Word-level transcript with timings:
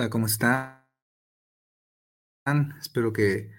Púrpura, 0.00 0.10
¿cómo 0.10 0.26
están? 0.26 0.80
Espero 2.80 3.12
que 3.12 3.50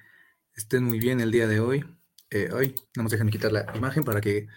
estén 0.55 0.85
muy 0.85 0.97
bien 0.97 1.21
el 1.21 1.29
día 1.31 1.45
de 1.45 1.59
hoy. 1.59 1.85
Eh, 2.31 2.49
hoy, 2.51 2.73
no 2.95 3.03
nos 3.03 3.11
dejen 3.11 3.29
quitar 3.29 3.51
la 3.51 3.71
imagen 3.75 4.03
para 4.03 4.21
que 4.21 4.47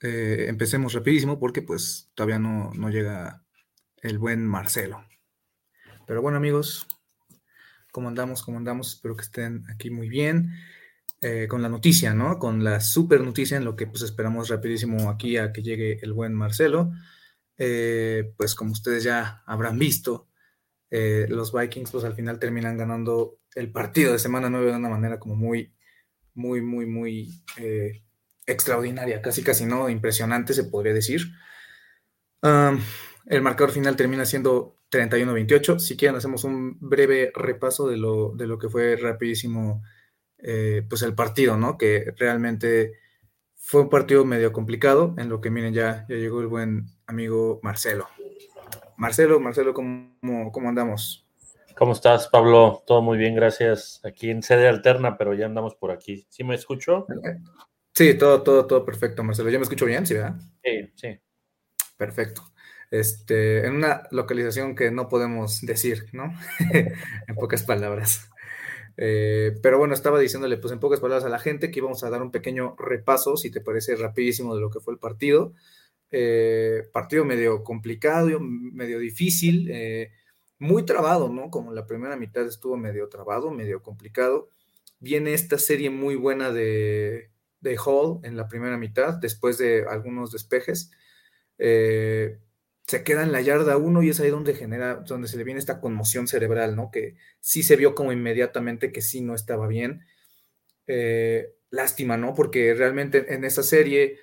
eh, 0.00 0.46
empecemos 0.48 0.92
rapidísimo 0.92 1.38
porque 1.38 1.62
pues 1.62 2.10
todavía 2.16 2.40
no, 2.40 2.72
no 2.74 2.90
llega 2.90 3.44
el 4.02 4.18
buen 4.18 4.44
Marcelo. 4.44 5.06
Pero 6.04 6.20
bueno 6.20 6.38
amigos, 6.38 6.88
¿cómo 7.92 8.08
andamos? 8.08 8.42
¿Cómo 8.42 8.58
andamos? 8.58 8.94
Espero 8.94 9.14
que 9.14 9.22
estén 9.22 9.64
aquí 9.70 9.90
muy 9.90 10.08
bien. 10.08 10.50
Eh, 11.20 11.46
con 11.48 11.62
la 11.62 11.68
noticia, 11.68 12.12
¿no? 12.12 12.40
Con 12.40 12.64
la 12.64 12.80
super 12.80 13.20
noticia 13.20 13.56
en 13.56 13.64
lo 13.64 13.76
que 13.76 13.86
pues 13.86 14.02
esperamos 14.02 14.48
rapidísimo 14.48 15.10
aquí 15.10 15.36
a 15.36 15.52
que 15.52 15.62
llegue 15.62 16.00
el 16.02 16.12
buen 16.12 16.34
Marcelo. 16.34 16.90
Eh, 17.56 18.34
pues 18.36 18.54
como 18.54 18.72
ustedes 18.72 19.04
ya 19.04 19.42
habrán 19.46 19.78
visto, 19.78 20.25
eh, 20.90 21.26
los 21.28 21.52
Vikings 21.52 21.90
pues 21.90 22.04
al 22.04 22.14
final 22.14 22.38
terminan 22.38 22.76
ganando 22.76 23.38
el 23.54 23.72
partido 23.72 24.12
de 24.12 24.18
semana 24.18 24.50
9 24.50 24.70
de 24.70 24.76
una 24.76 24.88
manera 24.88 25.18
como 25.18 25.36
muy, 25.36 25.74
muy, 26.34 26.60
muy, 26.60 26.86
muy 26.86 27.42
eh, 27.56 28.02
extraordinaria, 28.46 29.22
casi, 29.22 29.42
casi 29.42 29.66
no, 29.66 29.88
impresionante 29.88 30.54
se 30.54 30.64
podría 30.64 30.92
decir. 30.92 31.22
El 32.42 33.42
marcador 33.42 33.72
final 33.72 33.96
termina 33.96 34.24
siendo 34.24 34.76
31-28. 34.90 35.78
Si 35.80 35.96
quieren 35.96 36.16
hacemos 36.16 36.44
un 36.44 36.78
breve 36.80 37.32
repaso 37.34 37.88
de 37.88 37.96
lo, 37.96 38.32
de 38.36 38.46
lo 38.46 38.58
que 38.58 38.68
fue 38.68 38.96
rapidísimo 38.96 39.82
eh, 40.38 40.84
pues 40.88 41.02
el 41.02 41.14
partido, 41.14 41.56
¿no? 41.56 41.76
Que 41.76 42.14
realmente 42.16 42.92
fue 43.56 43.82
un 43.82 43.88
partido 43.88 44.24
medio 44.24 44.52
complicado, 44.52 45.14
en 45.18 45.28
lo 45.28 45.40
que 45.40 45.50
miren, 45.50 45.74
ya, 45.74 46.06
ya 46.08 46.16
llegó 46.16 46.40
el 46.40 46.46
buen 46.46 46.86
amigo 47.06 47.58
Marcelo. 47.62 48.06
Marcelo, 48.96 49.40
Marcelo, 49.40 49.74
¿cómo, 49.74 50.50
cómo 50.52 50.68
andamos? 50.68 51.26
¿Cómo 51.76 51.92
estás, 51.92 52.28
Pablo? 52.28 52.82
Todo 52.86 53.02
muy 53.02 53.18
bien, 53.18 53.34
gracias. 53.34 54.00
Aquí 54.02 54.30
en 54.30 54.42
sede 54.42 54.66
alterna, 54.66 55.18
pero 55.18 55.34
ya 55.34 55.44
andamos 55.44 55.74
por 55.74 55.90
aquí. 55.90 56.26
¿Sí 56.30 56.42
me 56.42 56.54
escucho? 56.54 57.06
Sí, 57.92 58.16
todo, 58.16 58.42
todo, 58.42 58.66
todo 58.66 58.84
perfecto, 58.84 59.22
Marcelo. 59.22 59.50
¿Ya 59.50 59.58
me 59.58 59.64
escucho 59.64 59.84
bien? 59.84 60.06
Sí, 60.06 60.14
¿verdad? 60.14 60.36
Sí, 60.64 60.90
sí. 60.94 61.20
Perfecto. 61.98 62.42
Este, 62.90 63.66
en 63.66 63.74
una 63.74 64.04
localización 64.10 64.74
que 64.74 64.90
no 64.90 65.08
podemos 65.08 65.60
decir, 65.60 66.06
¿no? 66.12 66.32
en 66.72 67.34
pocas 67.34 67.62
palabras. 67.62 68.30
Eh, 68.96 69.52
pero 69.62 69.78
bueno, 69.78 69.92
estaba 69.92 70.18
diciéndole, 70.18 70.56
pues 70.56 70.72
en 70.72 70.80
pocas 70.80 71.00
palabras 71.00 71.24
a 71.24 71.28
la 71.28 71.38
gente 71.38 71.70
que 71.70 71.80
íbamos 71.80 72.02
a 72.04 72.10
dar 72.10 72.22
un 72.22 72.30
pequeño 72.30 72.74
repaso, 72.78 73.36
si 73.36 73.50
te 73.50 73.60
parece 73.60 73.96
rapidísimo, 73.96 74.54
de 74.54 74.62
lo 74.62 74.70
que 74.70 74.80
fue 74.80 74.94
el 74.94 74.98
partido. 74.98 75.52
Eh, 76.10 76.84
partido 76.92 77.24
medio 77.24 77.64
complicado, 77.64 78.38
medio 78.40 78.98
difícil, 78.98 79.68
eh, 79.72 80.12
muy 80.58 80.84
trabado, 80.84 81.28
¿no? 81.28 81.50
Como 81.50 81.72
la 81.72 81.86
primera 81.86 82.16
mitad 82.16 82.46
estuvo 82.46 82.76
medio 82.76 83.08
trabado, 83.08 83.50
medio 83.50 83.82
complicado. 83.82 84.48
Viene 85.00 85.34
esta 85.34 85.58
serie 85.58 85.90
muy 85.90 86.14
buena 86.14 86.52
de, 86.52 87.30
de 87.60 87.78
Hall 87.84 88.20
en 88.22 88.36
la 88.36 88.48
primera 88.48 88.78
mitad, 88.78 89.14
después 89.14 89.58
de 89.58 89.84
algunos 89.88 90.30
despejes. 90.30 90.90
Eh, 91.58 92.38
se 92.86 93.02
queda 93.02 93.24
en 93.24 93.32
la 93.32 93.40
yarda 93.40 93.76
1 93.76 94.02
y 94.04 94.10
es 94.10 94.20
ahí 94.20 94.30
donde 94.30 94.54
genera, 94.54 94.96
donde 95.06 95.26
se 95.26 95.36
le 95.36 95.44
viene 95.44 95.58
esta 95.58 95.80
conmoción 95.80 96.28
cerebral, 96.28 96.76
¿no? 96.76 96.90
Que 96.92 97.16
sí 97.40 97.64
se 97.64 97.76
vio 97.76 97.96
como 97.96 98.12
inmediatamente 98.12 98.92
que 98.92 99.02
sí 99.02 99.22
no 99.22 99.34
estaba 99.34 99.66
bien. 99.66 100.06
Lástima, 101.70 102.16
¿no? 102.16 102.32
Porque 102.32 102.74
realmente 102.74 103.34
en 103.34 103.44
esa 103.44 103.64
serie 103.64 104.18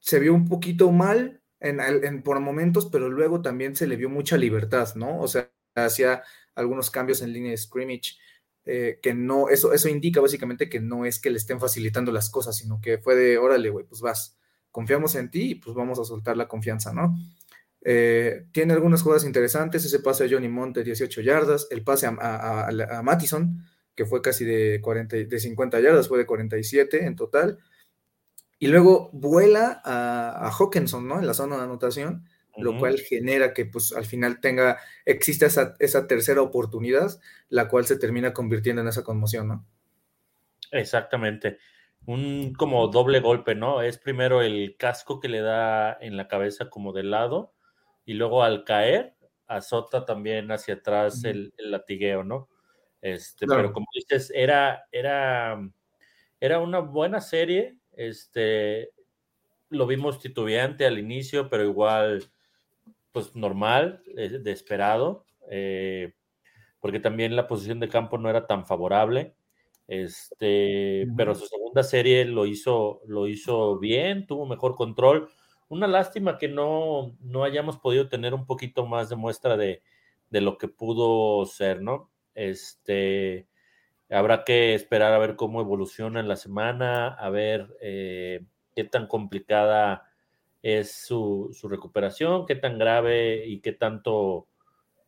se 0.00 0.18
vio 0.18 0.34
un 0.34 0.48
poquito 0.48 0.90
mal 0.92 1.40
en, 1.60 2.22
por 2.22 2.40
momentos, 2.40 2.88
pero 2.90 3.08
luego 3.08 3.42
también 3.42 3.74
se 3.76 3.86
le 3.86 3.96
vio 3.96 4.08
mucha 4.08 4.36
libertad, 4.36 4.94
¿no? 4.94 5.20
O 5.20 5.28
sea, 5.28 5.50
hacía 5.74 6.22
algunos 6.54 6.90
cambios 6.90 7.22
en 7.22 7.32
línea 7.32 7.50
de 7.50 7.56
scrimmage. 7.56 8.16
Eh, 8.64 8.98
que 9.02 9.14
no, 9.14 9.48
eso, 9.48 9.72
eso 9.72 9.88
indica 9.88 10.20
básicamente 10.20 10.68
que 10.68 10.78
no 10.78 11.06
es 11.06 11.18
que 11.18 11.30
le 11.30 11.38
estén 11.38 11.58
facilitando 11.58 12.12
las 12.12 12.28
cosas, 12.28 12.54
sino 12.56 12.80
que 12.82 12.98
fue 12.98 13.16
de, 13.16 13.38
órale, 13.38 13.70
güey, 13.70 13.86
pues 13.86 14.02
vas, 14.02 14.36
confiamos 14.70 15.14
en 15.14 15.30
ti 15.30 15.52
y 15.52 15.54
pues 15.54 15.74
vamos 15.74 15.98
a 15.98 16.04
soltar 16.04 16.36
la 16.36 16.48
confianza, 16.48 16.92
¿no? 16.92 17.16
Eh, 17.82 18.46
tiene 18.52 18.74
algunas 18.74 19.00
jugadas 19.00 19.24
interesantes, 19.24 19.86
ese 19.86 20.00
pase 20.00 20.24
a 20.24 20.28
Johnny 20.28 20.48
Monte, 20.48 20.84
18 20.84 21.22
yardas, 21.22 21.66
el 21.70 21.82
pase 21.82 22.06
a, 22.06 22.68
a 22.68 23.02
Mattison, 23.02 23.64
que 23.94 24.04
fue 24.04 24.20
casi 24.20 24.44
de, 24.44 24.80
40, 24.82 25.16
de 25.16 25.40
50 25.40 25.80
yardas, 25.80 26.06
fue 26.06 26.18
de 26.18 26.26
47 26.26 27.06
en 27.06 27.16
total, 27.16 27.58
y 28.58 28.66
luego 28.68 29.10
vuela 29.12 29.80
a, 29.84 30.46
a 30.46 30.50
Hawkinson, 30.50 31.06
¿no? 31.06 31.18
En 31.18 31.26
la 31.26 31.34
zona 31.34 31.56
de 31.56 31.62
anotación, 31.62 32.24
uh 32.54 32.60
-huh. 32.60 32.64
lo 32.64 32.78
cual 32.78 32.98
genera 32.98 33.52
que 33.54 33.66
pues 33.66 33.92
al 33.92 34.04
final 34.04 34.40
tenga, 34.40 34.78
exista 35.04 35.46
esa, 35.46 35.74
esa 35.78 36.06
tercera 36.06 36.42
oportunidad, 36.42 37.20
la 37.48 37.68
cual 37.68 37.86
se 37.86 37.98
termina 37.98 38.32
convirtiendo 38.32 38.82
en 38.82 38.88
esa 38.88 39.04
conmoción, 39.04 39.48
¿no? 39.48 39.66
Exactamente 40.72 41.58
un 42.08 42.54
como 42.54 42.88
doble 42.88 43.20
golpe, 43.20 43.54
¿no? 43.54 43.82
Es 43.82 43.98
primero 43.98 44.40
el 44.40 44.76
casco 44.78 45.20
que 45.20 45.28
le 45.28 45.42
da 45.42 45.96
en 46.00 46.16
la 46.16 46.26
cabeza 46.26 46.70
como 46.70 46.94
de 46.94 47.02
lado 47.02 47.52
y 48.06 48.14
luego 48.14 48.42
al 48.42 48.64
caer 48.64 49.14
azota 49.46 50.06
también 50.06 50.50
hacia 50.50 50.74
atrás 50.74 51.24
el, 51.24 51.52
el 51.58 51.70
latigueo, 51.70 52.24
¿no? 52.24 52.48
Este, 53.02 53.44
claro. 53.44 53.60
pero 53.62 53.72
como 53.74 53.86
dices, 53.94 54.32
era, 54.34 54.86
era, 54.90 55.60
era 56.40 56.60
una 56.60 56.78
buena 56.78 57.20
serie, 57.20 57.77
este, 57.98 58.92
lo 59.70 59.86
vimos 59.88 60.20
titubeante 60.20 60.86
al 60.86 60.98
inicio, 60.98 61.50
pero 61.50 61.64
igual, 61.64 62.22
pues 63.10 63.34
normal, 63.34 64.02
de, 64.14 64.38
de 64.38 64.52
esperado, 64.52 65.26
eh, 65.50 66.14
porque 66.78 67.00
también 67.00 67.34
la 67.34 67.48
posición 67.48 67.80
de 67.80 67.88
campo 67.88 68.16
no 68.16 68.30
era 68.30 68.46
tan 68.46 68.64
favorable. 68.64 69.34
Este, 69.88 71.04
uh 71.06 71.10
-huh. 71.10 71.14
pero 71.16 71.34
su 71.34 71.46
segunda 71.46 71.82
serie 71.82 72.24
lo 72.24 72.46
hizo, 72.46 73.00
lo 73.06 73.26
hizo 73.26 73.78
bien, 73.80 74.26
tuvo 74.26 74.46
mejor 74.46 74.76
control. 74.76 75.28
Una 75.68 75.88
lástima 75.88 76.38
que 76.38 76.46
no, 76.48 77.16
no 77.20 77.42
hayamos 77.42 77.78
podido 77.78 78.08
tener 78.08 78.32
un 78.32 78.46
poquito 78.46 78.86
más 78.86 79.08
de 79.08 79.16
muestra 79.16 79.56
de, 79.56 79.82
de 80.30 80.40
lo 80.40 80.56
que 80.56 80.68
pudo 80.68 81.44
ser, 81.46 81.82
¿no? 81.82 82.10
Este, 82.34 83.47
habrá 84.10 84.44
que 84.44 84.74
esperar 84.74 85.12
a 85.12 85.18
ver 85.18 85.36
cómo 85.36 85.60
evoluciona 85.60 86.20
en 86.20 86.28
la 86.28 86.36
semana, 86.36 87.08
a 87.08 87.30
ver 87.30 87.76
eh, 87.80 88.44
qué 88.74 88.84
tan 88.84 89.06
complicada 89.06 90.10
es 90.62 90.92
su, 90.92 91.50
su, 91.52 91.68
recuperación, 91.68 92.46
qué 92.46 92.56
tan 92.56 92.78
grave 92.78 93.46
y 93.46 93.60
qué 93.60 93.72
tanto 93.72 94.48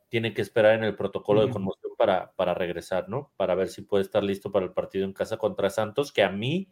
tiene 0.08 0.34
que 0.34 0.42
esperar 0.42 0.74
en 0.74 0.84
el 0.84 0.96
protocolo 0.96 1.40
uh 1.40 1.44
-huh. 1.44 1.46
de 1.46 1.52
conmoción 1.52 1.92
para, 1.96 2.32
para 2.32 2.54
regresar, 2.54 3.08
¿no? 3.08 3.32
Para 3.36 3.54
ver 3.54 3.68
si 3.68 3.82
puede 3.82 4.02
estar 4.02 4.22
listo 4.22 4.50
para 4.52 4.66
el 4.66 4.72
partido 4.72 5.04
en 5.04 5.12
casa 5.12 5.36
contra 5.36 5.70
Santos, 5.70 6.12
que 6.12 6.22
a 6.22 6.30
mí, 6.30 6.68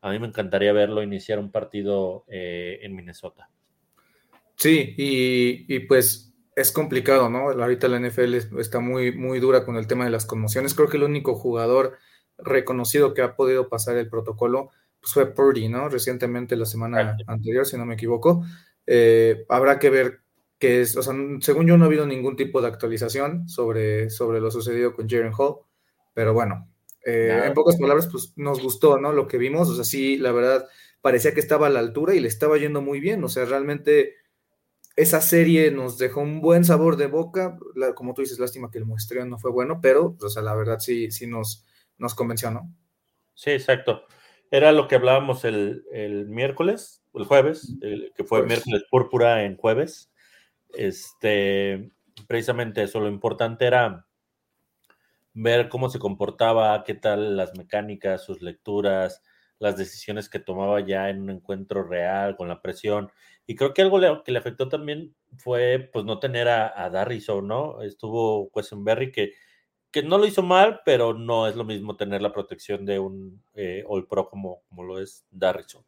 a 0.00 0.10
mí 0.10 0.18
me 0.18 0.26
encantaría 0.26 0.72
verlo 0.72 1.02
iniciar 1.02 1.38
un 1.38 1.50
partido 1.50 2.24
eh, 2.28 2.78
en 2.82 2.94
Minnesota. 2.94 3.50
Sí, 4.56 4.94
y, 4.96 5.72
y, 5.72 5.80
pues 5.80 6.27
es 6.58 6.72
complicado, 6.72 7.30
¿no? 7.30 7.50
Ahorita 7.50 7.86
la 7.86 8.00
NFL 8.00 8.58
está 8.58 8.80
muy, 8.80 9.16
muy 9.16 9.38
dura 9.38 9.64
con 9.64 9.76
el 9.76 9.86
tema 9.86 10.04
de 10.04 10.10
las 10.10 10.26
conmociones. 10.26 10.74
Creo 10.74 10.88
que 10.88 10.96
el 10.96 11.04
único 11.04 11.36
jugador 11.36 11.98
reconocido 12.36 13.14
que 13.14 13.22
ha 13.22 13.36
podido 13.36 13.68
pasar 13.68 13.96
el 13.96 14.08
protocolo 14.08 14.70
pues 15.00 15.12
fue 15.12 15.32
Purdy, 15.32 15.68
¿no? 15.68 15.88
Recientemente, 15.88 16.56
la 16.56 16.66
semana 16.66 17.16
anterior, 17.28 17.64
si 17.64 17.76
no 17.76 17.86
me 17.86 17.94
equivoco. 17.94 18.44
Eh, 18.86 19.44
habrá 19.48 19.78
que 19.78 19.90
ver 19.90 20.20
que 20.58 20.80
es, 20.80 20.96
o 20.96 21.02
sea, 21.02 21.14
según 21.40 21.68
yo 21.68 21.76
no 21.76 21.84
ha 21.84 21.86
habido 21.86 22.06
ningún 22.06 22.34
tipo 22.34 22.60
de 22.60 22.66
actualización 22.66 23.48
sobre, 23.48 24.10
sobre 24.10 24.40
lo 24.40 24.50
sucedido 24.50 24.94
con 24.94 25.08
Jaren 25.08 25.32
Hall, 25.38 25.58
pero 26.12 26.34
bueno, 26.34 26.68
eh, 27.04 27.42
en 27.44 27.54
pocas 27.54 27.76
palabras, 27.76 28.08
pues 28.10 28.32
nos 28.34 28.60
gustó, 28.60 28.98
¿no? 28.98 29.12
Lo 29.12 29.28
que 29.28 29.38
vimos, 29.38 29.68
o 29.68 29.74
sea, 29.76 29.84
sí, 29.84 30.18
la 30.18 30.32
verdad, 30.32 30.66
parecía 31.00 31.32
que 31.32 31.38
estaba 31.38 31.68
a 31.68 31.70
la 31.70 31.78
altura 31.78 32.16
y 32.16 32.20
le 32.20 32.26
estaba 32.26 32.58
yendo 32.58 32.82
muy 32.82 32.98
bien, 32.98 33.22
o 33.22 33.28
sea, 33.28 33.44
realmente 33.44 34.16
esa 34.98 35.20
serie 35.20 35.70
nos 35.70 35.96
dejó 35.96 36.22
un 36.22 36.40
buen 36.40 36.64
sabor 36.64 36.96
de 36.96 37.06
boca, 37.06 37.56
como 37.94 38.14
tú 38.14 38.22
dices, 38.22 38.40
lástima 38.40 38.68
que 38.68 38.78
el 38.78 38.84
muestreo 38.84 39.24
no 39.26 39.38
fue 39.38 39.52
bueno, 39.52 39.78
pero, 39.80 40.16
o 40.20 40.28
sea, 40.28 40.42
la 40.42 40.56
verdad 40.56 40.80
sí, 40.80 41.12
sí 41.12 41.28
nos, 41.28 41.64
nos 41.98 42.16
convenció, 42.16 42.50
¿no? 42.50 42.74
Sí, 43.32 43.50
exacto. 43.50 44.02
Era 44.50 44.72
lo 44.72 44.88
que 44.88 44.96
hablábamos 44.96 45.44
el, 45.44 45.84
miércoles, 46.28 47.04
el 47.14 47.26
jueves, 47.26 47.76
que 48.16 48.24
fue 48.24 48.44
miércoles 48.44 48.82
púrpura 48.90 49.44
en 49.44 49.56
jueves. 49.56 50.10
Este, 50.70 51.92
precisamente 52.26 52.82
eso, 52.82 52.98
lo 52.98 53.08
importante 53.08 53.66
era 53.66 54.04
ver 55.32 55.68
cómo 55.68 55.90
se 55.90 56.00
comportaba, 56.00 56.82
qué 56.82 56.94
tal 56.94 57.36
las 57.36 57.56
mecánicas, 57.56 58.24
sus 58.24 58.42
lecturas, 58.42 59.22
las 59.60 59.76
decisiones 59.76 60.28
que 60.28 60.40
tomaba 60.40 60.80
ya 60.80 61.08
en 61.08 61.22
un 61.22 61.30
encuentro 61.30 61.84
real 61.84 62.36
con 62.36 62.48
la 62.48 62.60
presión. 62.60 63.12
Y 63.48 63.56
creo 63.56 63.74
que 63.74 63.82
algo 63.82 64.22
que 64.22 64.30
le 64.30 64.38
afectó 64.38 64.68
también 64.68 65.16
fue 65.38 65.90
pues 65.92 66.04
no 66.04 66.20
tener 66.20 66.46
a, 66.48 66.72
a 66.84 66.88
Darrison, 66.90 67.48
¿no? 67.48 67.82
Estuvo 67.82 68.48
Quesenberry 68.52 69.10
que 69.10 69.32
que 69.90 70.02
no 70.02 70.18
lo 70.18 70.26
hizo 70.26 70.42
mal, 70.42 70.80
pero 70.84 71.14
no 71.14 71.46
es 71.46 71.56
lo 71.56 71.64
mismo 71.64 71.96
tener 71.96 72.20
la 72.22 72.32
protección 72.32 72.84
de 72.84 72.98
un 72.98 73.42
eh, 73.54 73.84
All 73.86 74.06
Pro 74.06 74.28
como, 74.28 74.62
como 74.68 74.84
lo 74.84 75.00
es 75.00 75.24
Darrison. 75.30 75.84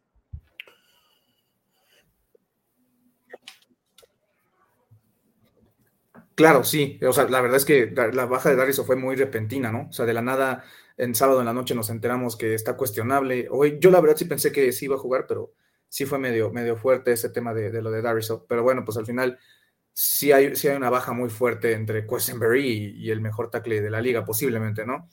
Claro, 6.35 6.65
sí. 6.65 6.99
O 7.07 7.13
sea, 7.13 7.29
la 7.29 7.41
verdad 7.43 7.59
es 7.59 7.65
que 7.67 7.93
la 8.13 8.25
baja 8.25 8.49
de 8.49 8.57
Darrison 8.57 8.87
fue 8.87 8.97
muy 8.97 9.15
repentina, 9.17 9.71
¿no? 9.71 9.89
O 9.91 9.93
sea, 9.93 10.07
de 10.07 10.15
la 10.15 10.23
nada, 10.23 10.65
en 10.97 11.15
sábado 11.15 11.41
en 11.41 11.47
la 11.47 11.53
noche 11.53 11.75
nos 11.75 11.91
enteramos 11.91 12.37
que 12.37 12.55
está 12.55 12.77
cuestionable. 12.77 13.49
Hoy, 13.51 13.79
yo 13.81 13.91
la 13.91 14.01
verdad 14.01 14.17
sí 14.17 14.25
pensé 14.25 14.51
que 14.51 14.73
sí 14.73 14.87
iba 14.87 14.97
a 14.97 14.99
jugar, 14.99 15.27
pero 15.29 15.53
sí 15.91 16.07
fue 16.07 16.19
medio, 16.19 16.51
medio 16.51 16.79
fuerte 16.79 17.13
ese 17.13 17.29
tema 17.29 17.53
de, 17.53 17.71
de 17.71 17.83
lo 17.83 17.91
de 17.91 18.01
Darrison. 18.01 18.47
Pero 18.49 18.63
bueno, 18.63 18.83
pues 18.87 18.97
al 18.97 19.05
final 19.05 19.39
sí 19.93 20.33
hay, 20.33 20.47
hay 20.47 20.77
una 20.77 20.89
baja 20.91 21.13
muy 21.13 21.29
fuerte 21.29 21.73
entre 21.73 22.07
Questenberry 22.07 22.95
y, 22.97 23.11
el 23.11 23.21
mejor 23.21 23.51
tackle 23.51 23.83
de 23.83 23.91
la 23.91 24.01
liga, 24.01 24.25
posiblemente, 24.25 24.87
¿no? 24.87 25.09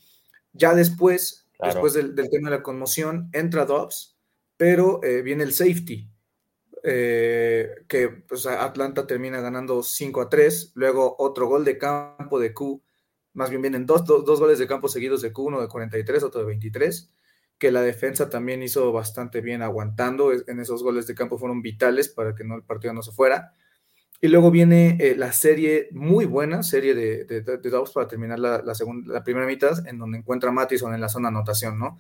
Ya 0.54 0.74
después, 0.74 1.48
después 1.62 1.94
del, 1.94 2.16
tema 2.16 2.50
de 2.50 2.58
la 2.58 2.64
conmoción, 2.64 3.30
entra 3.34 3.66
Dobbs, 3.66 4.18
pero 4.56 5.04
eh, 5.04 5.22
viene 5.22 5.44
el 5.44 5.54
safety, 5.54 6.10
eh, 6.84 7.70
que 7.88 8.10
pues, 8.10 8.46
Atlanta 8.46 9.06
termina 9.06 9.42
ganando 9.42 9.84
5 9.84 10.22
a 10.22 10.30
3, 10.30 10.72
luego 10.76 11.16
otro 11.20 11.48
gol 11.48 11.66
de 11.66 11.78
campo 11.78 12.40
de 12.40 12.54
Q, 12.54 12.82
más 13.34 13.50
bien 13.50 13.62
vienen 13.62 13.86
dos, 13.86 14.06
dos, 14.06 14.40
goles 14.40 14.58
de 14.58 14.68
campo 14.68 14.88
seguidos 14.88 15.22
de 15.22 15.32
Q, 15.32 15.44
uno 15.44 15.62
de 15.62 15.68
43, 15.68 16.24
otro 16.24 16.42
de 16.42 16.48
23, 16.48 17.12
que 17.58 17.72
la 17.72 17.82
defensa 17.82 18.30
también 18.30 18.62
hizo 18.62 18.92
bastante 18.92 19.42
bien 19.42 19.62
aguantando, 19.62 20.32
en 20.32 20.60
esos 20.60 20.84
goles 20.84 21.08
de 21.08 21.16
campo 21.16 21.38
fueron 21.38 21.62
vitales 21.62 22.10
para 22.10 22.36
que 22.36 22.44
no, 22.44 22.56
el 22.56 22.64
partido 22.64 22.94
no 22.94 23.02
se 23.02 23.12
fuera. 23.12 23.54
Y 24.20 24.28
luego 24.30 24.50
viene 24.50 24.98
eh, 25.00 25.16
la 25.16 25.32
serie, 25.32 25.90
muy 25.92 26.26
buena 26.26 26.64
serie 26.64 26.96
de, 26.96 27.26
de, 27.26 27.70
Dobbs 27.70 27.92
para 27.92 28.08
terminar 28.08 28.40
la, 28.40 28.74
segunda, 28.74 29.14
la 29.14 29.24
primera 29.24 29.46
mitad, 29.46 29.88
en 29.88 30.00
donde 30.00 30.18
encuentra 30.18 30.50
a 30.50 30.54
Mattison 30.54 30.94
en 30.94 31.02
la 31.02 31.10
zona 31.10 31.28
anotación, 31.28 31.78
¿no? 31.78 32.00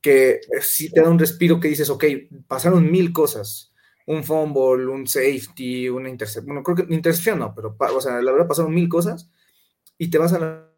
Que 0.00 0.32
eh, 0.32 0.40
sí 0.62 0.90
te 0.90 1.02
da 1.02 1.10
un 1.10 1.18
respiro 1.18 1.60
que 1.60 1.68
dices, 1.68 1.90
ok, 1.90 2.04
pasaron 2.46 2.90
mil 2.90 3.12
cosas. 3.12 3.74
Un 4.06 4.24
fumble, 4.24 4.86
un 4.86 5.06
safety, 5.06 5.90
una 5.90 6.08
intercepción. 6.08 6.46
Bueno, 6.46 6.62
creo 6.62 6.76
que 6.76 6.94
intercepción 6.94 7.38
no, 7.38 7.54
pero, 7.54 7.76
o 7.78 8.00
sea, 8.00 8.22
la 8.22 8.32
verdad 8.32 8.48
pasaron 8.48 8.74
mil 8.74 8.88
cosas 8.88 9.30
y 9.98 10.08
te 10.08 10.16
vas 10.16 10.32
a 10.32 10.38
la, 10.38 10.72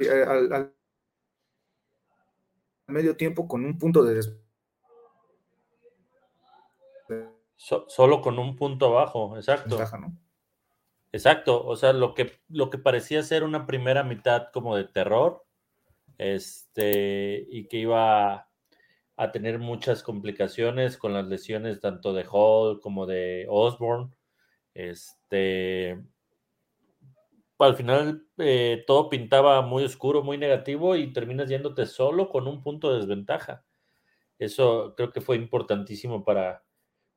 eh, 0.00 0.70
medio 2.86 3.16
tiempo 3.16 3.48
con 3.48 3.64
un 3.64 3.78
punto 3.78 4.02
de 4.02 4.22
solo 7.56 8.20
con 8.20 8.38
un 8.38 8.56
punto 8.56 8.86
abajo, 8.86 9.36
exacto. 9.36 9.78
Exacto, 11.12 11.64
o 11.64 11.76
sea, 11.76 11.92
lo 11.92 12.14
que, 12.14 12.32
lo 12.48 12.68
que 12.68 12.78
parecía 12.78 13.22
ser 13.22 13.42
una 13.42 13.64
primera 13.64 14.02
mitad 14.02 14.48
como 14.52 14.76
de 14.76 14.84
terror, 14.84 15.46
este, 16.18 17.46
y 17.48 17.68
que 17.68 17.78
iba 17.78 18.48
a, 19.16 19.32
tener 19.32 19.58
muchas 19.58 20.02
complicaciones 20.02 20.98
con 20.98 21.14
las 21.14 21.26
lesiones 21.26 21.80
tanto 21.80 22.12
de 22.12 22.26
Hall 22.30 22.80
como 22.80 23.06
de 23.06 23.46
Osborne. 23.48 24.10
Este, 24.74 26.02
al 27.58 27.76
final 27.76 28.26
eh, 28.38 28.84
todo 28.86 29.08
pintaba 29.08 29.62
muy 29.62 29.84
oscuro, 29.84 30.22
muy 30.22 30.38
negativo 30.38 30.96
y 30.96 31.12
terminas 31.12 31.48
yéndote 31.48 31.86
solo 31.86 32.28
con 32.28 32.46
un 32.46 32.62
punto 32.62 32.92
de 32.92 32.98
desventaja. 33.00 33.64
Eso 34.38 34.94
creo 34.96 35.10
que 35.12 35.20
fue 35.20 35.36
importantísimo 35.36 36.24
para, 36.24 36.64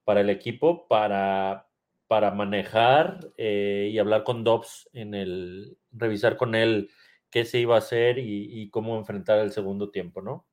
para 0.05 0.21
el 0.21 0.29
equipo 0.29 0.87
para, 0.87 1.69
para 2.07 2.31
manejar 2.31 3.31
eh, 3.37 3.89
y 3.93 3.99
hablar 3.99 4.23
con 4.23 4.43
Dobbs 4.43 4.89
en 4.93 5.13
el, 5.13 5.77
revisar 5.91 6.37
con 6.37 6.55
él 6.55 6.89
qué 7.29 7.45
se 7.45 7.59
iba 7.59 7.75
a 7.75 7.79
hacer 7.79 8.17
y, 8.17 8.69
cómo 8.71 8.97
enfrentar 8.97 9.37
el 9.39 9.51
segundo 9.51 9.91
tiempo, 9.91 10.21
¿no? 10.21 10.47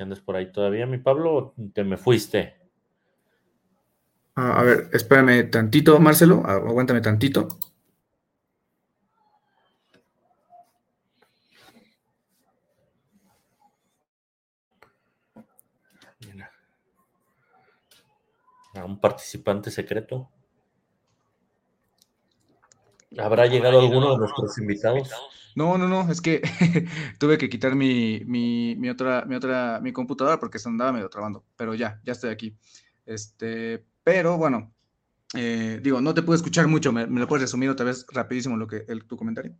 Si 0.00 0.02
andas 0.02 0.20
por 0.20 0.34
ahí 0.34 0.50
todavía, 0.50 0.86
mi 0.86 0.96
Pablo, 0.96 1.52
te 1.74 1.84
me 1.84 1.98
fuiste. 1.98 2.56
a 4.34 4.62
ver, 4.62 4.88
espérame 4.94 5.50
tantito, 5.50 6.00
Marcelo, 6.00 6.42
aguántame 6.46 7.02
tantito. 7.02 7.46
a 18.72 18.84
un 18.86 18.98
participante 18.98 19.70
secreto. 19.70 20.30
¿Habrá 23.18 23.44
llegado 23.44 23.80
alguno 23.80 24.12
de 24.12 24.18
nuestros 24.20 24.56
invitados? 24.56 25.10
No, 25.56 25.78
no, 25.78 25.88
no, 25.88 26.10
es 26.10 26.20
que 26.20 26.42
tuve 27.18 27.38
que 27.38 27.48
quitar 27.48 27.74
mi, 27.74 28.22
mi, 28.24 28.88
otra, 28.88 29.24
mi 29.26 29.34
otra, 29.34 29.80
mi 29.80 29.92
computadora 29.92 30.38
porque 30.38 30.58
se 30.58 30.68
andaba 30.68 30.92
medio 30.92 31.08
trabando, 31.08 31.44
pero 31.56 31.74
ya, 31.74 32.00
ya 32.04 32.12
estoy 32.12 32.30
aquí. 32.30 32.56
Este, 33.06 33.84
pero 34.04 34.36
bueno, 34.36 34.72
eh, 35.34 35.80
digo, 35.82 36.00
no 36.00 36.14
te 36.14 36.22
puedo 36.22 36.36
escuchar 36.36 36.66
mucho, 36.66 36.92
¿me, 36.92 37.06
lo 37.06 37.26
puedes 37.26 37.42
resumir 37.42 37.70
otra 37.70 37.86
vez 37.86 38.06
rapidísimo 38.10 38.56
lo 38.56 38.66
que, 38.66 38.84
el, 38.88 39.04
tu 39.04 39.16
comentario? 39.16 39.54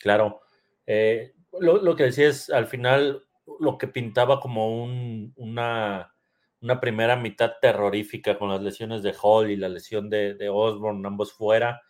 Claro, 0.00 0.40
eh, 0.86 1.34
lo, 1.60 1.82
lo, 1.82 1.96
que 1.96 2.04
decía 2.04 2.28
es, 2.28 2.50
al 2.50 2.66
final, 2.66 3.24
lo 3.60 3.78
que 3.78 3.88
pintaba 3.88 4.40
como 4.40 4.82
un, 4.82 5.32
una 5.36 6.12
una 6.60 6.80
primera 6.80 7.16
mitad 7.16 7.52
terrorífica 7.60 8.38
con 8.38 8.48
las 8.48 8.62
lesiones 8.62 9.02
de 9.02 9.14
Hall 9.20 9.50
y 9.50 9.56
la 9.56 9.68
lesión 9.68 10.08
de, 10.08 10.34
de 10.34 10.48
Osborne, 10.48 11.06
ambos 11.06 11.32
fuera. 11.32 11.82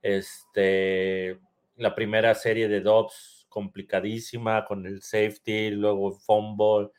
Este, 0.00 1.40
la 1.76 1.94
primera 1.94 2.34
serie 2.34 2.68
de 2.68 2.80
Dobbs 2.80 3.46
complicadísima 3.48 4.64
con 4.64 4.86
el 4.86 5.02
safety, 5.02 5.70
luego 5.70 6.12
fumble. 6.12 6.90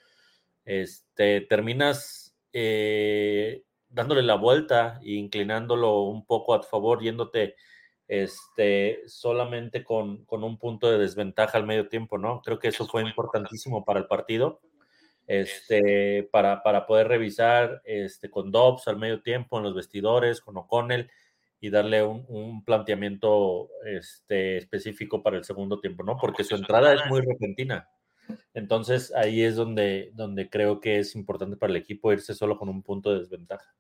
Este, 0.65 1.41
terminas 1.41 2.35
eh, 2.53 3.63
dándole 3.89 4.21
la 4.23 4.35
vuelta 4.35 4.99
e 5.03 5.13
inclinándolo 5.13 6.03
un 6.03 6.25
poco 6.25 6.53
a 6.53 6.63
favor, 6.63 7.01
yéndote 7.01 7.55
este, 8.07 9.01
solamente 9.07 9.83
con, 9.83 10.25
con, 10.25 10.43
un 10.43 10.57
punto 10.57 10.91
de 10.91 10.97
desventaja 10.97 11.57
al 11.57 11.65
medio 11.65 11.87
tiempo, 11.89 12.17
¿no? 12.17 12.41
Creo 12.41 12.59
que 12.59 12.67
eso 12.67 12.85
fue 12.85 13.01
importantísimo 13.01 13.83
para 13.83 13.99
el 13.99 14.07
partido 14.07 14.61
este, 15.27 16.27
para, 16.31 16.63
para 16.63 16.85
poder 16.85 17.07
revisar 17.07 17.81
este, 17.85 18.29
con 18.29 18.51
Dobbs 18.51 18.87
al 18.87 18.97
medio 18.97 19.21
tiempo 19.21 19.57
en 19.57 19.63
los 19.63 19.75
vestidores, 19.75 20.41
con 20.41 20.57
O'Connell 20.57 21.09
y 21.63 21.69
darle 21.69 22.03
un, 22.03 22.61
planteamiento 22.65 23.69
este, 23.85 24.57
específico 24.57 25.23
para 25.23 25.37
el 25.37 25.45
segundo 25.45 25.79
tiempo, 25.79 26.03
¿no? 26.03 26.17
Porque 26.17 26.43
su 26.43 26.55
entrada 26.55 26.93
es 26.93 26.99
muy 27.07 27.21
repentina. 27.21 27.87
Entonces 28.53 29.13
ahí 29.15 29.41
es 29.41 29.55
donde, 29.55 30.11
donde 30.13 30.49
creo 30.49 30.81
que 30.81 30.99
es 30.99 31.15
importante 31.15 31.55
para 31.55 31.71
el 31.71 31.77
equipo 31.77 32.11
irse 32.11 32.33
solo 32.33 32.57
con 32.57 32.67
un 32.67 32.83
punto 32.83 33.13
de 33.13 33.19
desventaja. 33.19 33.73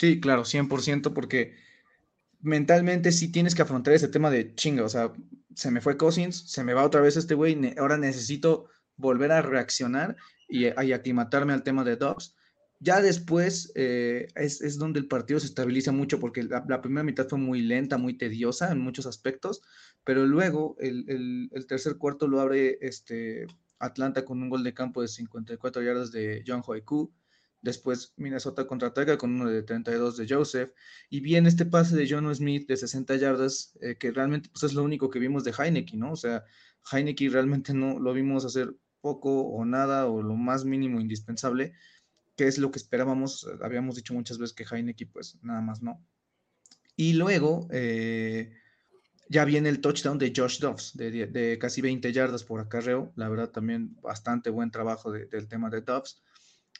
Sí, 0.00 0.18
claro, 0.18 0.42
100%, 0.44 1.14
porque 1.14 1.54
mentalmente 2.40 3.12
sí 3.12 3.30
tienes 3.30 3.54
que 3.54 3.62
afrontar 3.62 3.94
ese 3.94 4.08
tema 4.08 4.28
de 4.28 4.52
chinga, 4.56 4.82
o 4.82 4.88
sea, 4.88 5.12
se 5.54 5.70
me 5.70 5.80
fue 5.80 5.96
Cousins, 5.96 6.50
se 6.50 6.64
me 6.64 6.74
va 6.74 6.84
otra 6.84 7.02
vez 7.02 7.16
este 7.16 7.36
güey, 7.36 7.56
ahora 7.78 7.98
necesito 7.98 8.66
volver 8.96 9.30
a 9.30 9.42
reaccionar 9.42 10.16
y, 10.48 10.66
aclimatarme 10.66 11.52
al 11.52 11.62
tema 11.62 11.84
de 11.84 11.94
Dobbs. 11.94 12.35
Ya 12.78 13.00
después 13.00 13.72
eh, 13.74 14.28
es, 14.34 14.78
donde 14.78 15.00
el 15.00 15.08
partido 15.08 15.40
se 15.40 15.46
estabiliza 15.46 15.92
mucho 15.92 16.20
porque 16.20 16.42
la, 16.42 16.82
primera 16.82 17.02
mitad 17.02 17.26
fue 17.26 17.38
muy 17.38 17.62
lenta, 17.62 17.96
muy 17.96 18.18
tediosa 18.18 18.70
en 18.70 18.80
muchos 18.80 19.06
aspectos, 19.06 19.62
pero 20.04 20.26
luego 20.26 20.76
el, 20.78 21.50
tercer 21.68 21.96
cuarto 21.96 22.28
lo 22.28 22.40
abre 22.40 22.78
este, 22.82 23.46
Atlanta 23.78 24.24
con 24.24 24.42
un 24.42 24.50
gol 24.50 24.62
de 24.62 24.74
campo 24.74 25.00
de 25.00 25.08
54 25.08 25.82
yardas 25.82 26.12
de 26.12 26.44
John 26.46 26.62
Hoiku. 26.66 27.12
Después 27.62 28.12
Minnesota 28.16 28.66
contraataca 28.66 29.16
con 29.16 29.34
uno 29.34 29.50
de 29.50 29.62
32 29.62 30.18
de 30.18 30.26
Joseph. 30.28 30.70
Y 31.08 31.20
viene 31.20 31.48
este 31.48 31.64
pase 31.64 31.96
de 31.96 32.06
John 32.08 32.32
Smith 32.34 32.68
de 32.68 32.76
60 32.76 33.16
yardas, 33.16 33.76
eh, 33.80 33.96
que 33.96 34.12
realmente 34.12 34.50
pues, 34.50 34.64
es 34.64 34.74
lo 34.74 34.84
único 34.84 35.10
que 35.10 35.18
vimos 35.18 35.44
de 35.44 35.54
Heineken, 35.58 35.98
¿no? 35.98 36.12
O 36.12 36.16
sea, 36.16 36.44
Heineken 36.92 37.32
realmente 37.32 37.72
no 37.72 37.98
lo 37.98 38.12
vimos 38.12 38.44
hacer 38.44 38.76
poco 39.00 39.42
o 39.42 39.64
nada 39.64 40.06
o 40.06 40.22
lo 40.22 40.34
más 40.34 40.64
mínimo 40.64 41.00
indispensable, 41.00 41.72
que 42.36 42.46
es 42.46 42.58
lo 42.58 42.70
que 42.70 42.78
esperábamos. 42.78 43.48
Habíamos 43.62 43.96
dicho 43.96 44.14
muchas 44.14 44.38
veces 44.38 44.54
que 44.54 44.64
Heineken, 44.64 45.10
pues 45.12 45.38
nada 45.42 45.60
más 45.60 45.82
no. 45.82 46.04
Y 46.94 47.14
luego 47.14 47.68
eh, 47.70 48.52
ya 49.28 49.44
viene 49.44 49.68
el 49.68 49.80
touchdown 49.80 50.18
de 50.18 50.32
Josh 50.34 50.60
Dobbs, 50.60 50.96
de, 50.96 51.58
casi 51.60 51.80
20 51.80 52.12
yardas 52.12 52.44
por 52.44 52.60
acarreo. 52.60 53.12
La 53.16 53.28
verdad, 53.28 53.50
también 53.50 53.96
bastante 54.00 54.50
buen 54.50 54.70
trabajo 54.70 55.10
del 55.10 55.48
tema 55.48 55.70
de 55.70 55.80
Dobbs 55.80 56.22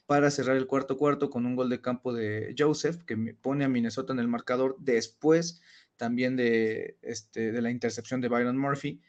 para 0.07 0.31
cerrar 0.31 0.57
el 0.57 0.67
cuarto 0.67 0.97
cuarto 0.97 1.31
con 1.31 1.47
un 1.47 1.57
gol 1.57 1.69
de 1.69 1.81
campo 1.81 2.13
de 2.13 2.55
Joseph, 2.57 3.03
que 3.05 3.17
pone 3.35 3.65
a 3.65 3.69
Minnesota 3.69 4.13
en 4.13 4.21
el 4.21 4.29
marcador 4.29 4.77
después 4.79 5.61
también 5.97 6.37
de, 6.37 6.99
este, 7.03 7.51
de 7.51 7.63
la 7.63 7.71
intercepción 7.71 8.21
de 8.21 8.29
Byron 8.29 8.57
Murphy. 8.57 9.01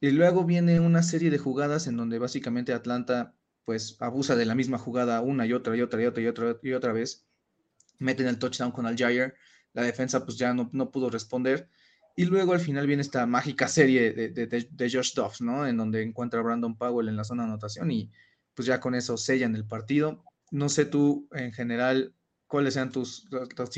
Y 0.00 0.10
luego 0.10 0.44
viene 0.44 0.78
una 0.80 1.02
serie 1.02 1.30
de 1.30 1.38
jugadas 1.38 1.86
en 1.86 1.96
donde 1.96 2.18
básicamente 2.18 2.74
Atlanta 2.74 3.34
pues 3.66 3.96
abusa 4.00 4.36
de 4.36 4.46
la 4.46 4.54
misma 4.54 4.78
jugada 4.78 5.20
una 5.20 5.44
y 5.44 5.52
otra 5.52 5.76
y 5.76 5.82
otra 5.82 6.00
y 6.00 6.06
otra 6.06 6.22
y 6.22 6.26
otra 6.28 6.56
y 6.62 6.72
otra 6.72 6.92
vez. 6.92 7.26
Meten 7.98 8.28
el 8.28 8.38
touchdown 8.38 8.70
con 8.70 8.86
Aljair. 8.86 9.34
La 9.74 9.82
defensa 9.82 10.24
pues 10.24 10.38
ya 10.38 10.54
no, 10.54 10.70
no 10.72 10.90
pudo 10.90 11.10
responder. 11.10 11.68
Y 12.14 12.24
luego 12.24 12.52
al 12.52 12.60
final 12.60 12.86
viene 12.86 13.02
esta 13.02 13.26
mágica 13.26 13.68
serie 13.68 14.12
de, 14.12 14.28
de, 14.30 14.46
de, 14.46 14.90
Josh 14.90 15.14
Dobbs, 15.14 15.42
¿no? 15.42 15.66
En 15.66 15.76
donde 15.76 16.02
encuentra 16.02 16.40
a 16.40 16.42
Brandon 16.44 16.78
Powell 16.78 17.08
en 17.08 17.16
la 17.16 17.24
zona 17.24 17.42
de 17.42 17.50
anotación 17.50 17.90
y 17.90 18.10
pues 18.54 18.66
ya 18.66 18.80
con 18.80 18.94
eso 18.94 19.16
sellan 19.16 19.56
el 19.56 19.66
partido. 19.66 20.24
No 20.52 20.68
sé 20.68 20.86
tú 20.86 21.28
en 21.32 21.52
general 21.52 22.14
cuáles 22.46 22.74
sean 22.74 22.92
tus, 22.92 23.28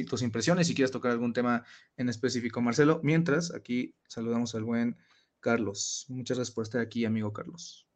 tus, 0.06 0.22
impresiones, 0.22 0.66
si 0.66 0.74
quieres 0.74 0.92
tocar 0.92 1.12
algún 1.12 1.32
tema 1.32 1.64
en 1.96 2.10
específico, 2.10 2.60
Marcelo. 2.60 3.00
Mientras, 3.02 3.54
aquí 3.54 3.94
saludamos 4.06 4.54
al 4.54 4.64
buen 4.64 4.98
Carlos. 5.40 6.04
Muchas 6.08 6.36
gracias 6.36 6.54
por 6.54 6.64
estar 6.64 6.82
aquí, 6.82 7.06
amigo 7.06 7.32
Carlos. 7.32 7.87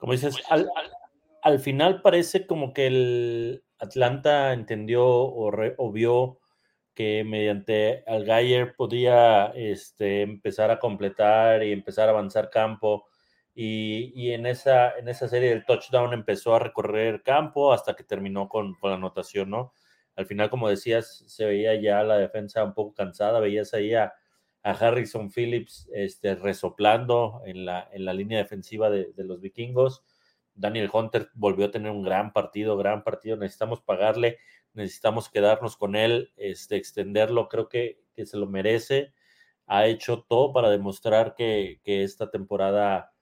Como 0.00 0.14
dices, 0.14 0.34
al, 1.42 1.60
final 1.60 2.00
parece 2.00 2.46
como 2.46 2.72
que 2.72 2.86
el 2.86 3.64
Atlanta 3.78 4.54
entendió 4.54 5.06
o, 5.06 5.92
vio 5.92 6.38
que 6.94 7.22
mediante 7.22 8.02
Algayer 8.06 8.74
podía 8.76 9.52
este, 9.54 10.22
empezar 10.22 10.70
a 10.70 10.78
completar 10.78 11.62
y 11.62 11.72
empezar 11.72 12.08
a 12.08 12.12
avanzar 12.12 12.48
campo 12.48 13.08
y, 13.54 14.32
en, 14.32 14.46
esa, 14.46 14.96
en 14.96 15.08
esa 15.08 15.28
serie 15.28 15.50
del 15.50 15.66
touchdown 15.66 16.14
empezó 16.14 16.54
a 16.54 16.60
recorrer 16.60 17.22
campo 17.22 17.74
hasta 17.74 17.94
que 17.94 18.02
terminó 18.02 18.48
con, 18.48 18.78
la 18.82 18.94
anotación, 18.94 19.50
¿no? 19.50 19.74
Al 20.16 20.24
final, 20.24 20.48
como 20.48 20.70
decías, 20.70 21.24
se 21.26 21.44
veía 21.44 21.74
ya 21.74 22.02
la 22.04 22.16
defensa 22.16 22.64
un 22.64 22.72
poco 22.72 22.94
cansada, 22.94 23.38
veías 23.38 23.74
ahí 23.74 23.92
a, 23.92 24.14
Harrison 24.62 25.30
Phillips 25.30 25.88
este, 25.92 26.34
resoplando 26.34 27.42
en 27.46 27.64
la, 27.64 27.88
en 27.92 28.04
la 28.04 28.12
línea 28.12 28.38
defensiva 28.38 28.90
de, 28.90 29.12
los 29.16 29.40
vikingos. 29.40 30.04
Daniel 30.54 30.90
Hunter 30.92 31.30
volvió 31.34 31.66
a 31.66 31.70
tener 31.70 31.90
un 31.90 32.02
gran 32.02 32.32
partido, 32.32 32.76
gran 32.76 33.02
partido. 33.02 33.36
Necesitamos 33.36 33.80
pagarle, 33.80 34.38
necesitamos 34.74 35.28
quedarnos 35.30 35.76
con 35.76 35.96
él, 35.96 36.32
este, 36.36 36.76
extenderlo, 36.76 37.48
creo 37.48 37.68
que, 37.68 38.00
que 38.14 38.26
se 38.26 38.36
lo 38.36 38.46
merece. 38.46 39.14
Ha 39.66 39.86
hecho 39.86 40.26
todo 40.28 40.52
para 40.52 40.70
demostrar 40.70 41.34
que, 41.34 41.80
que 41.84 42.02
esta 42.02 42.30
temporada 42.30 43.12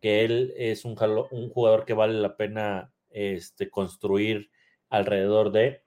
que 0.00 0.24
él 0.24 0.52
es 0.56 0.84
un, 0.84 0.96
un 1.30 1.50
jugador 1.50 1.84
que 1.84 1.94
vale 1.94 2.14
la 2.14 2.36
pena 2.36 2.92
este, 3.10 3.70
construir 3.70 4.50
alrededor 4.88 5.50
de. 5.50 5.82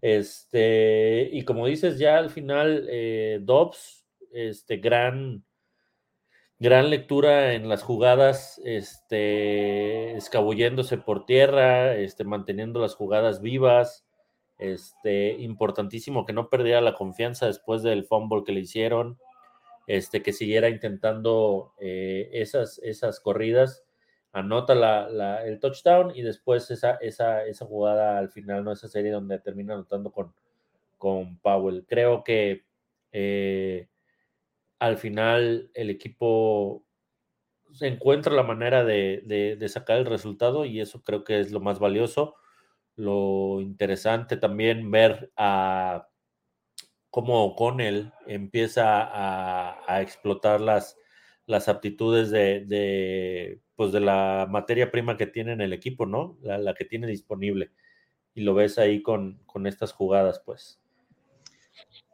Este, 0.00 1.28
y 1.32 1.44
como 1.44 1.66
dices, 1.66 1.98
ya 1.98 2.18
al 2.18 2.30
final, 2.30 2.86
eh, 2.90 3.38
Dobbs, 3.42 4.06
este, 4.32 4.78
gran, 4.78 5.44
gran 6.58 6.90
lectura 6.90 7.54
en 7.54 7.68
las 7.68 7.82
jugadas, 7.82 8.60
este, 8.64 10.16
escabulléndose 10.16 10.98
por 10.98 11.26
tierra, 11.26 11.96
este, 11.96 12.24
manteniendo 12.24 12.80
las 12.80 12.94
jugadas 12.94 13.40
vivas. 13.40 14.06
Este, 14.58 15.32
importantísimo 15.38 16.26
que 16.26 16.34
no 16.34 16.50
perdiera 16.50 16.82
la 16.82 16.94
confianza 16.94 17.46
después 17.46 17.82
del 17.82 18.04
fumble 18.04 18.44
que 18.44 18.52
le 18.52 18.60
hicieron 18.60 19.18
este, 19.90 20.22
que 20.22 20.32
siguiera 20.32 20.68
intentando 20.68 21.72
eh, 21.80 22.28
esas, 22.32 22.78
esas 22.78 23.18
corridas, 23.18 23.84
anota 24.32 24.74
la, 24.74 25.44
el 25.44 25.58
touchdown 25.58 26.12
y 26.14 26.22
después 26.22 26.70
esa, 26.70 26.96
esa, 26.96 27.44
esa 27.44 27.66
jugada 27.66 28.18
al 28.18 28.30
final, 28.30 28.64
¿no? 28.64 28.72
Esa 28.72 28.88
serie 28.88 29.10
donde 29.10 29.38
termina 29.38 29.74
anotando 29.74 30.12
con, 30.12 30.34
con 30.98 31.38
Powell. 31.38 31.84
Creo 31.88 32.22
que 32.22 32.64
eh, 33.12 33.88
al 34.78 34.98
final 34.98 35.70
el 35.74 35.90
equipo 35.90 36.84
encuentra 37.80 38.34
la 38.34 38.42
manera 38.42 38.84
de, 38.84 39.22
de, 39.58 39.68
sacar 39.68 39.98
el 39.98 40.06
resultado 40.06 40.64
y 40.64 40.80
eso 40.80 41.02
creo 41.02 41.24
que 41.24 41.40
es 41.40 41.52
lo 41.52 41.60
más 41.60 41.78
valioso. 41.78 42.34
Lo 42.96 43.60
interesante 43.60 44.36
también 44.36 44.90
ver 44.90 45.32
a 45.36 46.08
cómo 47.10 47.44
O'Connell 47.44 48.12
empieza 48.26 49.08
a, 49.86 50.02
explotar 50.02 50.60
las, 50.60 50.96
las 51.46 51.68
aptitudes 51.68 52.30
de, 52.30 53.60
pues 53.80 53.92
de 53.92 54.00
la 54.00 54.46
materia 54.46 54.90
prima 54.90 55.16
que 55.16 55.26
tiene 55.26 55.54
en 55.54 55.62
el 55.62 55.72
equipo, 55.72 56.04
¿no? 56.04 56.36
La, 56.42 56.74
que 56.74 56.84
tiene 56.84 57.06
disponible. 57.06 57.72
Y 58.34 58.42
lo 58.42 58.52
ves 58.52 58.76
ahí 58.76 59.02
con, 59.02 59.40
estas 59.64 59.94
jugadas, 59.94 60.42
pues. 60.44 60.82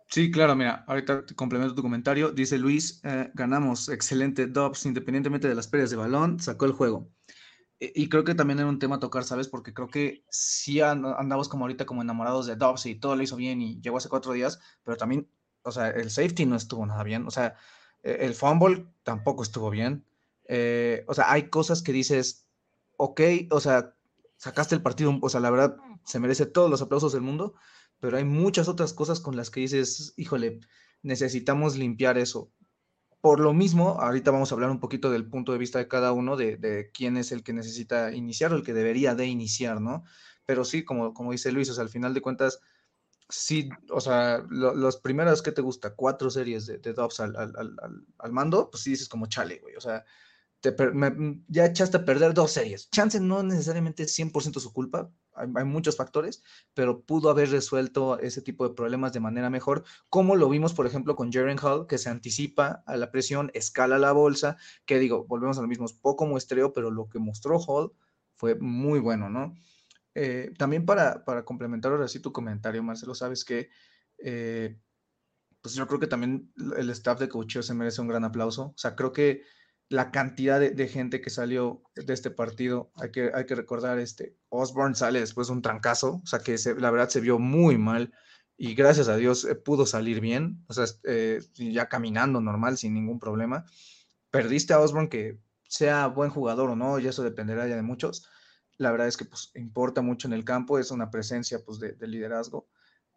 Sí, 0.07 0.31
claro, 0.31 0.55
mira, 0.55 0.85
ahorita 0.87 1.27
te 1.27 1.35
complemento 1.35 1.75
tu 1.75 1.83
comentario. 1.83 2.31
Dice 2.31 2.57
Luis, 2.57 3.01
eh, 3.03 3.33
ganamos, 3.35 3.89
excelente 3.89 4.47
Dobbs, 4.47 4.87
independientemente 4.87 5.49
de 5.49 5.57
las 5.57 5.67
pérdidas 5.67 5.91
de 5.91 5.97
balón, 5.97 6.39
sacó 6.39 6.67
el 6.67 6.73
juego. 6.73 7.11
E, 7.81 7.91
y 7.97 8.09
creo 8.09 8.23
que 8.23 8.37
también 8.37 8.61
era 8.61 8.69
un 8.69 8.79
tema 8.79 8.95
a 8.95 9.01
tocar, 9.01 9.25
¿sabes? 9.25 9.49
Porque 9.49 9.75
creo 9.75 9.89
que 9.89 10.23
sí 10.31 10.81
andamos 10.81 11.49
como 11.49 11.65
ahorita 11.65 11.85
como 11.85 12.01
enamorados 12.01 12.47
de 12.47 12.55
Dobbs 12.55 12.87
y 12.87 12.95
todo 12.95 13.17
lo 13.17 13.25
hizo 13.25 13.35
bien 13.35 13.61
y 13.61 13.81
llegó 13.81 13.97
hace 13.97 14.09
cuatro 14.09 14.33
días, 14.35 14.61
pero 14.85 14.97
también, 14.97 15.29
o 15.63 15.73
sea, 15.73 15.89
el 15.89 16.11
safety 16.11 16.47
no 16.47 16.55
estuvo 16.55 16.87
nada 16.87 17.03
bien, 17.03 17.27
o 17.27 17.31
sea, 17.33 17.57
e, 18.05 18.25
el 18.25 18.35
fumble 18.35 18.87
tampoco 19.03 19.43
estuvo 19.43 19.69
bien. 19.69 20.05
Eh, 20.49 21.05
o 21.09 21.15
sea, 21.15 21.31
hay 21.31 21.49
cosas 21.51 21.83
que 21.83 21.93
dices, 21.93 22.49
ok, 22.97 23.21
o 23.51 23.61
sea, 23.61 23.95
sacaste 24.37 24.75
el 24.75 24.83
partido, 24.83 25.19
o 25.21 25.29
sea, 25.29 25.41
la 25.41 25.51
verdad, 25.51 25.77
se 26.05 26.21
merece 26.21 26.47
todos 26.47 26.71
los 26.71 26.83
aplausos 26.83 27.13
del 27.13 27.23
mundo, 27.23 27.55
pero 28.01 28.17
hay 28.17 28.25
muchas 28.25 28.69
otras 28.69 28.93
cosas 28.93 29.21
con 29.21 29.37
las 29.37 29.51
que 29.51 29.61
dices, 29.61 30.15
híjole, 30.17 30.61
necesitamos 31.03 31.77
limpiar 31.77 32.19
eso. 32.19 32.53
Por 33.21 33.41
lo 33.41 33.53
mismo, 33.53 34.01
ahorita 34.01 34.31
vamos 34.31 34.53
a 34.53 34.55
hablar 34.55 34.71
un 34.71 34.81
poquito 34.81 35.11
del 35.11 35.29
punto 35.29 35.53
de 35.53 35.59
vista 35.59 35.79
de 35.79 35.89
cada 35.89 36.13
uno, 36.13 36.37
de, 36.37 36.91
quién 36.93 37.17
es 37.17 37.33
el 37.33 37.43
que 37.43 37.53
necesita 37.53 38.13
iniciar 38.13 38.53
o 38.53 38.57
el 38.57 38.63
que 38.63 38.75
debería 38.75 39.15
de 39.15 39.27
iniciar, 39.27 39.81
¿no? 39.81 40.05
Pero 40.45 40.65
sí, 40.65 40.85
como, 40.85 41.13
como 41.13 41.33
dice 41.33 41.51
Luis, 41.51 41.71
o 41.71 41.75
sea, 41.75 41.83
al 41.83 41.91
final 41.91 42.15
de 42.15 42.21
cuentas, 42.21 42.61
sí, 43.29 43.69
o 43.91 44.01
sea, 44.01 44.45
los 44.49 44.99
primeros 44.99 45.43
que 45.43 45.53
te 45.53 45.63
gusta, 45.63 45.95
cuatro 45.95 46.31
series 46.31 46.67
de, 46.67 46.79
de 46.79 46.93
Dobbs 46.93 47.19
al, 47.21 47.35
al, 47.37 48.33
mando, 48.33 48.71
pues 48.71 48.85
sí 48.85 48.91
dices 48.91 49.09
como 49.09 49.27
chale, 49.27 49.59
güey, 49.59 49.75
o 49.75 49.81
sea, 49.81 50.05
ya 51.49 51.67
echaste 51.67 51.99
a 51.99 52.05
perder 52.05 52.35
dos 52.35 52.53
series. 52.53 52.91
Chance 52.91 53.21
no 53.21 53.43
necesariamente 53.43 54.03
es 54.03 54.19
100% 54.19 54.61
su 54.61 54.73
culpa, 54.73 55.11
hay, 55.35 55.65
muchos 55.65 55.97
factores, 55.97 56.43
pero 56.75 57.03
pudo 57.03 57.31
haber 57.31 57.51
resuelto 57.51 58.19
ese 58.19 58.43
tipo 58.43 58.67
de 58.67 58.75
problemas 58.75 59.13
de 59.13 59.21
manera 59.21 59.51
mejor, 59.51 59.85
como 60.09 60.35
lo 60.35 60.49
vimos, 60.49 60.73
por 60.73 60.87
ejemplo, 60.87 61.15
con 61.15 61.31
Jaren 61.31 61.59
Hall, 61.63 61.87
que 61.87 61.99
se 61.99 62.09
anticipa 62.09 62.83
a 62.87 62.97
la 62.97 63.11
presión, 63.11 63.51
escala 63.55 63.99
la 63.99 64.13
bolsa, 64.13 64.57
que 64.87 64.99
digo, 64.99 65.27
volvemos 65.27 65.59
a 65.59 65.63
lo 65.63 65.69
mismo, 65.69 65.87
poco 66.01 66.27
muestreo, 66.27 66.73
pero 66.73 66.91
lo 66.91 67.09
que 67.09 67.19
mostró 67.19 67.59
Hall 67.59 67.93
fue 68.35 68.55
muy 68.57 68.99
bueno, 68.99 69.29
¿no? 69.29 69.55
Eh, 70.15 70.53
también 70.57 70.87
para, 70.87 71.25
para 71.25 71.45
complementar 71.45 71.93
ahora 71.93 72.09
sí 72.09 72.21
tu 72.21 72.33
comentario, 72.33 72.83
Marcelo, 72.83 73.15
sabes 73.15 73.45
que 73.45 73.69
eh, 74.19 74.79
pues 75.61 75.75
yo 75.75 75.87
creo 75.87 76.01
que 76.01 76.07
también 76.07 76.53
el 76.77 76.91
staff 76.91 77.19
de 77.19 77.29
coaching 77.29 77.63
se 77.63 77.75
merece 77.75 78.01
un 78.01 78.09
gran 78.09 78.25
aplauso. 78.25 78.67
O 78.67 78.79
sea, 78.79 78.95
creo 78.95 79.13
que 79.13 79.43
la 79.89 80.11
cantidad 80.11 80.61
de, 80.61 80.89
gente 80.89 81.21
que 81.21 81.31
salió 81.31 81.83
de 81.95 82.13
este 82.13 82.31
partido. 82.31 82.91
Hay 82.97 83.11
que, 83.11 83.31
hay 83.33 83.47
que 83.47 83.55
recordar, 83.55 83.99
este, 83.99 84.37
Osborne 84.49 84.95
sale 84.95 85.21
después 85.21 85.49
de 85.49 85.55
un 85.55 85.63
trancazo, 85.63 86.21
o 86.23 86.27
sea 86.27 86.41
que 86.41 86.57
la 86.79 86.91
verdad 86.91 87.09
se 87.09 87.21
vio 87.21 87.39
muy 87.39 87.79
mal 87.79 88.13
y 88.57 88.75
gracias 88.75 89.09
a 89.09 89.17
Dios 89.17 89.45
eh, 89.45 89.55
pudo 89.55 89.87
salir 89.87 90.21
bien, 90.21 90.65
o 90.67 90.73
sea, 90.73 90.87
eh, 91.05 91.41
ya 91.55 91.89
caminando 91.89 92.41
normal, 92.41 92.79
sin 92.79 92.95
ningún 92.95 93.19
problema. 93.19 93.65
Perdiste 94.31 94.73
a 94.73 94.81
Osborne, 94.81 95.09
que 95.09 95.39
sea 95.69 96.07
buen 96.09 96.31
jugador 96.31 96.71
o 96.71 96.77
no, 96.77 96.99
y 96.99 97.07
eso 97.07 97.23
dependerá 97.23 97.69
ya 97.69 97.77
de 97.77 97.83
muchos, 97.83 98.29
la 98.79 98.91
verdad 98.91 99.09
es 99.09 99.17
que 99.17 99.25
pues 99.25 99.51
importa 99.55 100.03
mucho 100.03 100.29
en 100.29 100.35
el 100.35 100.45
campo, 100.45 100.79
es 100.79 100.91
una 100.91 101.11
presencia 101.11 101.65
pues 101.65 101.79
de, 101.79 101.97
liderazgo. 102.07 102.69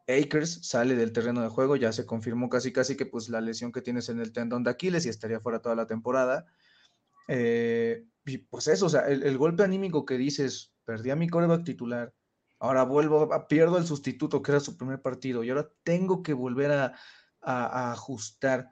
Akers 0.08 0.68
sale 0.68 0.96
del 0.96 1.12
terreno 1.12 1.42
de 1.42 1.50
juego, 1.50 1.76
ya 1.76 1.92
se 1.92 2.06
confirmó 2.06 2.50
casi 2.50 2.72
casi 2.72 2.96
que 2.96 3.06
pues 3.06 3.30
la 3.30 3.42
lesión 3.42 3.72
que 3.72 3.82
tienes 3.82 4.10
en 4.10 4.20
el 4.20 4.32
tendón 4.32 4.64
de 4.64 4.72
Aquiles 4.72 5.06
y 5.06 5.10
estaría 5.10 5.40
fuera 5.40 5.62
toda 5.62 5.76
la 5.76 5.86
temporada. 5.86 6.48
Eh, 7.32 8.06
y 8.26 8.40
pues 8.40 8.68
eso, 8.68 8.88
o 8.88 8.90
sea, 8.90 9.02
el, 9.08 9.38
golpe 9.38 9.62
anímico 9.64 10.04
que 10.04 10.18
dices, 10.18 10.74
perdí 10.84 11.12
a 11.12 11.16
mi 11.16 11.30
coreback 11.30 11.64
titular, 11.64 12.12
ahora 12.60 12.84
vuelvo, 12.84 13.30
pierdo 13.48 13.78
el 13.78 13.86
sustituto 13.86 14.42
que 14.42 14.52
era 14.52 14.60
su 14.60 14.76
primer 14.76 15.00
partido 15.00 15.44
y 15.44 15.50
ahora 15.52 15.70
tengo 15.84 16.24
que 16.24 16.34
volver 16.34 16.72
a, 16.72 16.96
ajustar 17.42 18.70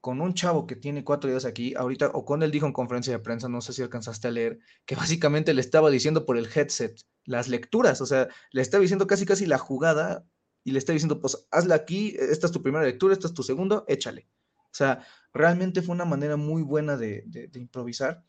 con 0.00 0.20
un 0.20 0.34
chavo 0.34 0.66
que 0.66 0.76
tiene 0.76 1.04
cuatro 1.04 1.30
días 1.30 1.44
aquí, 1.44 1.74
ahorita, 1.76 2.08
o 2.12 2.24
con 2.24 2.42
él 2.42 2.50
dijo 2.50 2.66
en 2.66 2.72
conferencia 2.72 3.12
de 3.12 3.20
prensa, 3.20 3.48
no 3.48 3.60
sé 3.60 3.72
si 3.72 3.82
alcanzaste 3.82 4.28
a 4.28 4.32
leer, 4.32 4.58
que 4.84 4.96
básicamente 4.96 5.54
le 5.54 5.60
estaba 5.60 5.88
diciendo 5.88 6.26
por 6.26 6.36
el 6.36 6.48
headset 6.52 7.00
las 7.24 7.48
lecturas, 7.48 8.00
o 8.00 8.06
sea, 8.06 8.28
le 8.50 8.62
estaba 8.62 8.82
diciendo 8.82 9.06
casi 9.06 9.24
casi 9.24 9.46
la 9.46 9.58
jugada 9.58 10.26
y 10.64 10.72
le 10.72 10.78
estaba 10.78 10.94
diciendo, 10.94 11.20
pues 11.20 11.46
hazla 11.52 11.76
aquí, 11.76 12.16
esta 12.18 12.46
es 12.46 12.52
tu 12.52 12.62
primera 12.62 12.84
lectura, 12.84 13.14
esta 13.14 13.28
es 13.28 13.34
tu 13.34 13.44
segundo, 13.44 13.84
échale. 13.86 14.28
O 14.72 14.74
sea, 14.74 15.06
realmente 15.32 15.82
fue 15.82 15.94
una 15.94 16.04
manera 16.04 16.36
muy 16.36 16.62
buena 16.62 16.96
de, 16.96 17.50
improvisar 17.54 18.24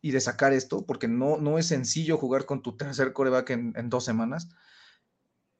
y 0.00 0.10
de 0.10 0.20
sacar 0.20 0.52
esto, 0.52 0.84
porque 0.86 1.08
no, 1.08 1.38
no 1.38 1.58
es 1.58 1.66
sencillo 1.66 2.18
jugar 2.18 2.44
con 2.44 2.62
tu 2.62 2.76
tercer 2.76 3.12
coreback 3.12 3.50
en, 3.50 3.72
en 3.76 3.88
dos 3.88 4.04
semanas 4.04 4.48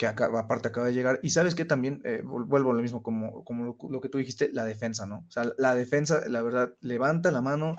que 0.02 0.06
aparte 0.06 0.68
acaba 0.68 0.86
de 0.86 0.94
llegar. 0.94 1.20
Y 1.22 1.30
sabes 1.30 1.54
que 1.54 1.64
también, 1.64 2.00
eh, 2.04 2.22
vuelvo 2.24 2.72
a 2.72 2.74
lo 2.74 2.82
mismo, 2.82 3.02
como, 3.02 3.44
como 3.44 3.76
lo, 3.88 4.00
que 4.00 4.08
tú 4.08 4.18
dijiste, 4.18 4.50
la 4.52 4.64
defensa, 4.64 5.06
¿no? 5.06 5.24
O 5.28 5.30
sea, 5.30 5.52
la 5.58 5.74
defensa, 5.76 6.26
la 6.28 6.42
verdad, 6.42 6.74
levanta 6.80 7.30
la 7.30 7.40
mano. 7.40 7.76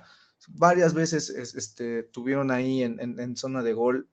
Varias 0.47 0.93
veces 0.93 1.29
este, 1.29 2.03
tuvieron 2.03 2.51
ahí 2.51 2.83
en, 2.83 3.35
zona 3.35 3.61
de 3.61 3.73
gol 3.73 4.09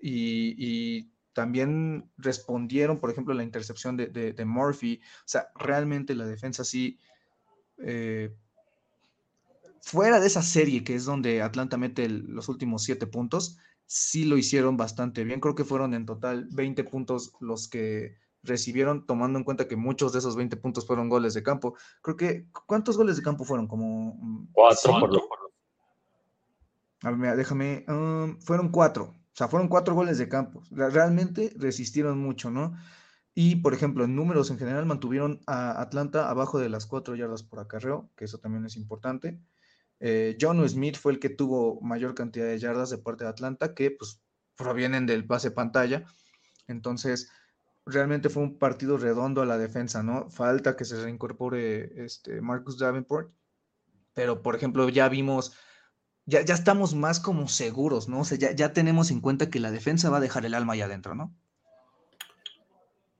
y, 0.00 1.10
también 1.32 2.12
respondieron, 2.16 3.00
por 3.00 3.10
ejemplo, 3.10 3.34
la 3.34 3.42
intercepción 3.42 3.96
de, 3.96 4.44
Murphy. 4.46 5.00
O 5.02 5.24
sea, 5.26 5.48
realmente 5.54 6.14
la 6.14 6.26
defensa 6.26 6.64
sí. 6.64 6.98
Eh, 7.78 8.34
fuera 9.82 10.20
de 10.20 10.26
esa 10.26 10.42
serie 10.42 10.84
que 10.84 10.94
es 10.94 11.04
donde 11.04 11.42
Atlanta 11.42 11.76
mete 11.76 12.08
los 12.08 12.48
últimos 12.48 12.82
siete 12.84 13.06
puntos, 13.06 13.58
sí 13.86 14.24
lo 14.24 14.36
hicieron 14.36 14.76
bastante 14.76 15.24
bien. 15.24 15.40
Creo 15.40 15.54
que 15.54 15.64
fueron 15.64 15.94
en 15.94 16.06
total 16.06 16.48
20 16.50 16.84
puntos 16.84 17.32
los 17.40 17.68
que 17.68 18.16
recibieron, 18.42 19.06
tomando 19.06 19.38
en 19.38 19.44
cuenta 19.44 19.66
que 19.66 19.76
muchos 19.76 20.12
de 20.12 20.18
esos 20.18 20.36
20 20.36 20.56
puntos 20.56 20.86
fueron 20.86 21.08
goles 21.08 21.34
de 21.34 21.42
campo. 21.42 21.76
Creo 22.02 22.16
que, 22.16 22.46
¿cuántos 22.66 22.96
goles 22.96 23.16
de 23.16 23.22
campo 23.22 23.44
fueron? 23.44 23.66
Como... 23.66 24.16
Mm, 24.20 24.48
cuatro, 24.52 25.00
por 25.00 25.12
lo 25.12 25.28
A 27.02 27.10
ver, 27.10 27.36
déjame, 27.36 27.84
um, 27.88 28.38
fueron 28.40 28.68
cuatro, 28.68 29.04
o 29.04 29.36
sea, 29.36 29.48
fueron 29.48 29.68
cuatro 29.68 29.94
goles 29.94 30.18
de 30.18 30.28
campo. 30.28 30.62
Realmente 30.70 31.52
resistieron 31.56 32.18
mucho, 32.18 32.50
¿no? 32.50 32.74
Y, 33.34 33.56
por 33.56 33.74
ejemplo, 33.74 34.04
en 34.04 34.14
números 34.14 34.50
en 34.50 34.58
general 34.58 34.86
mantuvieron 34.86 35.40
a 35.46 35.80
Atlanta 35.80 36.30
abajo 36.30 36.60
de 36.60 36.68
las 36.68 36.86
cuatro 36.86 37.16
yardas 37.16 37.42
por 37.42 37.58
acarreo, 37.58 38.10
que 38.16 38.26
eso 38.26 38.38
también 38.38 38.64
es 38.64 38.76
importante. 38.76 39.40
Eh, 39.98 40.36
John 40.40 40.66
Smith 40.68 40.96
fue 40.96 41.12
el 41.12 41.18
que 41.18 41.30
tuvo 41.30 41.80
mayor 41.80 42.14
cantidad 42.14 42.46
de 42.46 42.58
yardas 42.58 42.90
de 42.90 42.98
parte 42.98 43.24
de 43.24 43.30
Atlanta, 43.30 43.74
que 43.74 43.90
pues 43.90 44.20
provienen 44.56 45.06
del 45.06 45.26
pase 45.26 45.50
pantalla. 45.50 46.04
Entonces, 46.68 47.30
realmente 47.86 48.28
fue 48.28 48.44
un 48.44 48.58
partido 48.58 48.98
redondo 48.98 49.42
a 49.42 49.46
la 49.46 49.58
defensa, 49.58 50.02
¿no? 50.02 50.30
Falta 50.30 50.76
que 50.76 50.84
se 50.84 51.02
reincorpore 51.02 52.04
este 52.04 52.40
Marcus 52.40 52.78
Davenport, 52.78 53.32
pero 54.14 54.42
por 54.42 54.54
ejemplo, 54.54 54.88
ya 54.88 55.08
vimos, 55.08 55.54
ya, 56.24 56.42
ya 56.42 56.54
estamos 56.54 56.94
más 56.94 57.18
como 57.18 57.48
seguros, 57.48 58.08
¿no? 58.08 58.20
O 58.20 58.24
sea, 58.24 58.38
ya, 58.38 58.52
ya 58.52 58.72
tenemos 58.72 59.10
en 59.10 59.20
cuenta 59.20 59.50
que 59.50 59.60
la 59.60 59.72
defensa 59.72 60.08
va 60.10 60.18
a 60.18 60.20
dejar 60.20 60.46
el 60.46 60.54
alma 60.54 60.74
allá 60.74 60.86
adentro, 60.86 61.14
¿no? 61.14 61.34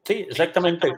Sí, 0.05 0.27
exactamente. 0.29 0.93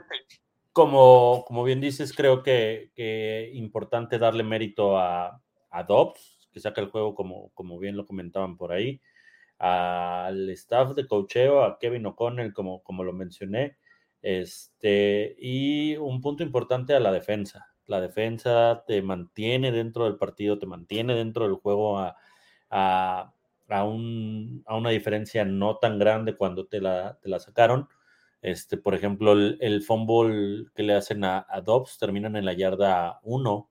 Como, 0.73 1.45
como 1.47 1.65
bien 1.65 1.81
dices, 1.81 2.13
creo 2.15 2.43
que, 2.43 2.91
que 2.95 3.51
importante 3.55 4.19
darle 4.19 4.43
mérito 4.43 4.99
a, 4.99 5.43
a 5.71 5.83
Dobbs, 5.85 6.49
que 6.53 6.61
saca 6.61 6.81
el 6.81 6.91
juego 6.91 7.15
como, 7.15 7.51
como 7.55 7.79
bien 7.79 7.97
lo 7.97 8.07
comentaban 8.07 8.57
por 8.57 8.73
ahí, 8.73 9.01
al 9.59 10.51
staff 10.51 10.95
de 10.95 11.07
cocheo, 11.07 11.63
a 11.65 11.79
Kevin 11.79 12.07
O'Connell, 12.07 12.53
como, 12.53 12.83
como 12.83 13.05
lo 13.05 13.13
mencioné, 13.13 13.79
este, 14.23 15.37
y 15.39 15.97
un 15.97 16.21
punto 16.21 16.43
importante 16.43 16.95
a 16.95 17.01
la 17.01 17.13
defensa. 17.13 17.69
La 17.87 18.01
defensa 18.01 18.85
te 18.87 19.01
mantiene 19.03 19.73
dentro 19.73 20.05
del 20.05 20.17
partido, 20.19 20.59
te 20.59 20.67
mantiene 20.67 21.15
dentro 21.15 21.47
del 21.47 21.57
juego 21.57 21.99
a, 21.99 22.17
a, 22.71 23.33
a, 23.69 23.85
un, 23.85 24.63
a 24.67 24.77
una 24.77 24.91
diferencia 24.91 25.45
no 25.45 25.79
tan 25.79 25.99
grande 25.99 26.37
cuando 26.37 26.67
te 26.67 26.81
la, 26.81 27.19
te 27.23 27.29
la 27.29 27.39
sacaron. 27.39 27.89
Este, 28.47 28.77
por 28.77 28.95
ejemplo, 28.95 29.33
el, 29.33 29.59
el 29.61 29.83
fumble 29.83 30.67
que 30.73 30.85
le 30.85 30.95
hacen 30.95 31.25
a, 31.25 31.45
a 31.49 31.63
Dobbs 31.63 31.99
terminan 31.99 32.37
en 32.37 32.45
la 32.45 32.53
yarda 32.53 33.19
1 33.25 33.69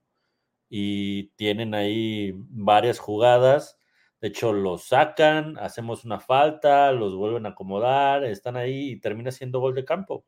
y 0.68 1.28
tienen 1.28 1.74
ahí 1.74 2.34
varias 2.36 2.98
jugadas. 2.98 3.78
De 4.20 4.28
hecho, 4.28 4.52
los 4.52 4.84
sacan, 4.84 5.56
hacemos 5.56 6.04
una 6.04 6.20
falta, 6.20 6.92
los 6.92 7.16
vuelven 7.16 7.46
a 7.46 7.50
acomodar, 7.50 8.22
están 8.24 8.58
ahí 8.58 8.90
y 8.90 9.00
termina 9.00 9.30
siendo 9.30 9.60
gol 9.60 9.74
de 9.74 9.86
campo. 9.86 10.26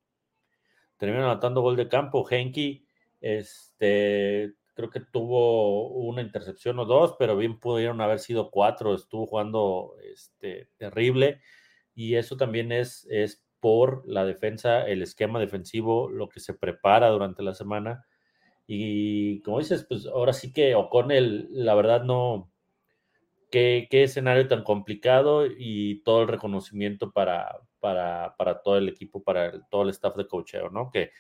Termina 0.97 1.25
anotando 1.25 1.61
gol 1.61 1.77
de 1.77 1.89
campo. 1.89 2.27
Henky, 2.27 2.87
este, 3.21 4.55
creo 4.73 4.89
que 4.89 5.01
tuvo 5.01 5.91
una 5.91 6.23
intercepción 6.23 6.79
o 6.79 6.87
dos, 6.87 7.17
pero 7.19 7.37
bien 7.37 7.61
pudieron 7.61 8.01
haber 8.01 8.19
sido 8.19 8.51
cuatro. 8.51 8.95
Estuvo 8.95 9.27
jugando 9.27 9.95
este, 10.11 10.71
terrible. 10.79 11.43
Y 11.95 12.15
eso 12.15 12.39
también 12.39 12.73
es, 12.73 13.07
es 13.11 13.45
por 13.61 14.03
la 14.07 14.25
defensa, 14.25 14.87
el 14.87 15.03
esquema 15.03 15.41
defensivo, 15.41 16.09
lo 16.11 16.29
que 16.29 16.41
se 16.41 16.55
prepara 16.55 17.09
durante 17.09 17.43
la 17.43 17.55
semana 17.55 18.05
y 18.71 19.41
como 19.41 19.61
dices, 19.61 19.87
pues 19.89 20.07
ahora 20.07 20.35
sí 20.35 20.53
que 20.53 20.75
O'Connell, 20.75 21.49
la 21.53 21.75
verdad 21.75 22.03
no, 22.05 22.53
qué, 23.51 23.89
qué 23.91 24.03
escenario 24.03 24.47
tan 24.47 24.63
complicado 24.63 25.47
y 25.47 26.03
todo 26.03 26.21
el 26.21 26.29
reconocimiento 26.29 27.11
para, 27.11 27.61
para, 27.81 28.37
para 28.37 28.61
todo 28.61 28.77
el 28.77 28.91
equipo, 28.91 29.23
para 29.23 29.67
todo 29.71 29.85
el 29.85 29.89
staff 29.89 30.17
de 30.17 30.29
cocheo, 30.29 30.69
¿no? 30.69 30.91
Que, 30.91 31.13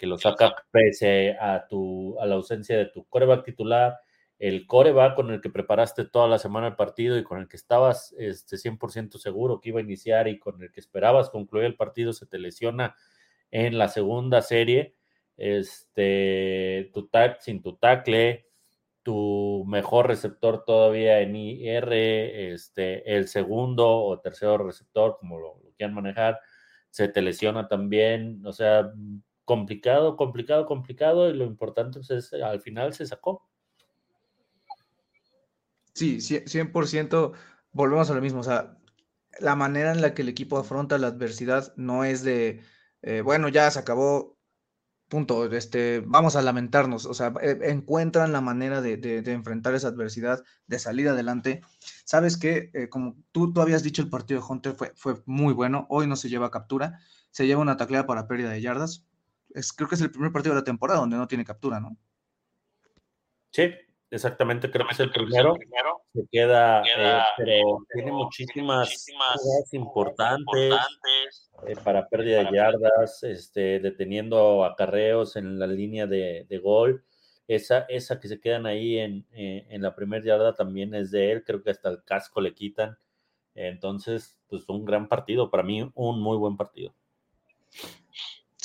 que 0.00 0.06
lo 0.06 0.18
saca 0.18 0.56
pese 0.72 1.36
a, 1.40 1.68
tu, 1.68 2.18
a 2.20 2.26
la 2.26 2.34
ausencia 2.34 2.76
de 2.76 2.86
tu 2.86 3.04
coreback 3.04 3.44
titular, 3.44 3.96
el 4.38 4.66
coreback 4.66 5.14
con 5.16 5.30
el 5.30 5.40
que 5.40 5.50
preparaste 5.50 6.04
toda 6.04 6.28
la 6.28 6.38
semana 6.38 6.68
el 6.68 6.76
partido 6.76 7.18
y 7.18 7.24
con 7.24 7.38
el 7.38 7.48
que 7.48 7.56
estabas 7.56 8.14
este, 8.18 8.56
100% 8.56 9.18
seguro 9.18 9.60
que 9.60 9.70
iba 9.70 9.80
a 9.80 9.82
iniciar 9.82 10.28
y 10.28 10.38
con 10.38 10.62
el 10.62 10.70
que 10.70 10.80
esperabas 10.80 11.30
concluir 11.30 11.64
el 11.64 11.76
partido 11.76 12.12
se 12.12 12.26
te 12.26 12.38
lesiona 12.38 12.94
en 13.50 13.78
la 13.78 13.88
segunda 13.88 14.42
serie 14.42 14.96
este, 15.36 16.90
tu 16.92 17.08
tac, 17.08 17.40
sin 17.40 17.62
tu 17.62 17.76
tackle, 17.76 18.46
tu 19.02 19.64
mejor 19.66 20.08
receptor 20.08 20.64
todavía 20.64 21.20
en 21.20 21.36
IR, 21.36 21.92
este, 21.92 23.16
el 23.16 23.28
segundo 23.28 23.88
o 23.88 24.20
tercero 24.20 24.58
receptor, 24.58 25.16
como 25.18 25.38
lo, 25.38 25.62
quieran 25.76 25.94
manejar, 25.94 26.40
se 26.90 27.08
te 27.08 27.22
lesiona 27.22 27.68
también, 27.68 28.44
o 28.46 28.52
sea, 28.52 28.90
complicado, 29.44 30.16
complicado, 30.16 30.66
complicado, 30.66 31.30
y 31.30 31.34
lo 31.34 31.44
importante 31.44 32.00
pues, 32.00 32.10
es, 32.10 32.32
al 32.32 32.60
final 32.60 32.94
se 32.94 33.06
sacó. 33.06 33.46
Sí, 35.96 36.20
100%, 36.20 37.32
volvemos 37.72 38.10
a 38.10 38.14
lo 38.14 38.20
mismo, 38.20 38.40
o 38.40 38.42
sea, 38.42 38.76
la 39.40 39.56
manera 39.56 39.92
en 39.92 40.02
la 40.02 40.12
que 40.12 40.20
el 40.20 40.28
equipo 40.28 40.58
afronta 40.58 40.98
la 40.98 41.06
adversidad 41.06 41.72
no 41.76 42.04
es 42.04 42.22
de, 42.22 42.62
eh, 43.00 43.22
bueno, 43.22 43.48
ya 43.48 43.70
se 43.70 43.78
acabó, 43.78 44.36
punto, 45.08 45.46
este, 45.46 46.00
vamos 46.00 46.36
a 46.36 46.42
lamentarnos, 46.42 47.06
o 47.06 47.14
sea, 47.14 47.32
e, 47.40 47.70
encuentran 47.70 48.32
la 48.32 48.42
manera 48.42 48.82
de, 48.82 49.22
enfrentar 49.24 49.74
esa 49.74 49.88
adversidad, 49.88 50.44
de 50.66 50.78
salir 50.78 51.08
adelante. 51.08 51.62
Sabes 52.04 52.36
que, 52.36 52.70
eh, 52.74 52.90
como 52.90 53.16
tú, 53.32 53.54
tú 53.54 53.62
habías 53.62 53.82
dicho, 53.82 54.02
el 54.02 54.10
partido 54.10 54.40
de 54.40 54.46
Hunter 54.46 54.74
fue, 54.74 54.92
fue 54.96 55.22
muy 55.24 55.54
bueno, 55.54 55.86
hoy 55.88 56.06
no 56.06 56.16
se 56.16 56.28
lleva 56.28 56.50
captura, 56.50 57.00
se 57.30 57.46
lleva 57.46 57.62
una 57.62 57.78
tacleada 57.78 58.06
para 58.06 58.28
pérdida 58.28 58.50
de 58.50 58.60
yardas. 58.60 59.06
Es, 59.54 59.72
creo 59.72 59.88
que 59.88 59.94
es 59.94 60.02
el 60.02 60.10
primer 60.10 60.30
partido 60.30 60.54
de 60.54 60.60
la 60.60 60.64
temporada 60.64 61.00
donde 61.00 61.16
no 61.16 61.26
tiene 61.26 61.46
captura, 61.46 61.80
¿no? 61.80 61.96
Sí, 63.50 63.70
Exactamente, 64.10 64.70
creo 64.70 64.86
que 64.86 64.92
es 64.92 65.00
el 65.00 65.10
primero. 65.10 65.56
Se 66.12 66.26
queda, 66.30 66.82
eh, 66.82 67.22
pero, 67.36 67.84
tiene 67.92 68.12
muchísimas, 68.12 69.06
cosas 69.34 69.74
importantes, 69.74 70.74
eh, 71.66 71.74
para 71.82 72.08
pérdida 72.08 72.44
de 72.44 72.56
yardas, 72.56 73.22
este, 73.24 73.80
deteniendo 73.80 74.64
acarreos 74.64 75.36
en 75.36 75.58
la 75.58 75.66
línea 75.66 76.06
de, 76.06 76.60
gol. 76.62 77.04
Esa, 77.48 77.80
esa 77.88 78.18
que 78.18 78.28
se 78.28 78.40
quedan 78.40 78.66
ahí 78.66 78.98
en, 78.98 79.26
eh, 79.32 79.66
en 79.70 79.82
la 79.82 79.94
primera 79.94 80.24
yarda 80.24 80.54
también 80.54 80.94
es 80.94 81.10
de 81.10 81.32
él, 81.32 81.44
creo 81.44 81.62
que 81.62 81.70
hasta 81.70 81.88
el 81.88 82.02
casco 82.04 82.40
le 82.40 82.54
quitan. 82.54 82.98
Entonces, 83.54 84.38
pues 84.48 84.68
un 84.68 84.84
gran 84.84 85.08
partido, 85.08 85.50
para 85.50 85.62
mí 85.62 85.90
un 85.94 86.20
muy 86.20 86.36
buen 86.36 86.56
partido. 86.56 86.94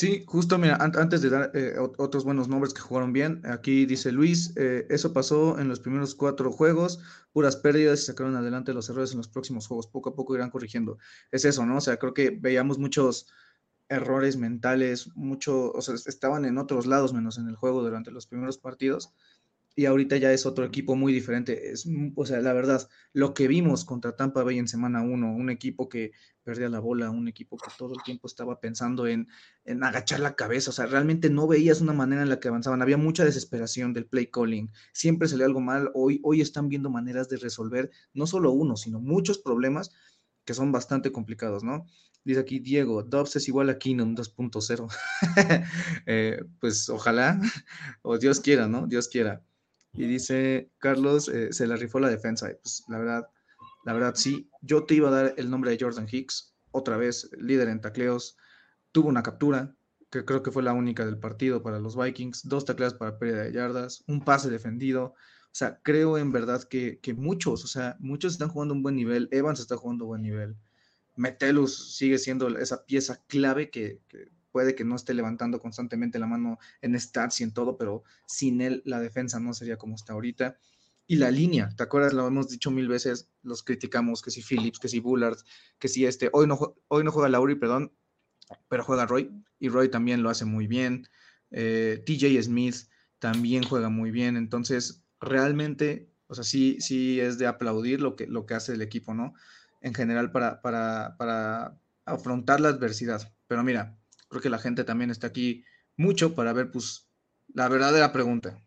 Sí, 0.01 0.23
justo, 0.25 0.57
mira, 0.57 0.77
antes 0.77 1.21
de 1.21 1.29
dar 1.29 1.51
eh, 1.53 1.75
otros 1.77 2.23
buenos 2.23 2.47
nombres 2.47 2.73
que 2.73 2.81
jugaron 2.81 3.13
bien, 3.13 3.39
aquí 3.45 3.85
dice 3.85 4.11
Luis, 4.11 4.51
eh, 4.57 4.87
eso 4.89 5.13
pasó 5.13 5.59
en 5.59 5.67
los 5.67 5.79
primeros 5.79 6.15
cuatro 6.15 6.51
juegos, 6.51 6.99
puras 7.33 7.55
pérdidas 7.55 8.01
y 8.01 8.05
sacaron 8.05 8.35
adelante 8.35 8.73
los 8.73 8.89
errores 8.89 9.11
en 9.11 9.17
los 9.17 9.27
próximos 9.27 9.67
juegos, 9.67 9.85
poco 9.85 10.09
a 10.09 10.15
poco 10.15 10.33
irán 10.33 10.49
corrigiendo. 10.49 10.97
Es 11.31 11.45
eso, 11.45 11.67
¿no? 11.67 11.77
O 11.77 11.81
sea, 11.81 11.97
creo 11.97 12.15
que 12.15 12.31
veíamos 12.31 12.79
muchos 12.79 13.27
errores 13.89 14.37
mentales, 14.37 15.07
mucho, 15.13 15.71
o 15.71 15.81
sea, 15.83 15.93
estaban 15.93 16.45
en 16.45 16.57
otros 16.57 16.87
lados 16.87 17.13
menos 17.13 17.37
en 17.37 17.47
el 17.47 17.55
juego 17.55 17.83
durante 17.83 18.09
los 18.09 18.25
primeros 18.25 18.57
partidos 18.57 19.13
y 19.75 19.85
ahorita 19.85 20.17
ya 20.17 20.33
es 20.33 20.45
otro 20.45 20.65
equipo 20.65 20.95
muy 20.95 21.13
diferente. 21.13 21.71
Es, 21.71 21.87
o 22.15 22.25
sea, 22.25 22.41
la 22.41 22.53
verdad, 22.53 22.89
lo 23.13 23.33
que 23.33 23.47
vimos 23.47 23.85
contra 23.85 24.15
Tampa 24.15 24.43
Bay 24.43 24.59
en 24.59 24.67
semana 24.67 25.01
1, 25.01 25.33
un 25.33 25.49
equipo 25.49 25.87
que 25.89 26.11
perdía 26.43 26.69
la 26.69 26.79
bola, 26.79 27.09
un 27.09 27.27
equipo 27.27 27.57
que 27.57 27.71
todo 27.77 27.93
el 27.93 28.03
tiempo 28.03 28.27
estaba 28.27 28.59
pensando 28.59 29.07
en, 29.07 29.27
en, 29.63 29.83
agachar 29.83 30.19
la 30.19 30.35
cabeza, 30.35 30.71
o 30.71 30.73
sea, 30.73 30.87
realmente 30.87 31.29
no 31.29 31.47
veías 31.47 31.81
una 31.81 31.93
manera 31.93 32.23
en 32.23 32.29
la 32.29 32.39
que 32.39 32.47
avanzaban, 32.47 32.81
había 32.81 32.97
mucha 32.97 33.23
desesperación 33.23 33.93
del 33.93 34.07
play 34.07 34.27
calling, 34.27 34.71
siempre 34.91 35.27
salió 35.27 35.45
algo 35.45 35.61
mal, 35.61 35.91
hoy, 35.93 36.19
hoy 36.23 36.41
están 36.41 36.67
viendo 36.67 36.89
maneras 36.89 37.29
de 37.29 37.37
resolver 37.37 37.91
no 38.13 38.25
solo 38.27 38.51
uno, 38.51 38.75
sino 38.75 38.99
muchos 38.99 39.37
problemas 39.37 39.91
que 40.45 40.53
son 40.53 40.71
bastante 40.71 41.11
complicados, 41.11 41.63
¿no? 41.63 41.85
Dice 42.23 42.39
aquí 42.39 42.59
Diego, 42.59 43.03
Dobbs 43.03 43.35
es 43.35 43.47
igual 43.47 43.69
a 43.69 43.79
Keenum 43.79 44.15
2.0. 44.15 44.87
eh, 46.05 46.43
pues 46.59 46.87
ojalá, 46.89 47.39
o 48.03 48.17
Dios 48.17 48.39
quiera, 48.39 48.67
¿no? 48.67 48.87
Dios 48.87 49.07
quiera. 49.07 49.43
Y 49.93 50.05
dice, 50.05 50.71
Carlos, 50.77 51.27
eh, 51.27 51.51
se 51.51 51.67
la 51.67 51.75
rifó 51.75 51.99
la 51.99 52.09
defensa. 52.09 52.49
pues 52.61 52.83
la 52.87 52.97
verdad, 52.97 53.29
la 53.85 53.93
verdad 53.93 54.15
sí. 54.15 54.49
Yo 54.61 54.85
te 54.85 54.95
iba 54.95 55.09
a 55.09 55.11
dar 55.11 55.33
el 55.37 55.49
nombre 55.49 55.71
de 55.71 55.77
Jordan 55.79 56.07
Hicks, 56.09 56.55
otra 56.71 56.97
vez 56.97 57.29
líder 57.37 57.67
en 57.67 57.81
tacleos. 57.81 58.37
Tuvo 58.91 59.09
una 59.09 59.23
captura, 59.23 59.75
que 60.09 60.25
creo 60.25 60.43
que 60.43 60.51
fue 60.51 60.63
la 60.63 60.73
única 60.73 61.05
del 61.05 61.17
partido 61.17 61.61
para 61.63 61.79
los 61.79 61.97
Vikings. 61.97 62.47
Dos 62.47 62.65
tacleas 62.65 62.93
para 62.93 63.17
pérdida 63.17 63.43
de 63.43 63.53
yardas, 63.53 64.03
un 64.07 64.23
pase 64.23 64.49
defendido. 64.49 65.13
O 65.51 65.53
sea, 65.53 65.79
creo 65.83 66.17
en 66.17 66.31
verdad 66.31 66.63
que, 66.63 66.99
que 66.99 67.13
muchos, 67.13 67.63
o 67.65 67.67
sea, 67.67 67.97
muchos 67.99 68.33
están 68.33 68.49
jugando 68.49 68.73
un 68.73 68.83
buen 68.83 68.95
nivel. 68.95 69.27
Evans 69.31 69.59
está 69.59 69.75
jugando 69.75 70.05
un 70.05 70.09
buen 70.09 70.21
nivel. 70.21 70.55
Metelus 71.15 71.95
sigue 71.97 72.17
siendo 72.17 72.47
esa 72.57 72.85
pieza 72.85 73.21
clave 73.27 73.69
que, 73.69 74.01
que 74.07 74.29
puede 74.51 74.75
que 74.75 74.83
no 74.83 74.95
esté 74.95 75.13
levantando 75.13 75.59
constantemente 75.59 76.19
la 76.19 76.27
mano 76.27 76.59
en 76.81 76.99
stats 76.99 77.41
y 77.41 77.43
en 77.43 77.53
todo, 77.53 77.77
pero 77.77 78.03
sin 78.25 78.61
él 78.61 78.81
la 78.85 78.99
defensa 78.99 79.39
no 79.39 79.53
sería 79.53 79.77
como 79.77 79.95
está 79.95 80.13
ahorita. 80.13 80.57
Y 81.07 81.17
la 81.17 81.29
línea, 81.31 81.69
¿te 81.75 81.83
acuerdas? 81.83 82.13
Lo 82.13 82.27
hemos 82.27 82.47
dicho 82.47 82.71
mil 82.71 82.87
veces, 82.87 83.29
los 83.43 83.63
criticamos, 83.63 84.21
que 84.21 84.31
si 84.31 84.41
Phillips, 84.41 84.79
que 84.79 84.87
si 84.87 84.99
Bullard, 84.99 85.37
que 85.77 85.87
si 85.87 86.05
este, 86.05 86.29
hoy 86.31 86.47
no, 86.47 86.57
hoy 86.87 87.03
no 87.03 87.11
juega 87.11 87.27
Laurie, 87.27 87.57
perdón, 87.57 87.91
pero 88.69 88.83
juega 88.83 89.05
Roy, 89.05 89.29
y 89.59 89.69
Roy 89.69 89.89
también 89.89 90.23
lo 90.23 90.29
hace 90.29 90.45
muy 90.45 90.67
bien. 90.67 91.07
Eh, 91.49 92.01
TJ 92.05 92.41
Smith 92.43 92.87
también 93.19 93.63
juega 93.63 93.89
muy 93.89 94.11
bien, 94.11 94.37
entonces 94.37 95.03
realmente, 95.19 96.09
o 96.27 96.35
sea, 96.35 96.43
sí, 96.43 96.77
sí 96.79 97.19
es 97.19 97.37
de 97.37 97.47
aplaudir 97.47 98.01
lo 98.01 98.15
que, 98.15 98.27
lo 98.27 98.45
que 98.45 98.53
hace 98.53 98.73
el 98.73 98.81
equipo, 98.81 99.13
¿no? 99.13 99.33
En 99.81 99.93
general 99.93 100.31
para, 100.31 100.61
para, 100.61 101.15
para 101.17 101.77
afrontar 102.05 102.61
la 102.61 102.69
adversidad. 102.69 103.33
Pero 103.47 103.63
mira, 103.63 103.97
creo 104.31 104.41
que 104.41 104.49
la 104.49 104.59
gente 104.59 104.83
también 104.85 105.11
está 105.11 105.27
aquí 105.27 105.65
mucho 105.97 106.33
para 106.33 106.53
ver, 106.53 106.71
pues, 106.71 107.11
la 107.53 107.67
verdadera 107.67 108.13
pregunta. 108.13 108.63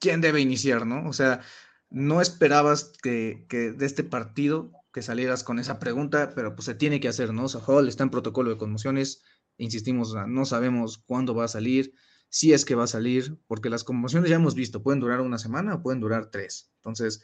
¿Quién 0.00 0.20
debe 0.20 0.40
iniciar, 0.40 0.86
no? 0.86 1.08
O 1.08 1.12
sea, 1.12 1.40
no 1.88 2.20
esperabas 2.20 2.92
que, 3.00 3.46
de 3.48 3.86
este 3.86 4.02
partido 4.02 4.72
que 4.92 5.02
salieras 5.02 5.44
con 5.44 5.60
esa 5.60 5.78
pregunta, 5.78 6.32
pero 6.34 6.56
pues 6.56 6.64
se 6.64 6.74
tiene 6.74 6.98
que 6.98 7.08
hacer, 7.08 7.32
¿no? 7.32 7.44
O 7.44 7.48
sea, 7.48 7.60
Hall 7.60 7.86
está 7.86 8.02
en 8.02 8.10
protocolo 8.10 8.50
de 8.50 8.58
conmociones, 8.58 9.22
insistimos, 9.56 10.14
no 10.26 10.44
sabemos 10.46 10.98
cuándo 10.98 11.34
va 11.34 11.44
a 11.44 11.48
salir, 11.48 11.94
si 12.28 12.52
es 12.52 12.64
que 12.64 12.74
va 12.74 12.84
a 12.84 12.88
salir, 12.88 13.38
porque 13.46 13.70
las 13.70 13.84
conmociones 13.84 14.30
ya 14.30 14.36
hemos 14.36 14.54
visto, 14.54 14.82
pueden 14.82 15.00
durar 15.00 15.20
una 15.20 15.38
semana 15.38 15.74
o 15.74 15.82
pueden 15.82 16.00
durar 16.00 16.30
tres, 16.30 16.72
entonces, 16.76 17.22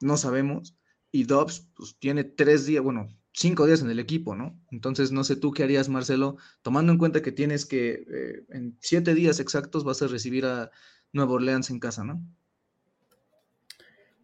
no 0.00 0.16
sabemos, 0.16 0.76
y 1.12 1.24
Dobbs, 1.24 1.68
pues 1.74 1.96
tiene 1.98 2.24
tres 2.24 2.66
días, 2.66 2.82
bueno, 2.82 3.08
cinco 3.32 3.66
días 3.66 3.82
en 3.82 3.90
el 3.90 3.98
equipo, 3.98 4.34
¿no? 4.34 4.58
Entonces, 4.70 5.12
no 5.12 5.24
sé 5.24 5.36
tú 5.36 5.52
qué 5.52 5.62
harías, 5.64 5.88
Marcelo, 5.88 6.36
tomando 6.62 6.92
en 6.92 6.98
cuenta 6.98 7.22
que 7.22 7.32
tienes 7.32 7.66
que 7.66 8.04
eh, 8.10 8.44
en 8.50 8.76
siete 8.80 9.14
días 9.14 9.40
exactos 9.40 9.84
vas 9.84 10.02
a 10.02 10.08
recibir 10.08 10.46
a 10.46 10.70
Nueva 11.12 11.32
Orleans 11.32 11.70
en 11.70 11.80
casa, 11.80 12.04
¿no? 12.04 12.22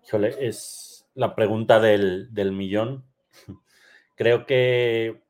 Híjole, 0.06 0.36
es 0.46 1.08
la 1.14 1.34
pregunta 1.34 1.80
del, 1.80 2.30
millón. 2.52 3.04
Creo 4.14 4.46
que, 4.46 5.22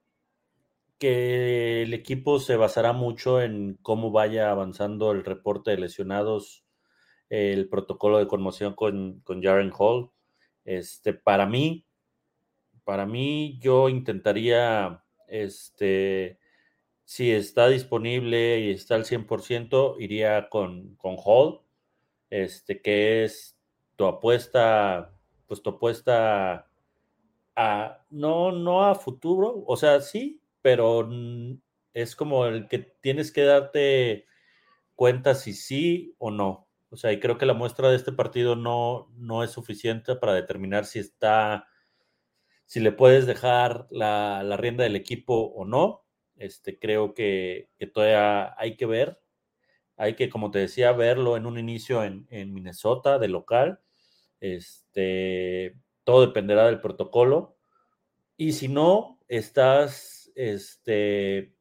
que 0.98 1.82
el 1.82 1.94
equipo 1.94 2.40
se 2.40 2.56
basará 2.56 2.92
mucho 2.92 3.40
en 3.40 3.78
cómo 3.80 4.10
vaya 4.10 4.50
avanzando 4.50 5.12
el 5.12 5.24
reporte 5.24 5.70
de 5.70 5.78
lesionados, 5.78 6.64
el 7.30 7.68
protocolo 7.68 8.18
de 8.18 8.26
conmoción 8.26 8.74
con, 8.74 9.20
con 9.20 9.42
Jaren 9.42 9.72
Hall. 9.76 10.10
Este, 10.64 11.14
para 11.14 11.46
mí, 11.46 11.85
para 12.86 13.04
mí, 13.04 13.58
yo 13.60 13.88
intentaría, 13.88 15.02
este, 15.26 16.38
si 17.04 17.32
está 17.32 17.66
disponible 17.68 18.60
y 18.60 18.70
está 18.70 18.94
al 18.94 19.04
100%, 19.04 19.96
iría 19.98 20.48
con, 20.48 20.94
con 20.94 21.16
Hall, 21.18 21.62
este, 22.30 22.80
que 22.80 23.24
es 23.24 23.58
tu 23.96 24.06
apuesta, 24.06 25.12
pues 25.48 25.62
tu 25.62 25.70
apuesta 25.70 26.70
a, 27.56 28.04
no, 28.10 28.52
no 28.52 28.84
a 28.84 28.94
futuro, 28.94 29.64
o 29.66 29.76
sea, 29.76 30.00
sí, 30.00 30.40
pero 30.62 31.08
es 31.92 32.14
como 32.14 32.46
el 32.46 32.68
que 32.68 32.78
tienes 32.78 33.32
que 33.32 33.42
darte 33.42 34.26
cuenta 34.94 35.34
si 35.34 35.54
sí 35.54 36.14
o 36.18 36.30
no. 36.30 36.68
O 36.90 36.96
sea, 36.96 37.12
y 37.12 37.18
creo 37.18 37.36
que 37.36 37.46
la 37.46 37.54
muestra 37.54 37.90
de 37.90 37.96
este 37.96 38.12
partido 38.12 38.54
no, 38.54 39.10
no 39.16 39.42
es 39.42 39.50
suficiente 39.50 40.14
para 40.14 40.34
determinar 40.34 40.84
si 40.84 41.00
está 41.00 41.66
si 42.66 42.80
le 42.80 42.92
puedes 42.92 43.26
dejar 43.26 43.86
la, 43.90 44.56
rienda 44.58 44.84
del 44.84 44.96
equipo 44.96 45.34
o 45.34 45.64
no. 45.64 46.04
Este, 46.36 46.78
creo 46.78 47.14
que, 47.14 47.70
todavía 47.94 48.54
hay 48.58 48.76
que 48.76 48.86
ver. 48.86 49.20
Hay 49.96 50.14
que, 50.14 50.28
como 50.28 50.50
te 50.50 50.58
decía, 50.58 50.92
verlo 50.92 51.36
en 51.36 51.46
un 51.46 51.58
inicio 51.58 52.04
en, 52.04 52.26
Minnesota 52.52 53.18
de 53.18 53.28
local. 53.28 53.80
Este, 54.40 55.76
todo 56.04 56.26
dependerá 56.26 56.66
del 56.66 56.80
protocolo. 56.80 57.56
Y 58.36 58.52
si 58.52 58.68
no, 58.68 59.20
estás 59.28 60.30
este, 60.34 61.54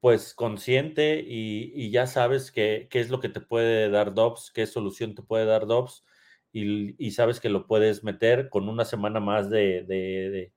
pues 0.00 0.34
consciente 0.34 1.22
y, 1.24 1.90
ya 1.90 2.06
sabes 2.06 2.50
qué, 2.50 2.88
es 2.90 3.10
lo 3.10 3.20
que 3.20 3.28
te 3.28 3.40
puede 3.40 3.90
dar 3.90 4.14
Dobbs, 4.14 4.50
qué 4.52 4.66
solución 4.66 5.14
te 5.14 5.22
puede 5.22 5.44
dar 5.44 5.66
Dobbs 5.66 6.04
y, 6.52 7.10
sabes 7.12 7.40
que 7.40 7.48
lo 7.48 7.66
puedes 7.66 8.02
meter 8.02 8.48
con 8.48 8.68
una 8.68 8.84
semana 8.84 9.20
más 9.20 9.50
de, 9.50 10.52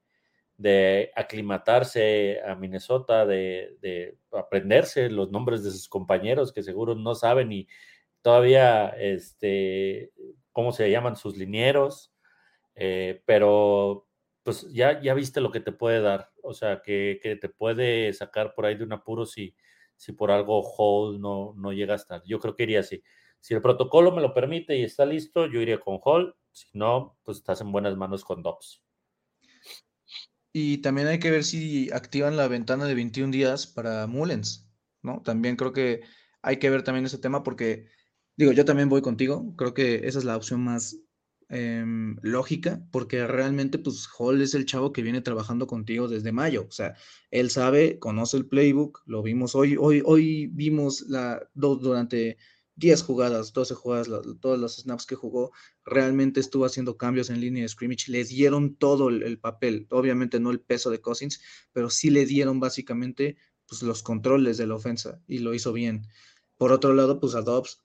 aclimatarse 1.16 2.42
a 2.42 2.56
Minnesota, 2.56 3.26
de, 3.26 4.18
aprenderse 4.32 5.10
los 5.10 5.32
nombres 5.32 5.64
de 5.64 5.72
sus 5.72 5.88
compañeros 5.88 6.52
que 6.52 6.64
seguro 6.64 6.96
no 6.96 7.16
saben 7.16 7.52
y 7.52 7.68
todavía, 8.22 8.90
este, 8.90 10.12
cómo 10.52 10.72
se 10.72 10.90
llaman 10.90 11.16
sus 11.16 11.38
linieros, 11.38 12.14
eh, 12.76 13.22
pero 13.26 14.08
pues 14.44 14.68
ya, 14.74 15.02
ya 15.02 15.14
viste 15.14 15.42
lo 15.42 15.52
que 15.52 15.60
te 15.62 15.72
puede 15.72 16.02
dar, 16.02 16.32
o 16.42 16.54
sea, 16.54 16.82
que, 16.82 17.20
te 17.40 17.50
puede 17.50 18.12
sacar 18.14 18.54
por 18.54 18.66
ahí 18.66 18.76
de 18.76 18.84
un 18.84 18.94
apuro 18.94 19.26
si, 19.26 19.56
si 19.96 20.12
por 20.12 20.32
algo 20.32 20.62
Hall 20.62 21.22
no, 21.22 21.54
no 21.56 21.72
llega 21.72 21.94
a 21.94 21.98
estar. 21.98 22.22
Yo 22.26 22.40
creo 22.40 22.56
que 22.56 22.64
iría 22.64 22.82
así. 22.82 23.02
Si 23.44 23.54
el 23.54 23.62
protocolo 23.62 24.14
me 24.14 24.22
lo 24.22 24.34
permite 24.34 24.78
y 24.78 24.84
está 24.84 25.06
listo, 25.06 25.48
yo 25.48 25.60
iría 25.60 25.78
con 25.78 26.00
Hall. 26.02 26.34
Si 26.54 26.68
no, 26.72 27.18
pues 27.24 27.40
estás 27.40 27.60
en 27.60 27.74
buenas 27.74 27.98
manos 27.98 28.24
con 28.24 28.42
Dobbs. 28.42 28.82
Y 30.54 30.78
también 30.78 31.08
hay 31.10 31.20
que 31.20 31.30
ver 31.30 31.44
si 31.44 31.92
activan 31.92 32.38
la 32.38 32.48
ventana 32.48 32.86
de 32.86 32.96
21 32.96 33.34
días 33.34 33.68
para 33.68 34.08
Mullens, 34.08 34.72
¿no? 35.02 35.22
También 35.24 35.58
creo 35.58 35.74
que 35.74 36.04
hay 36.42 36.56
que 36.56 36.70
ver 36.70 36.84
también 36.84 37.06
ese 37.06 37.18
tema 37.18 37.44
porque, 37.44 37.88
digo, 38.38 38.54
yo 38.54 38.64
también 38.64 38.88
voy 38.88 39.02
contigo. 39.02 39.54
Creo 39.58 39.74
que 39.74 40.08
esa 40.08 40.20
es 40.20 40.24
la 40.24 40.38
opción 40.38 40.64
más 40.64 40.96
em, 41.50 42.16
lógica 42.22 42.82
porque 42.94 43.28
realmente, 43.28 43.78
pues, 43.78 44.08
Hall 44.18 44.42
es 44.42 44.54
el 44.54 44.66
chavo 44.66 44.94
que 44.94 45.02
viene 45.02 45.20
trabajando 45.20 45.68
contigo 45.68 46.08
desde 46.08 46.32
mayo. 46.32 46.66
O 46.70 46.72
sea, 46.72 46.96
él 47.30 47.50
sabe, 47.50 48.00
conoce 48.00 48.38
el 48.38 48.46
playbook, 48.46 49.02
lo 49.06 49.22
vimos 49.22 49.54
hoy, 49.54 49.76
hoy, 49.78 50.02
hoy 50.06 50.48
vimos 50.48 51.02
la, 51.10 51.46
durante 51.54 52.38
10 52.76 53.04
jugadas, 53.04 53.54
12 53.54 53.76
jugadas, 53.76 54.10
todos 54.42 54.60
los 54.60 54.78
snaps 54.78 55.06
que 55.06 55.16
jugó, 55.16 55.52
realmente 55.86 56.40
estuvo 56.40 56.66
haciendo 56.66 56.98
cambios 56.98 57.30
en 57.30 57.40
línea 57.40 57.64
de 57.64 57.70
scrimmage, 57.70 58.12
les 58.12 58.30
dieron 58.30 58.76
todo 58.76 59.10
el, 59.10 59.40
papel, 59.40 59.88
obviamente 59.92 60.40
no 60.40 60.52
el 60.52 60.60
peso 60.60 60.90
de 60.90 61.02
Cousins, 61.02 61.42
pero 61.72 61.90
sí 61.90 62.10
le 62.10 62.26
dieron 62.26 62.60
básicamente 62.60 63.38
pues, 63.68 63.84
los 63.84 64.02
controles 64.02 64.58
de 64.58 64.68
la 64.68 64.76
ofensa 64.76 65.22
y 65.28 65.40
lo 65.40 65.54
hizo 65.54 65.72
bien. 65.74 66.08
Por 66.58 66.72
otro 66.72 66.94
lado, 66.94 67.20
pues 67.20 67.36
a 67.36 67.42
Dobbs, 67.42 67.80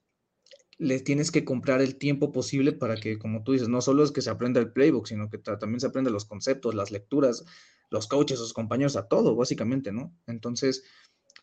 le 0.78 1.00
tienes 1.00 1.30
que 1.30 1.44
comprar 1.44 1.82
el 1.82 1.96
tiempo 1.96 2.32
posible 2.32 2.72
para 2.72 2.96
que, 2.96 3.18
como 3.18 3.42
tú 3.42 3.52
dices, 3.52 3.68
no 3.68 3.80
solo 3.80 4.04
es 4.04 4.12
que 4.12 4.22
se 4.22 4.30
aprenda 4.30 4.60
el 4.60 4.72
playbook, 4.72 5.08
sino 5.08 5.28
que 5.28 5.38
también 5.38 5.80
se 5.80 5.88
aprenda 5.88 6.10
los 6.10 6.24
conceptos, 6.24 6.74
las 6.74 6.92
lecturas, 6.92 7.44
los 7.90 8.06
coaches, 8.06 8.38
sus 8.38 8.52
compañeros, 8.52 8.96
a 8.96 9.08
todo, 9.08 9.34
básicamente, 9.34 9.92
¿no? 9.92 10.16
Entonces, 10.26 10.84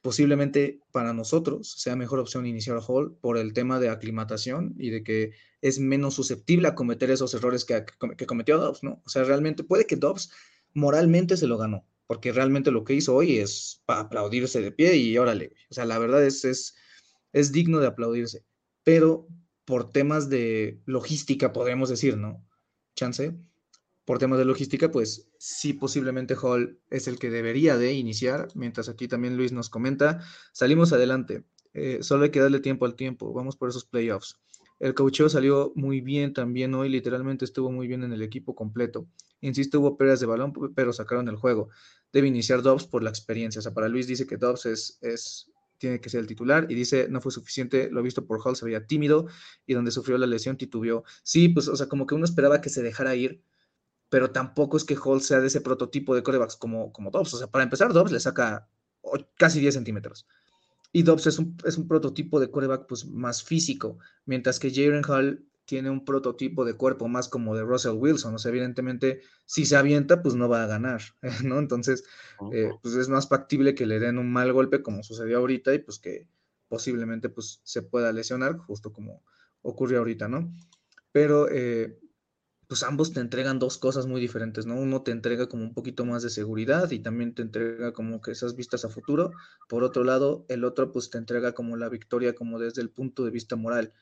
posiblemente 0.06 0.82
para 0.91 1.13
nosotros 1.13 1.72
sea 1.80 1.96
mejor 1.96 2.20
opción 2.20 2.46
iniciar 2.46 2.78
Hall 2.88 3.18
por 3.22 3.39
el 3.39 3.54
tema 3.54 3.80
de 3.80 3.89
aclimatación 3.89 4.76
y 4.78 4.91
de 4.91 5.04
que 5.04 5.32
es 5.62 5.80
menos 5.80 6.13
susceptible 6.13 6.68
a 6.68 6.76
cometer 6.76 7.10
esos 7.10 7.34
errores 7.34 7.65
que, 7.65 7.84
que 8.15 8.28
cometió 8.28 8.60
Dobbs, 8.60 8.84
¿no? 8.84 9.02
O 9.04 9.10
sea, 9.10 9.24
realmente 9.24 9.63
puede 9.63 9.88
que 9.88 9.96
Dobbs 9.96 10.30
moralmente 10.76 11.38
se 11.38 11.48
lo 11.48 11.58
ganó, 11.58 11.88
porque 12.06 12.32
realmente 12.32 12.70
lo 12.70 12.84
que 12.84 12.94
hizo 12.94 13.15
hoy 13.15 13.39
es 13.39 13.82
para 13.88 14.02
aplaudirse 14.02 14.62
de 14.62 14.72
pie 14.72 14.96
y 14.96 15.18
órale, 15.18 15.54
o 15.72 15.74
sea, 15.74 15.86
la 15.86 15.98
verdad 15.98 16.24
es, 16.24 16.46
es, 16.46 16.76
es 17.34 17.52
digno 17.52 17.80
de 17.80 17.88
aplaudirse, 17.88 18.46
pero 18.84 19.28
por 19.65 19.91
temas 19.91 20.30
de 20.30 20.84
logística, 20.86 21.52
podríamos 21.52 21.89
decir, 21.89 22.15
¿no? 22.15 22.48
Chance, 22.96 23.36
por 24.06 24.20
temas 24.20 24.38
de 24.38 24.46
logística, 24.46 24.91
pues 24.91 25.28
sí, 25.38 25.74
posiblemente 25.74 26.36
Hall 26.41 26.80
es 26.89 27.08
el 27.08 27.18
que 27.18 27.30
debería 27.30 27.78
de 27.78 27.94
iniciar, 27.94 28.48
mientras 28.54 28.88
aquí 28.88 29.08
también 29.08 29.36
Luis 29.36 29.52
nos 29.52 29.70
comenta, 29.70 30.24
salimos 30.54 30.94
adelante, 30.94 31.44
eh, 31.74 32.00
solo 32.02 32.24
hay 32.24 32.30
que 32.30 32.39
darle 32.39 32.60
tiempo 32.60 32.86
al 32.86 32.96
tiempo, 32.96 33.34
vamos 33.34 33.58
por 33.58 33.70
esos 33.70 33.86
playoffs. 33.86 34.39
El 34.80 34.94
coacheo 34.94 35.30
salió 35.30 35.72
muy 35.76 36.02
bien 36.02 36.34
también 36.34 36.74
hoy, 36.76 36.89
literalmente 36.89 37.46
estuvo 37.46 37.72
muy 37.72 37.88
bien 37.88 38.04
en 38.04 38.13
el 38.13 38.22
equipo 38.22 38.56
completo. 38.56 39.08
Insisto, 39.41 39.80
hubo 39.80 39.98
pérdidas 39.98 40.20
de 40.20 40.26
balón, 40.26 40.54
pero 40.76 40.91
sacaron 40.91 41.28
el 41.30 41.36
juego. 41.36 41.70
Debe 42.12 42.28
iniciar 42.28 42.62
Dobbs 42.62 42.86
por 42.86 43.04
la 43.04 43.10
experiencia. 43.10 43.60
O 43.60 43.62
sea, 43.62 43.74
para 43.74 43.88
Luis 43.88 44.08
dice 44.08 44.28
que 44.28 44.38
Dobbs 44.38 44.65
es, 44.65 44.98
es, 45.02 45.52
tiene 45.78 46.02
que 46.02 46.10
ser 46.10 46.22
el 46.22 46.28
titular 46.28 46.68
y 46.70 46.76
dice 46.76 47.08
no 47.10 47.22
fue 47.22 47.32
suficiente, 47.32 47.89
lo 47.91 48.02
visto 48.02 48.26
por 48.26 48.39
Hall, 48.44 48.56
se 48.56 48.65
veía 48.65 48.86
tímido 48.86 49.28
y 49.65 49.74
donde 49.74 49.91
sufrió 49.91 50.18
la 50.18 50.28
lesión 50.28 50.58
titubeó. 50.58 51.04
Sí, 51.24 51.50
pues, 51.50 51.68
o 51.68 51.76
sea, 51.76 51.88
como 51.88 52.06
que 52.06 52.15
uno 52.15 52.26
esperaba 52.26 52.62
que 52.62 52.70
se 52.70 52.84
dejara 52.84 53.15
ir, 53.15 53.41
pero 54.15 54.32
tampoco 54.32 54.78
es 54.78 54.86
que 54.86 54.95
Hall 54.95 55.19
sea 55.19 55.41
de 55.41 55.47
ese 55.47 55.60
prototipo 55.60 56.15
de 56.15 56.23
corebacks 56.23 56.56
como, 56.56 56.93
como 56.93 57.12
Dobbs. 57.12 57.34
O 57.34 57.38
sea, 57.38 57.47
para 57.47 57.65
empezar, 57.65 57.91
Dobbs 57.91 58.13
le 58.13 58.21
saca 58.21 58.65
casi 59.38 59.60
10 59.60 59.73
centímetros. 59.73 60.25
Y 60.93 61.04
Dobbs 61.04 61.28
es 61.28 61.38
un, 61.38 61.58
es 61.65 61.78
un 61.78 61.86
prototipo 61.86 62.39
de 62.39 62.49
coreback 62.49 62.88
pues, 62.88 63.06
más 63.06 63.43
físico, 63.43 63.99
mientras 64.25 64.58
que 64.58 64.71
Jaren 64.73 65.04
Hall 65.04 65.45
tiene 65.65 65.89
un 65.89 66.06
prototipo 66.06 66.63
de 66.63 66.75
cuerpo 66.75 67.10
más 67.10 67.28
como 67.28 67.58
de 67.58 67.63
Russell 67.63 67.97
Wilson. 67.97 68.36
O 68.36 68.38
sea, 68.38 68.51
evidentemente, 68.51 69.19
si 69.43 69.65
se 69.65 69.75
avienta, 69.75 70.23
pues 70.23 70.34
no 70.34 70.47
va 70.47 70.63
a 70.63 70.67
ganar, 70.67 71.01
¿no? 71.43 71.60
Entonces, 71.60 72.06
eh, 72.54 72.69
pues 72.82 72.95
es 72.95 73.10
más 73.10 73.28
factible 73.28 73.75
que 73.75 73.86
le 73.86 73.99
den 73.99 74.17
un 74.17 74.32
mal 74.32 74.54
golpe 74.54 74.82
como 74.82 75.04
sucedió 75.04 75.39
ahorita 75.39 75.73
y 75.73 75.80
pues 75.80 75.99
que 75.99 76.30
posiblemente 76.69 77.28
pues 77.28 77.60
se 77.65 77.82
pueda 77.82 78.13
lesionar, 78.13 78.60
justo 78.60 78.93
como 78.93 79.25
ocurrió 79.62 79.97
ahorita, 79.97 80.30
¿no? 80.30 80.49
Pero 81.12 81.49
eh, 81.51 81.99
pues 82.67 82.84
ambos 82.84 83.13
te 83.13 83.19
entregan 83.19 83.60
dos 83.60 83.78
cosas 83.78 84.08
muy 84.08 84.21
diferentes, 84.21 84.65
¿no? 84.65 84.75
Uno 84.75 85.01
te 85.04 85.12
entrega 85.12 85.47
como 85.47 85.63
un 85.63 85.73
poquito 85.73 86.06
más 86.06 86.23
de 86.23 86.30
seguridad 86.30 86.91
y 86.91 86.99
también 86.99 87.34
te 87.34 87.41
entrega 87.41 87.93
como 87.93 88.21
que 88.21 88.32
esas 88.32 88.56
vistas 88.56 88.86
a 88.86 88.89
futuro. 88.89 89.32
Por 89.69 89.84
otro 89.84 90.04
lado, 90.04 90.45
el 90.49 90.63
otro 90.63 90.91
pues 90.91 91.10
te 91.10 91.17
entrega 91.17 91.54
como 91.54 91.78
la 91.78 91.89
victoria 91.89 92.36
como 92.36 92.60
desde 92.60 92.82
el 92.82 92.89
punto 92.89 93.23
de 93.25 93.32
vista 93.32 93.56
moral. 93.56 93.93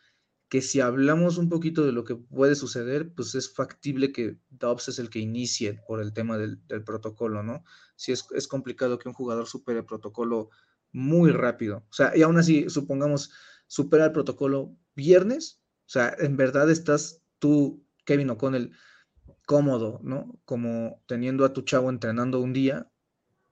Que 0.49 0.61
si 0.61 0.81
hablamos 0.81 1.37
un 1.37 1.49
poquito 1.49 1.85
de 1.85 1.91
lo 1.91 2.03
que 2.03 2.15
puede 2.15 2.55
suceder, 2.55 3.13
pues 3.13 3.35
es 3.35 3.51
factible 3.51 4.11
que 4.11 4.37
Dobbs 4.49 4.89
es 4.89 4.99
el 4.99 5.09
que 5.09 5.19
inicie 5.19 5.81
por 5.87 6.01
el 6.01 6.13
tema 6.13 6.37
del, 6.37 6.59
protocolo, 6.85 7.43
¿no? 7.43 7.63
Si 7.95 8.11
es, 8.11 8.25
es 8.35 8.47
complicado 8.47 8.99
que 8.99 9.09
un 9.09 9.15
jugador 9.15 9.47
supere 9.47 9.79
el 9.79 9.85
protocolo 9.85 10.49
muy 10.91 11.31
rápido. 11.31 11.77
O 11.89 11.93
sea, 11.93 12.15
y 12.15 12.21
aún 12.21 12.37
así, 12.37 12.69
supongamos, 12.69 13.31
supera 13.67 14.05
el 14.05 14.11
protocolo 14.11 14.75
viernes, 14.95 15.59
o 15.85 15.89
sea, 15.89 16.15
en 16.19 16.37
verdad 16.37 16.69
estás 16.69 17.21
tú 17.39 17.82
Kevin 18.05 18.31
O'Connell 18.31 18.71
cómodo, 19.45 19.99
¿no? 20.03 20.39
Como 20.45 21.01
teniendo 21.07 21.45
a 21.45 21.53
tu 21.53 21.61
chavo 21.61 21.89
entrenando 21.89 22.39
un 22.39 22.53
día 22.53 22.89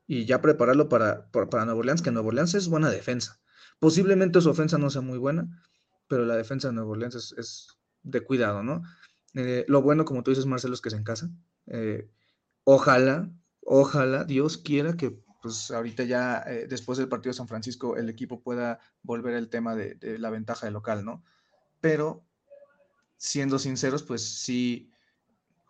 y 0.07 0.25
ya 0.25 0.41
prepararlo 0.41 0.89
para, 0.89 1.29
para, 1.31 1.65
Nuevo 1.65 1.79
Orleans, 1.79 2.01
que 2.01 2.11
Nuevo 2.11 2.29
Orleans 2.29 2.53
es 2.53 2.67
buena 2.67 2.89
defensa. 2.89 3.39
Posiblemente 3.79 4.41
su 4.41 4.49
ofensa 4.49 4.77
no 4.77 4.89
sea 4.89 5.01
muy 5.01 5.17
buena, 5.17 5.63
pero 6.07 6.25
la 6.25 6.35
defensa 6.35 6.67
de 6.67 6.73
Nuevo 6.73 6.91
Orleans 6.91 7.15
es, 7.15 7.67
de 8.03 8.21
cuidado, 8.21 8.63
¿no? 8.63 8.83
Eh, 9.33 9.65
lo 9.67 9.81
bueno, 9.81 10.05
como 10.05 10.23
tú 10.23 10.31
dices, 10.31 10.45
Marcelo, 10.45 10.73
es 10.73 10.81
que 10.81 10.89
se 10.89 10.97
en 10.97 11.03
casa. 11.03 11.29
Eh, 11.67 12.09
ojalá, 12.63 13.31
ojalá, 13.61 14.23
Dios 14.23 14.57
quiera 14.57 14.97
que 14.97 15.21
pues 15.41 15.71
ahorita 15.71 16.03
ya 16.03 16.43
eh, 16.45 16.67
después 16.67 16.99
del 16.99 17.09
partido 17.09 17.31
de 17.31 17.37
San 17.37 17.47
Francisco 17.47 17.97
el 17.97 18.09
equipo 18.09 18.43
pueda 18.43 18.79
volver 19.01 19.33
el 19.33 19.49
tema 19.49 19.75
de, 19.75 19.95
de 19.95 20.19
la 20.19 20.29
ventaja 20.29 20.67
de 20.67 20.71
local, 20.71 21.03
¿no? 21.03 21.23
Pero 21.79 22.27
siendo 23.21 23.59
sinceros, 23.59 24.01
pues 24.01 24.39
sí, 24.41 24.91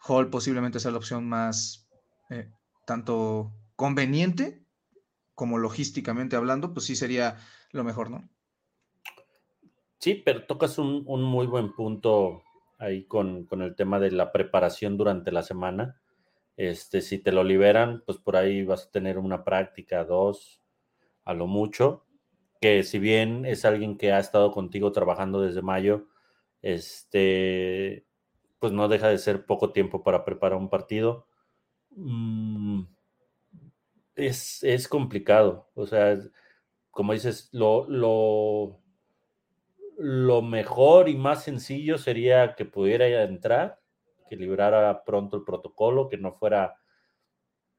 Hall 0.07 0.29
posiblemente 0.29 0.79
sea 0.79 0.91
la 0.91 0.99
opción 0.99 1.27
más 1.27 1.85
eh, 2.29 2.49
tanto 2.85 3.51
conveniente 3.75 4.63
como 5.35 5.57
logísticamente 5.57 6.37
hablando, 6.37 6.73
pues 6.73 6.85
sí 6.85 6.95
sería 6.95 7.39
lo 7.73 7.83
mejor, 7.83 8.09
¿no? 8.09 8.29
Sí, 9.97 10.15
pero 10.15 10.45
tocas 10.45 10.77
un, 10.77 11.03
muy 11.05 11.45
buen 11.45 11.73
punto 11.73 12.41
ahí 12.77 13.03
con, 13.03 13.49
el 13.51 13.75
tema 13.75 13.99
de 13.99 14.11
la 14.11 14.31
preparación 14.31 14.95
durante 14.95 15.33
la 15.33 15.43
semana. 15.43 16.01
Este, 16.55 17.01
si 17.01 17.19
te 17.19 17.33
lo 17.33 17.43
liberan, 17.43 18.01
pues 18.05 18.17
por 18.17 18.37
ahí 18.37 18.63
vas 18.63 18.85
a 18.85 18.91
tener 18.91 19.17
una 19.17 19.43
práctica, 19.43 20.05
dos, 20.05 20.63
a 21.25 21.33
lo 21.33 21.47
mucho, 21.47 22.05
que 22.61 22.83
si 22.83 22.97
bien 22.97 23.45
es 23.45 23.65
alguien 23.65 23.97
que 23.97 24.13
ha 24.13 24.19
estado 24.19 24.51
contigo 24.53 24.93
trabajando 24.93 25.41
desde 25.41 25.61
mayo, 25.61 26.07
este, 26.62 28.06
pues 28.60 28.74
no 28.74 28.88
deja 28.88 29.10
de 29.10 29.17
ser 29.17 29.45
poco 29.45 29.71
tiempo 29.71 30.04
para 30.04 30.24
preparar 30.26 30.58
un 30.58 30.69
partido. 30.69 31.28
Mm, 31.91 32.84
es, 34.15 34.88
complicado. 34.88 35.69
O 35.76 35.86
sea, 35.88 36.17
como 36.91 37.13
dices, 37.13 37.50
lo, 37.54 37.88
lo, 37.89 38.82
lo 39.97 40.41
mejor 40.41 41.10
y 41.10 41.15
más 41.15 41.43
sencillo 41.43 41.97
sería 41.97 42.56
que 42.56 42.65
pudiera 42.65 43.24
entrar, 43.24 43.80
que 44.30 44.36
librara 44.36 45.04
pronto 45.04 45.38
el 45.38 45.43
protocolo, 45.43 46.10
que 46.10 46.17
no 46.17 46.34
fuera 46.34 46.76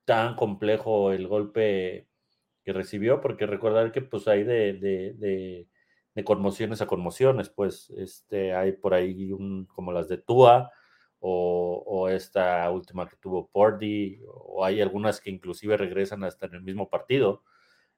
tan 0.05 0.35
complejo 0.37 1.12
el 1.12 1.29
golpe 1.29 2.09
que 2.64 2.73
recibió, 2.73 3.21
porque 3.21 3.47
recordar 3.47 3.92
que 3.92 4.03
pues 4.03 4.25
de 4.25 5.68
conmociones 6.25 6.83
a 6.83 6.87
conmociones, 6.87 7.48
pues 7.48 7.90
este, 7.96 8.55
hay 8.55 8.72
por 8.72 8.94
ahí 8.94 9.33
un, 9.33 9.66
como 9.66 9.92
las 9.92 10.09
de 10.09 10.18
Tua 10.18 10.70
o, 11.20 12.09
esta 12.09 12.68
última 12.70 13.09
que 13.09 13.16
tuvo 13.16 13.48
Pordy, 13.48 14.20
o 14.27 14.64
hay 14.64 14.81
algunas 14.81 15.20
que 15.20 15.31
inclusive 15.31 15.77
regresan 15.77 16.25
hasta 16.25 16.46
en 16.46 16.55
el 16.55 16.62
mismo 16.62 16.90
partido. 16.90 17.44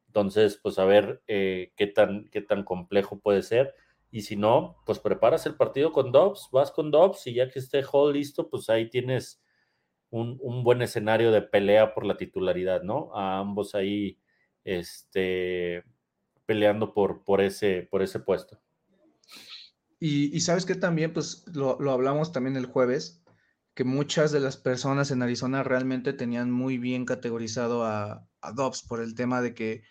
Entonces, 0.08 0.60
pues 0.62 0.78
a 0.78 0.84
ver 0.84 1.22
eh, 1.26 1.72
qué, 1.76 1.86
tan, 1.86 2.28
qué 2.30 2.42
tan 2.42 2.64
complejo 2.64 3.18
puede 3.20 3.42
ser. 3.42 3.74
Y 4.10 4.22
si 4.22 4.36
no, 4.36 4.76
pues 4.86 5.00
preparas 5.00 5.46
el 5.46 5.56
partido 5.56 5.92
con 5.92 6.12
Dobbs, 6.12 6.48
vas 6.52 6.70
con 6.70 6.90
Dobbs 6.90 7.26
y 7.26 7.34
ya 7.34 7.48
que 7.50 7.58
esté 7.58 7.82
Hall 7.90 8.12
listo, 8.12 8.48
pues 8.50 8.70
ahí 8.70 8.88
tienes 8.90 9.42
un, 10.10 10.38
un, 10.42 10.62
buen 10.62 10.82
escenario 10.82 11.32
de 11.32 11.42
pelea 11.42 11.94
por 11.94 12.06
la 12.06 12.16
titularidad, 12.16 12.82
¿no? 12.82 13.10
A 13.14 13.38
ambos 13.38 13.74
ahí, 13.74 14.20
este, 14.64 15.84
peleando 16.46 16.94
por, 16.94 17.24
por, 17.24 17.40
ese, 17.40 17.88
por 17.90 18.02
ese 18.02 18.20
puesto. 18.20 18.60
Y, 20.00 20.38
sabes 20.40 20.66
que 20.66 20.74
también, 20.74 21.14
pues 21.14 21.44
lo, 21.54 21.78
hablamos 21.90 22.30
también 22.30 22.56
el 22.56 22.66
jueves, 22.66 23.22
que 23.74 23.84
muchas 23.84 24.32
de 24.32 24.40
las 24.40 24.58
personas 24.58 25.10
en 25.10 25.22
Arizona 25.22 25.62
realmente 25.62 26.12
tenían 26.12 26.50
muy 26.50 26.76
bien 26.76 27.06
categorizado 27.06 27.84
a, 27.84 28.28
a 28.42 28.52
Dobbs 28.52 28.82
por 28.82 29.00
el 29.00 29.14
tema 29.14 29.40
de 29.40 29.54
que 29.54 29.82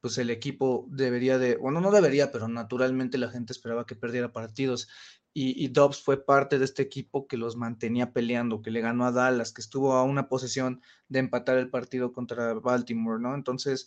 pues 0.00 0.18
el 0.18 0.30
equipo 0.30 0.86
debería 0.90 1.38
de, 1.38 1.56
bueno, 1.56 1.80
no 1.80 1.92
debería, 1.92 2.32
pero 2.32 2.48
naturalmente 2.48 3.18
la 3.18 3.28
gente 3.28 3.52
esperaba 3.52 3.86
que 3.86 3.94
perdiera 3.94 4.32
partidos. 4.32 4.88
Y, 5.32 5.62
y, 5.62 5.68
Dobbs 5.68 6.02
fue 6.02 6.24
parte 6.24 6.58
de 6.58 6.64
este 6.64 6.82
equipo 6.82 7.28
que 7.28 7.36
los 7.36 7.56
mantenía 7.56 8.12
peleando, 8.12 8.62
que 8.62 8.72
le 8.72 8.80
ganó 8.80 9.06
a 9.06 9.12
Dallas, 9.12 9.52
que 9.52 9.60
estuvo 9.60 9.92
a 9.92 10.02
una 10.02 10.28
posesión 10.28 10.82
de 11.08 11.20
empatar 11.20 11.58
el 11.58 11.70
partido 11.70 12.12
contra 12.12 12.54
Baltimore, 12.54 13.22
¿no? 13.22 13.34
Entonces, 13.36 13.86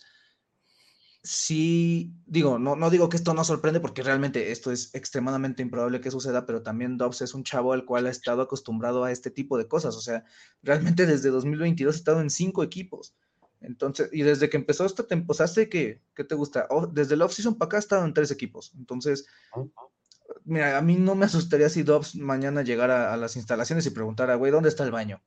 sí, 1.23 2.13
digo, 2.25 2.59
no, 2.59 2.75
no 2.75 2.89
digo 2.89 3.07
que 3.07 3.15
esto 3.15 3.33
no 3.33 3.45
sorprende 3.45 3.79
porque 3.79 4.03
realmente 4.03 4.51
esto 4.51 4.71
es 4.71 4.93
extremadamente 4.93 5.61
improbable 5.61 6.01
que 6.01 6.11
suceda, 6.11 6.45
pero 6.45 6.61
también 6.61 6.97
Dobbs 6.97 7.21
es 7.21 7.33
un 7.33 7.45
chavo 7.45 7.71
al 7.71 7.85
cual 7.85 8.07
ha 8.07 8.11
estado 8.11 8.41
acostumbrado 8.41 9.05
a 9.05 9.11
este 9.11 9.31
tipo 9.31 9.57
de 9.57 9.67
cosas. 9.67 9.95
O 9.95 10.01
sea, 10.01 10.25
realmente 10.61 11.05
desde 11.05 11.29
2022 11.29 11.95
ha 11.95 11.97
estado 11.97 12.21
en 12.21 12.29
cinco 12.29 12.61
equipos. 12.61 13.15
Entonces, 13.61 14.09
y 14.11 14.23
desde 14.23 14.49
que 14.49 14.57
empezó 14.57 14.85
esta 14.85 15.07
temporada, 15.07 15.49
que, 15.69 16.01
¿qué 16.13 16.23
te 16.25 16.35
gusta? 16.35 16.67
Oh, 16.69 16.85
desde 16.85 17.15
el 17.15 17.21
offseason 17.21 17.57
para 17.57 17.67
acá 17.67 17.77
ha 17.77 17.79
estado 17.79 18.05
en 18.05 18.13
tres 18.13 18.29
equipos. 18.29 18.73
Entonces, 18.77 19.25
mira, 20.43 20.77
a 20.77 20.81
mí 20.81 20.97
no 20.97 21.15
me 21.15 21.25
asustaría 21.25 21.69
si 21.69 21.83
Dobbs 21.83 22.15
mañana 22.15 22.63
llegara 22.63 23.13
a 23.13 23.17
las 23.17 23.37
instalaciones 23.37 23.85
y 23.85 23.91
preguntara, 23.91 24.35
güey, 24.35 24.51
¿dónde 24.51 24.67
está 24.67 24.83
el 24.83 24.91
baño? 24.91 25.21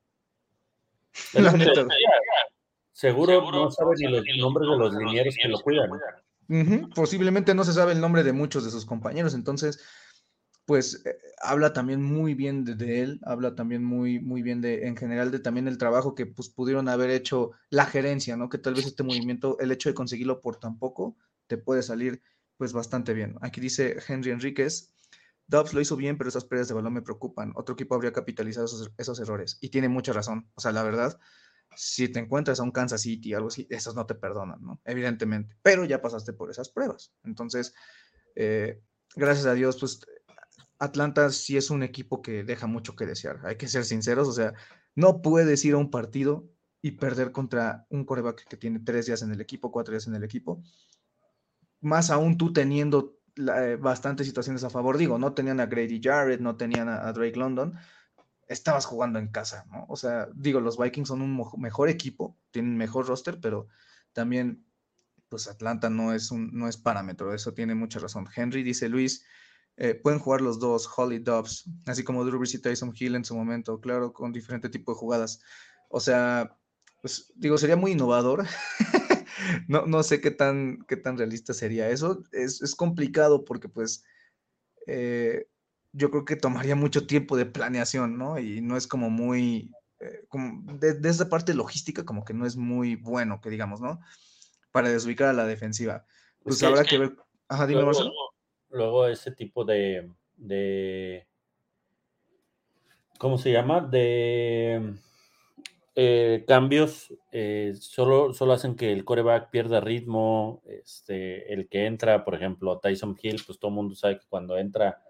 Seguro, 2.97 3.51
no 3.51 3.69
sabe 3.69 3.93
ni 3.99 4.07
los 4.07 4.25
nombres 4.39 4.67
de 4.71 4.75
los 4.75 4.91
linieros 4.95 5.35
que 5.39 5.47
lo 5.47 5.59
cuidan. 5.59 5.91
Posiblemente 6.95 7.53
no 7.53 7.63
se 7.63 7.73
sabe 7.73 7.91
el 7.91 8.01
nombre 8.01 8.23
de 8.23 8.33
muchos 8.33 8.65
de 8.65 8.71
sus 8.71 8.87
compañeros. 8.87 9.35
Entonces, 9.35 9.79
pues 10.65 11.05
eh, 11.05 11.15
habla 11.43 11.73
también 11.73 12.01
muy 12.01 12.33
bien 12.33 12.65
de, 12.65 13.03
él, 13.03 13.19
habla 13.23 13.53
también 13.53 13.83
muy, 13.83 14.19
muy 14.19 14.41
bien 14.41 14.61
de, 14.61 14.87
en 14.87 14.97
general, 14.97 15.29
de 15.29 15.37
también 15.37 15.67
el 15.67 15.77
trabajo 15.77 16.15
que 16.15 16.25
pues 16.25 16.49
pudieron 16.49 16.89
haber 16.89 17.11
hecho 17.11 17.51
la 17.69 17.85
gerencia, 17.85 18.35
¿no? 18.35 18.49
Que 18.49 18.57
tal 18.57 18.73
vez 18.73 18.87
este 18.87 19.03
movimiento, 19.03 19.59
el 19.59 19.71
hecho 19.71 19.89
de 19.89 19.93
conseguirlo 19.93 20.41
por 20.41 20.59
tan 20.59 20.79
poco, 20.79 21.17
te 21.45 21.59
puede 21.59 21.83
salir 21.83 22.23
pues 22.57 22.73
bastante 22.73 23.13
bien. 23.13 23.35
Aquí 23.41 23.61
dice 23.61 23.97
Henry 24.07 24.31
Enríquez, 24.31 24.91
Dobbs 25.45 25.75
lo 25.75 25.81
hizo 25.81 25.97
bien, 25.97 26.17
pero 26.17 26.29
esas 26.29 26.45
pérdidas 26.45 26.69
de 26.69 26.73
balón 26.73 26.93
me 26.93 27.03
preocupan. 27.03 27.53
Otro 27.57 27.73
equipo 27.73 27.93
habría 27.93 28.11
capitalizado 28.11 28.65
esos, 28.65 28.91
esos, 28.97 29.19
errores. 29.19 29.59
Y 29.61 29.69
tiene 29.69 29.87
mucha 29.87 30.13
razón. 30.13 30.49
O 30.55 30.61
sea, 30.61 30.71
la 30.71 30.81
verdad, 30.81 31.19
si 31.75 32.09
te 32.09 32.19
encuentras 32.19 32.59
a 32.59 32.63
un 32.63 32.71
Kansas 32.71 33.01
City, 33.01 33.33
algo 33.33 33.49
así, 33.49 33.67
esos 33.69 33.95
no 33.95 34.05
te 34.05 34.15
perdonan, 34.15 34.61
¿no? 34.61 34.81
Evidentemente. 34.85 35.55
Pero 35.61 35.85
ya 35.85 36.01
pasaste 36.01 36.33
por 36.33 36.49
esas 36.49 36.69
pruebas. 36.69 37.13
Entonces, 37.23 37.73
eh, 38.35 38.81
gracias 39.15 39.45
a 39.45 39.53
Dios, 39.53 39.77
pues 39.79 39.99
Atlanta 40.79 41.29
sí 41.31 41.57
es 41.57 41.69
un 41.69 41.83
equipo 41.83 42.21
que 42.21 42.43
deja 42.43 42.67
mucho 42.67 42.95
que 42.95 43.05
desear. 43.05 43.41
Hay 43.43 43.57
que 43.57 43.67
ser 43.67 43.85
sinceros, 43.85 44.27
o 44.27 44.33
sea, 44.33 44.53
no 44.95 45.21
puedes 45.21 45.63
ir 45.65 45.73
a 45.73 45.77
un 45.77 45.91
partido 45.91 46.49
y 46.81 46.91
perder 46.91 47.31
contra 47.31 47.85
un 47.89 48.05
coreback 48.05 48.47
que 48.47 48.57
tiene 48.57 48.79
tres 48.79 49.07
días 49.07 49.21
en 49.21 49.31
el 49.31 49.41
equipo, 49.41 49.71
cuatro 49.71 49.91
días 49.91 50.07
en 50.07 50.15
el 50.15 50.23
equipo. 50.23 50.61
Más 51.81 52.09
aún 52.09 52.37
tú 52.37 52.53
teniendo 52.53 53.17
eh, 53.37 53.77
bastantes 53.79 54.25
situaciones 54.25 54.63
a 54.63 54.69
favor. 54.69 54.97
Digo, 54.97 55.19
no 55.19 55.33
tenían 55.33 55.59
a 55.59 55.67
Grady 55.67 56.01
Jarrett, 56.01 56.41
no 56.41 56.55
tenían 56.57 56.89
a, 56.89 57.11
Drake 57.13 57.37
London. 57.37 57.77
Estabas 58.47 58.85
jugando 58.85 59.19
en 59.19 59.27
casa, 59.27 59.65
¿no? 59.71 59.85
O 59.89 59.95
sea, 59.95 60.29
digo, 60.33 60.59
los 60.61 60.77
Vikings 60.77 61.09
son 61.09 61.21
un 61.21 61.45
mejor 61.57 61.89
equipo, 61.89 62.37
tienen 62.51 62.77
mejor 62.77 63.07
roster, 63.07 63.39
pero 63.41 63.67
también, 64.13 64.65
pues 65.29 65.47
Atlanta 65.47 65.89
no 65.89 66.13
es 66.13 66.31
un 66.31 66.51
no 66.53 66.67
es 66.67 66.77
parámetro. 66.77 67.33
Eso 67.33 67.53
tiene 67.53 67.75
mucha 67.75 67.99
razón. 67.99 68.27
Henry 68.35 68.63
dice 68.63 68.89
Luis, 68.89 69.25
eh, 69.75 69.93
pueden 69.93 70.19
jugar 70.19 70.41
los 70.41 70.59
dos, 70.59 70.89
Holly 70.95 71.19
Dobbs, 71.19 71.65
así 71.85 72.03
como 72.03 72.25
Drew 72.25 72.39
Brees 72.39 72.55
y 72.55 72.61
Tyson 72.61 72.93
Hill 72.97 73.15
en 73.15 73.25
su 73.25 73.35
momento, 73.35 73.79
claro, 73.79 74.11
con 74.11 74.31
diferente 74.31 74.69
tipo 74.69 74.91
de 74.93 74.97
jugadas. 74.97 75.41
O 75.89 75.99
sea, 75.99 76.57
pues 77.01 77.31
digo, 77.35 77.57
sería 77.57 77.75
muy 77.75 77.91
innovador. 77.91 78.45
no, 79.67 79.85
no 79.85 80.03
sé 80.03 80.19
qué 80.21 80.31
tan, 80.31 80.79
qué 80.87 80.97
tan 80.97 81.17
realista 81.17 81.53
sería 81.53 81.89
eso. 81.89 82.23
Es, 82.31 82.61
es 82.61 82.75
complicado 82.75 83.45
porque 83.45 83.69
pues 83.69 84.03
eh, 84.87 85.47
yo 85.97 86.11
creo 86.11 86.25
que 86.25 86.35
tomaría 86.35 86.75
mucho 86.75 87.07
tiempo 87.07 87.35
de 87.35 87.45
planeación, 87.45 88.17
¿no? 88.17 88.39
Y 88.39 88.61
no 88.61 88.77
es 88.77 88.87
como 88.87 89.09
muy, 89.09 89.71
eh, 89.99 90.25
como 90.29 90.73
de, 90.73 90.93
de, 90.93 91.09
esa 91.09 91.29
parte 91.29 91.53
logística 91.53 92.05
como 92.05 92.23
que 92.23 92.33
no 92.33 92.45
es 92.45 92.55
muy 92.55 92.95
bueno, 92.95 93.41
que 93.41 93.49
digamos, 93.49 93.81
¿no? 93.81 93.99
Para 94.71 94.89
desubicar 94.89 95.27
a 95.27 95.33
la 95.33 95.45
defensiva. 95.45 96.05
Pues 96.43 96.61
habrá 96.63 96.83
que 96.83 96.97
ver. 96.97 97.15
Ajá, 97.49 97.65
dime, 97.65 97.83
Marcelo 97.83 98.11
luego 98.69 99.07
ese 99.07 99.31
tipo 99.31 99.65
de, 99.65 101.25
¿cómo 103.17 103.37
se 103.37 103.51
llama? 103.51 103.81
De 103.81 104.95
eh, 105.95 106.43
cambios 106.47 107.13
eh, 107.31 107.73
solo, 107.79 108.33
solo 108.33 108.53
hacen 108.53 108.75
que 108.75 108.91
el 108.91 109.05
coreback 109.05 109.49
pierda 109.49 109.79
ritmo. 109.79 110.61
Este, 110.65 111.53
el 111.53 111.67
que 111.69 111.85
entra, 111.85 112.23
por 112.23 112.35
ejemplo, 112.35 112.79
Tyson 112.79 113.17
Hill, 113.21 113.41
pues 113.45 113.59
todo 113.59 113.69
el 113.69 113.75
mundo 113.75 113.95
sabe 113.95 114.19
que 114.19 114.27
cuando 114.27 114.57
entra 114.57 115.01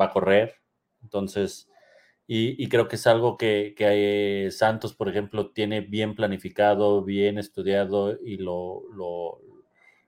va 0.00 0.06
a 0.06 0.10
correr. 0.10 0.54
Entonces, 1.02 1.68
y, 2.30 2.68
creo 2.68 2.88
que 2.88 2.96
es 2.96 3.06
algo 3.06 3.38
que, 3.38 3.74
que, 3.76 4.50
Santos, 4.52 4.94
por 4.94 5.08
ejemplo, 5.08 5.50
tiene 5.50 5.80
bien 5.80 6.14
planificado, 6.14 7.02
bien 7.02 7.38
estudiado 7.38 8.18
y 8.22 8.36
lo, 8.36 8.82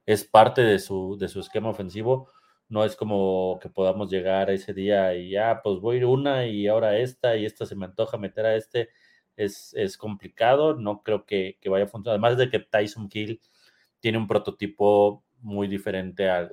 es 0.06 0.24
parte 0.24 0.62
de 0.62 0.78
su, 0.78 1.18
esquema 1.20 1.70
ofensivo 1.70 2.28
no 2.68 2.84
es 2.84 2.96
como 2.96 3.58
que 3.60 3.68
podamos 3.70 4.10
llegar 4.10 4.50
a 4.50 4.52
ese 4.52 4.74
día 4.74 5.14
y 5.14 5.30
ya, 5.30 5.60
pues 5.62 5.80
voy 5.80 5.96
a 5.96 5.98
ir 6.00 6.04
una 6.06 6.46
y 6.46 6.68
ahora 6.68 6.98
esta 6.98 7.36
y 7.36 7.44
esta 7.46 7.66
se 7.66 7.74
me 7.76 7.86
antoja 7.86 8.18
meter 8.18 8.46
a 8.46 8.56
este. 8.56 8.90
Es, 9.36 9.96
complicado, 9.98 10.74
no 10.74 11.02
creo 11.02 11.24
que, 11.26 11.58
vaya 11.66 11.84
a 11.84 11.88
funcionar. 11.88 12.14
Además 12.14 12.38
de 12.38 12.50
que 12.50 12.60
Tyson 12.60 13.08
Kill 13.08 13.40
tiene 14.00 14.18
un 14.18 14.28
prototipo 14.28 15.24
muy 15.42 15.68
diferente 15.68 16.28
a, 16.28 16.48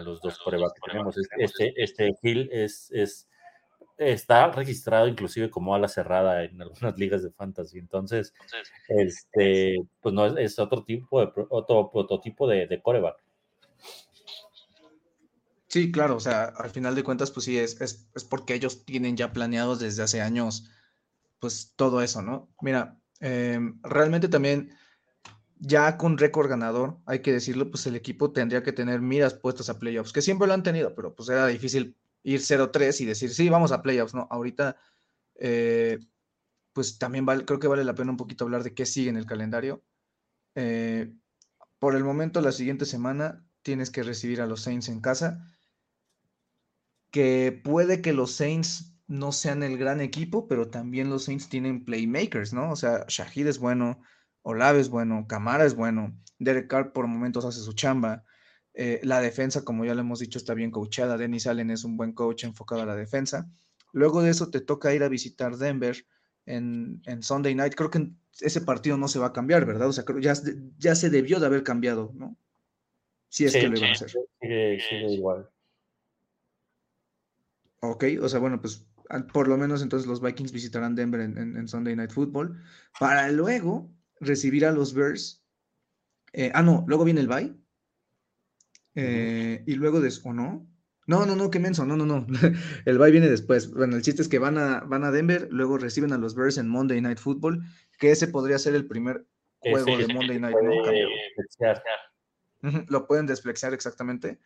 los 0.00 0.20
dos 0.20 0.38
corebacks 0.38 0.74
que 0.74 0.90
tenemos. 0.90 1.16
Este, 1.38 1.74
este 1.76 2.14
Hill 2.22 2.48
es, 2.52 2.90
es, 2.92 3.28
está 3.98 4.50
registrado 4.50 5.06
inclusive 5.08 5.50
como 5.50 5.74
ala 5.74 5.88
cerrada 5.88 6.44
en 6.44 6.60
algunas 6.60 6.96
ligas 6.98 7.22
de 7.22 7.30
fantasy. 7.30 7.78
Entonces, 7.78 8.34
este, 8.88 9.76
pues 10.00 10.14
no 10.14 10.26
es, 10.38 10.58
otro 10.58 10.84
tipo 10.84 11.20
de 11.20 11.32
otro 11.50 11.90
prototipo 11.90 12.48
de, 12.48 12.66
de 12.66 12.80
coreback. 12.80 13.22
Sí, 15.72 15.90
claro, 15.90 16.16
o 16.16 16.20
sea, 16.20 16.44
al 16.44 16.68
final 16.68 16.94
de 16.94 17.02
cuentas, 17.02 17.30
pues 17.30 17.46
sí, 17.46 17.58
es, 17.58 17.80
es, 17.80 18.24
porque 18.28 18.52
ellos 18.52 18.84
tienen 18.84 19.16
ya 19.16 19.32
planeados 19.32 19.80
desde 19.80 20.02
hace 20.02 20.20
años, 20.20 20.68
pues 21.40 21.72
todo 21.76 22.02
eso, 22.02 22.20
¿no? 22.20 22.50
Mira, 22.60 22.98
em, 23.20 23.80
realmente 23.82 24.28
también, 24.28 24.76
ya 25.64 25.96
con 25.96 26.18
récord 26.18 26.48
ganador, 26.48 26.98
hay 27.06 27.20
que 27.20 27.32
decirlo, 27.32 27.70
pues 27.70 27.86
el 27.86 27.94
equipo 27.94 28.32
tendría 28.32 28.64
que 28.64 28.72
tener 28.72 29.00
miras 29.00 29.34
puestas 29.34 29.70
a 29.70 29.78
playoffs, 29.78 30.12
que 30.12 30.20
siempre 30.20 30.48
lo 30.48 30.54
han 30.54 30.64
tenido, 30.64 30.92
pero 30.94 31.14
pues 31.14 31.28
era 31.28 31.46
difícil 31.46 31.96
ir 32.24 32.40
0-3 32.40 33.00
y 33.00 33.04
decir, 33.04 33.30
sí, 33.30 33.48
vamos 33.48 33.70
a 33.70 33.80
playoffs, 33.80 34.12
¿no? 34.12 34.26
Ahorita, 34.28 34.76
eh, 35.36 36.00
pues 36.72 36.98
también 36.98 37.24
vale, 37.24 37.44
creo 37.44 37.60
que 37.60 37.68
vale 37.68 37.84
la 37.84 37.94
pena 37.94 38.10
un 38.10 38.16
poquito 38.16 38.44
hablar 38.44 38.64
de 38.64 38.74
qué 38.74 38.86
sigue 38.86 39.10
en 39.10 39.16
el 39.16 39.26
calendario. 39.26 39.84
Eh, 40.56 41.14
por 41.78 41.94
el 41.94 42.02
momento, 42.02 42.40
la 42.40 42.52
siguiente 42.52 42.84
semana 42.84 43.46
tienes 43.62 43.90
que 43.90 44.02
recibir 44.02 44.40
a 44.40 44.46
los 44.46 44.62
Saints 44.62 44.88
en 44.88 45.00
casa 45.00 45.46
que 47.12 47.60
puede 47.62 48.02
que 48.02 48.12
los 48.12 48.32
Saints 48.32 48.96
no 49.06 49.30
sean 49.30 49.62
el 49.62 49.78
gran 49.78 50.00
equipo, 50.00 50.48
pero 50.48 50.70
también 50.70 51.10
los 51.10 51.24
Saints 51.24 51.48
tienen 51.48 51.84
playmakers, 51.84 52.52
¿no? 52.52 52.72
O 52.72 52.76
sea, 52.76 53.04
Shahid 53.06 53.46
es 53.46 53.58
bueno, 53.58 54.00
Olave 54.42 54.80
es 54.80 54.88
bueno, 54.88 55.26
Camara 55.28 55.64
es 55.64 55.74
bueno, 55.74 56.16
Derek 56.38 56.68
Carr 56.68 56.92
por 56.92 57.06
momentos 57.06 57.44
hace 57.44 57.60
su 57.60 57.72
chamba. 57.72 58.24
Eh, 58.74 59.00
la 59.02 59.20
defensa, 59.20 59.64
como 59.64 59.84
ya 59.84 59.94
lo 59.94 60.00
hemos 60.00 60.18
dicho, 60.18 60.38
está 60.38 60.54
bien 60.54 60.70
coachada. 60.70 61.16
Dennis 61.16 61.46
Allen 61.46 61.70
es 61.70 61.84
un 61.84 61.96
buen 61.96 62.12
coach 62.12 62.44
enfocado 62.44 62.82
a 62.82 62.86
la 62.86 62.96
defensa. 62.96 63.48
Luego 63.92 64.22
de 64.22 64.30
eso 64.30 64.50
te 64.50 64.60
toca 64.60 64.94
ir 64.94 65.02
a 65.02 65.08
visitar 65.08 65.56
Denver 65.56 65.96
en, 66.46 67.02
Sunday 67.20 67.54
night. 67.54 67.74
Creo 67.74 67.90
que 67.90 68.10
ese 68.40 68.62
partido 68.62 68.96
no 68.96 69.08
se 69.08 69.18
va 69.18 69.26
a 69.26 69.32
cambiar, 69.32 69.66
¿verdad? 69.66 69.88
O 69.88 69.92
sea, 69.92 70.04
creo 70.04 70.18
ya, 70.18 70.34
ya 70.78 70.94
se 70.94 71.10
debió 71.10 71.38
de 71.38 71.46
haber 71.46 71.62
cambiado, 71.62 72.12
¿no? 72.14 72.36
Si 73.28 73.44
es 73.44 73.52
que 73.52 73.68
lo 73.68 73.76
iban 73.76 73.90
a 73.90 73.92
hacer. 73.92 74.10
sigue 74.40 75.12
igual. 75.12 75.48
Ok, 77.80 78.04
o 78.20 78.28
sea, 78.28 78.38
bueno, 78.38 78.60
pues 78.60 78.86
por 79.32 79.48
lo 79.48 79.56
menos 79.56 79.82
entonces 79.82 80.06
los 80.06 80.20
Vikings 80.20 80.52
visitarán 80.52 80.94
Denver 80.94 81.20
en, 81.20 81.68
Sunday 81.68 81.96
Night 81.96 82.12
Football 82.12 82.62
para 82.98 83.30
luego 83.30 83.90
recibir 84.22 84.64
a 84.64 84.72
los 84.72 84.94
Bears. 84.94 85.44
Eh, 86.32 86.50
ah, 86.54 86.62
no, 86.62 86.84
luego 86.88 87.04
viene 87.04 87.20
el 87.20 87.28
bye. 87.28 87.54
Eh, 88.94 89.62
y 89.66 89.74
luego, 89.74 90.00
des 90.00 90.24
¿o 90.24 90.32
no? 90.32 90.66
No, 91.06 91.26
no, 91.26 91.34
no, 91.34 91.50
qué 91.50 91.58
menso, 91.58 91.84
no, 91.84 91.96
no, 91.96 92.06
no. 92.06 92.26
el 92.86 92.98
bye 92.98 93.10
viene 93.10 93.28
después. 93.28 93.70
Bueno, 93.70 93.96
el 93.96 94.02
chiste 94.02 94.22
es 94.22 94.28
que 94.28 94.38
van 94.38 94.56
a, 94.56 94.80
van 94.80 95.04
a 95.04 95.10
Denver, 95.10 95.48
luego 95.50 95.76
reciben 95.76 96.12
a 96.12 96.18
los 96.18 96.34
Bears 96.34 96.58
en 96.58 96.68
Monday 96.68 97.00
Night 97.00 97.18
Football, 97.18 97.64
que 97.98 98.12
ese 98.12 98.28
podría 98.28 98.58
ser 98.58 98.74
el 98.74 98.86
primer 98.86 99.26
juego 99.58 99.96
de 99.96 100.08
Monday 100.08 100.38
Night. 100.38 100.56
¿no? 102.62 102.84
Lo 102.88 103.06
pueden 103.06 103.26
desflexear 103.26 103.74
exactamente. 103.74 104.38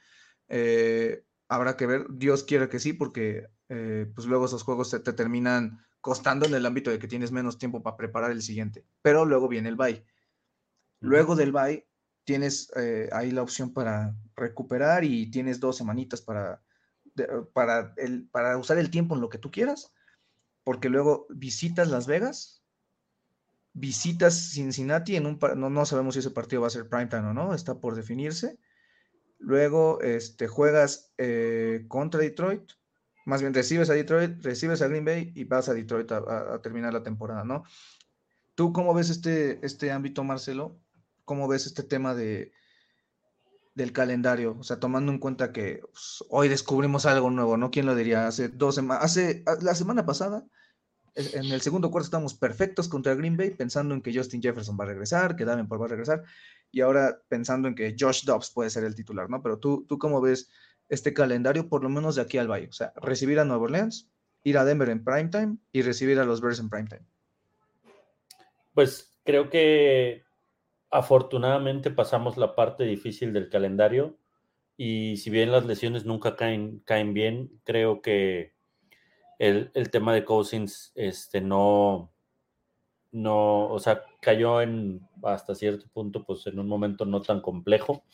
Eh, 0.48 1.24
habrá 1.48 1.76
que 1.76 1.86
ver. 1.86 2.06
Dios 2.10 2.44
quiere 2.44 2.68
que 2.68 2.78
sí, 2.78 2.92
porque 2.92 3.46
eh, 3.68 4.10
pues 4.14 4.26
luego 4.26 4.46
esos 4.46 4.62
juegos 4.62 4.90
te, 4.90 5.12
terminan 5.12 5.84
costando 6.00 6.46
en 6.46 6.54
el 6.54 6.66
ámbito 6.66 6.90
de 6.90 6.98
que 6.98 7.08
tienes 7.08 7.32
menos 7.32 7.58
tiempo 7.58 7.82
para 7.82 7.96
preparar 7.96 8.30
el 8.30 8.42
siguiente. 8.42 8.84
Pero 9.02 9.24
luego 9.24 9.48
viene 9.48 9.68
el 9.68 9.76
bye. 9.76 10.04
Luego 11.00 11.36
del 11.36 11.52
bye 11.52 11.86
tienes 12.24 12.72
eh, 12.76 13.08
ahí 13.12 13.30
la 13.30 13.42
opción 13.42 13.72
para 13.72 14.14
recuperar 14.34 15.04
y 15.04 15.30
tienes 15.30 15.60
dos 15.60 15.76
semanitas 15.76 16.22
para, 16.22 16.62
para, 17.52 17.94
el, 17.96 18.28
para 18.28 18.56
usar 18.56 18.78
el 18.78 18.90
tiempo 18.90 19.14
en 19.14 19.20
lo 19.20 19.28
que 19.28 19.38
tú 19.38 19.50
quieras, 19.50 19.92
porque 20.64 20.88
luego 20.88 21.26
visitas 21.30 21.88
Las 21.88 22.06
Vegas, 22.06 22.64
visitas 23.72 24.34
Cincinnati 24.52 25.16
en 25.16 25.26
un 25.26 25.38
no, 25.56 25.70
no 25.70 25.86
sabemos 25.86 26.14
si 26.14 26.20
ese 26.20 26.30
partido 26.30 26.62
va 26.62 26.68
a 26.68 26.70
ser 26.70 26.88
primetime 26.88 27.28
o 27.28 27.34
no, 27.34 27.54
está 27.54 27.78
por 27.78 27.94
definirse 27.94 28.58
Luego 29.38 30.00
este, 30.00 30.48
juegas 30.48 31.12
eh, 31.18 31.84
contra 31.88 32.20
Detroit, 32.20 32.72
más 33.26 33.40
bien 33.42 33.52
recibes 33.52 33.90
a 33.90 33.94
Detroit, 33.94 34.42
recibes 34.42 34.80
a 34.80 34.88
Green 34.88 35.04
Bay 35.04 35.32
y 35.34 35.44
vas 35.44 35.68
a 35.68 35.74
Detroit 35.74 36.10
a, 36.12 36.60
terminar 36.62 36.94
la 36.94 37.02
temporada, 37.02 37.44
¿no? 37.44 37.64
¿Tú 38.54 38.72
cómo 38.72 38.94
ves 38.94 39.10
este, 39.10 39.64
este 39.66 39.90
ámbito, 39.90 40.24
Marcelo? 40.24 40.80
¿Cómo 41.24 41.48
ves 41.48 41.66
este 41.66 41.82
tema 41.82 42.14
de, 42.14 42.52
del 43.74 43.92
calendario? 43.92 44.56
O 44.58 44.62
sea, 44.62 44.78
tomando 44.78 45.10
en 45.10 45.18
cuenta 45.18 45.52
que 45.52 45.82
pues, 45.92 46.24
hoy 46.30 46.48
descubrimos 46.48 47.04
algo 47.04 47.28
nuevo, 47.30 47.56
¿no? 47.56 47.72
¿Quién 47.72 47.86
lo 47.86 47.96
diría? 47.96 48.28
Hace 48.28 48.48
dos 48.48 48.76
semanas, 48.76 49.04
hace 49.04 49.44
la 49.60 49.74
semana 49.74 50.06
pasada, 50.06 50.46
en 51.16 51.46
el 51.46 51.60
segundo 51.62 51.90
cuarto 51.90 52.04
estamos 52.04 52.34
perfectos 52.34 52.88
contra 52.88 53.14
Green 53.16 53.36
Bay, 53.36 53.50
pensando 53.50 53.92
en 53.92 54.02
que 54.02 54.14
Justin 54.14 54.40
Jefferson 54.40 54.76
va 54.78 54.84
a 54.84 54.88
regresar, 54.88 55.34
que 55.34 55.44
Davenport 55.44 55.80
va 55.80 55.86
a 55.86 55.88
regresar, 55.88 56.22
y 56.70 56.80
ahora 56.80 57.20
pensando 57.28 57.66
en 57.66 57.74
que 57.74 57.96
Josh 57.98 58.24
Dobbs 58.24 58.52
puede 58.52 58.70
ser 58.70 58.84
el 58.84 58.94
titular, 58.94 59.28
¿no? 59.28 59.42
Pero 59.42 59.58
tú, 59.58 59.84
tú 59.88 59.98
cómo 59.98 60.20
ves 60.20 60.48
este 60.88 61.12
calendario, 61.12 61.68
por 61.68 61.82
lo 61.82 61.88
menos 61.88 62.16
de 62.16 62.22
aquí 62.22 62.38
al 62.38 62.50
Valle. 62.50 62.68
O 62.68 62.72
sea, 62.72 62.92
recibir 62.96 63.38
a 63.38 63.44
Nueva 63.44 63.64
Orleans, 63.64 64.08
ir 64.44 64.58
a 64.58 64.64
Denver 64.64 64.88
en 64.88 65.04
primetime 65.04 65.56
y 65.72 65.82
recibir 65.82 66.18
a 66.18 66.24
los 66.24 66.40
Bears 66.40 66.60
en 66.60 66.70
primetime. 66.70 67.06
Pues 68.74 69.14
creo 69.24 69.50
que 69.50 70.22
afortunadamente 70.90 71.90
pasamos 71.90 72.36
la 72.36 72.54
parte 72.54 72.84
difícil 72.84 73.32
del 73.32 73.48
calendario 73.48 74.16
y 74.76 75.16
si 75.16 75.30
bien 75.30 75.50
las 75.50 75.66
lesiones 75.66 76.04
nunca 76.04 76.36
caen, 76.36 76.80
caen 76.84 77.14
bien, 77.14 77.50
creo 77.64 78.02
que 78.02 78.54
el, 79.38 79.70
tema 79.90 80.14
de 80.14 80.24
Cousins 80.24 80.92
este, 80.94 81.40
no, 81.40 82.12
no, 83.12 83.68
o 83.68 83.78
sea, 83.78 84.02
cayó 84.20 84.60
en 84.60 85.06
hasta 85.22 85.54
cierto 85.54 85.86
punto, 85.92 86.24
pues 86.24 86.46
en 86.46 86.58
un 86.58 86.68
momento 86.68 87.04
no 87.04 87.22
tan 87.22 87.40
complejo. 87.40 88.04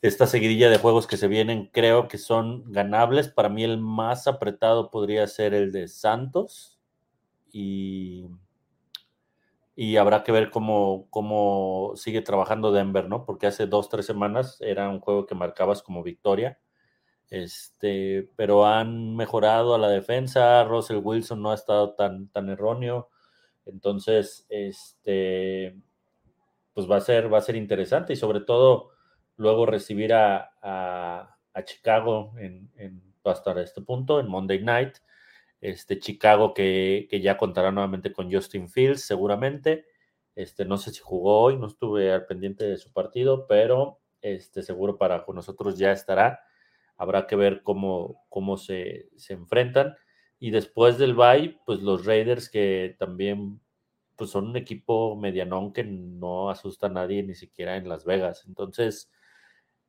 Esta 0.00 0.26
seguidilla 0.26 0.70
de 0.70 0.78
juegos 0.78 1.06
que 1.06 1.16
se 1.16 1.28
vienen 1.28 1.70
creo 1.72 2.08
que 2.08 2.18
son 2.18 2.70
ganables. 2.70 3.28
Para 3.28 3.48
mí 3.48 3.64
el 3.64 3.78
más 3.78 4.26
apretado 4.26 4.90
podría 4.90 5.26
ser 5.26 5.54
el 5.54 5.72
de 5.72 5.88
Santos 5.88 6.78
y 7.52 8.26
y 9.80 9.96
habrá 9.96 10.24
que 10.24 10.32
ver 10.32 10.50
cómo, 10.50 11.06
cómo 11.08 11.92
sigue 11.94 12.20
trabajando 12.20 12.72
Denver, 12.72 13.08
¿no? 13.08 13.24
Porque 13.24 13.46
hace 13.46 13.68
dos, 13.68 13.88
tres 13.88 14.06
semanas 14.06 14.60
era 14.60 14.88
un 14.88 14.98
juego 14.98 15.24
que 15.24 15.36
marcabas 15.36 15.84
como 15.84 16.02
victoria. 16.02 16.58
Este, 17.30 18.28
pero 18.34 18.66
han 18.66 19.14
mejorado 19.14 19.76
a 19.76 19.78
la 19.78 19.88
defensa, 19.88 20.64
Russell 20.64 20.96
Wilson 21.00 21.40
no 21.40 21.52
ha 21.52 21.54
estado 21.54 21.94
tan, 21.94 22.26
tan 22.30 22.48
erróneo. 22.48 23.08
Entonces, 23.66 24.46
este, 24.48 25.80
pues 26.74 26.90
va 26.90 26.96
a 26.96 27.00
ser, 27.00 27.32
va 27.32 27.38
a 27.38 27.42
ser 27.42 27.54
interesante 27.54 28.14
y 28.14 28.16
sobre 28.16 28.40
todo 28.40 28.90
luego 29.38 29.66
recibir 29.66 30.12
a, 30.12 30.52
a, 30.62 31.34
Chicago 31.64 32.34
en, 32.38 32.70
en, 32.76 33.02
hasta 33.24 33.60
este 33.60 33.82
punto, 33.82 34.20
en 34.20 34.28
Monday 34.28 34.62
Night, 34.62 34.98
este 35.60 35.98
Chicago 35.98 36.54
que, 36.54 37.08
ya 37.22 37.36
contará 37.36 37.72
nuevamente 37.72 38.12
con 38.12 38.32
Justin 38.32 38.68
Fields 38.68 39.02
seguramente. 39.02 39.86
Este, 40.34 40.64
no 40.64 40.78
sé 40.78 40.92
si 40.92 41.00
jugó 41.00 41.40
hoy, 41.42 41.56
no 41.56 41.66
estuve 41.66 42.12
al 42.12 42.26
pendiente 42.26 42.64
de 42.64 42.76
su 42.76 42.92
partido, 42.92 43.46
pero 43.48 44.00
este, 44.22 44.62
seguro 44.62 44.96
para 44.98 45.24
nosotros 45.34 45.78
ya 45.78 45.92
estará. 45.92 46.40
Habrá 46.96 47.26
que 47.26 47.36
ver 47.36 47.62
cómo, 47.62 48.24
cómo 48.28 48.56
se, 48.56 49.08
enfrentan. 49.28 49.96
Y 50.38 50.50
después 50.50 50.98
del 50.98 51.14
bye, 51.14 51.58
pues 51.66 51.80
los 51.80 52.06
Raiders 52.06 52.48
que 52.48 52.94
también 52.98 53.60
pues 54.14 54.30
son 54.30 54.48
un 54.48 54.56
equipo 54.56 55.16
medianón 55.16 55.72
que 55.72 55.84
no 55.84 56.50
asusta 56.50 56.88
a 56.88 56.90
nadie, 56.90 57.22
ni 57.22 57.34
siquiera 57.34 57.76
en 57.76 57.88
Las 57.88 58.04
Vegas. 58.04 58.44
Entonces, 58.46 59.10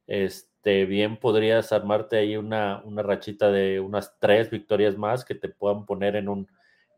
este, 0.10 0.86
bien 0.86 1.18
podrías 1.18 1.72
armarte 1.72 2.18
ahí 2.18 2.36
una, 2.36 2.82
una 2.84 3.04
rachita 3.04 3.52
de 3.52 3.80
unas 3.80 4.18
tres 4.20 4.50
victorias 4.50 4.98
más 4.98 5.24
que 5.24 5.36
te 5.36 5.50
puedan 5.50 5.86
poner 5.86 6.16
en 6.16 6.28
un, 6.30 6.48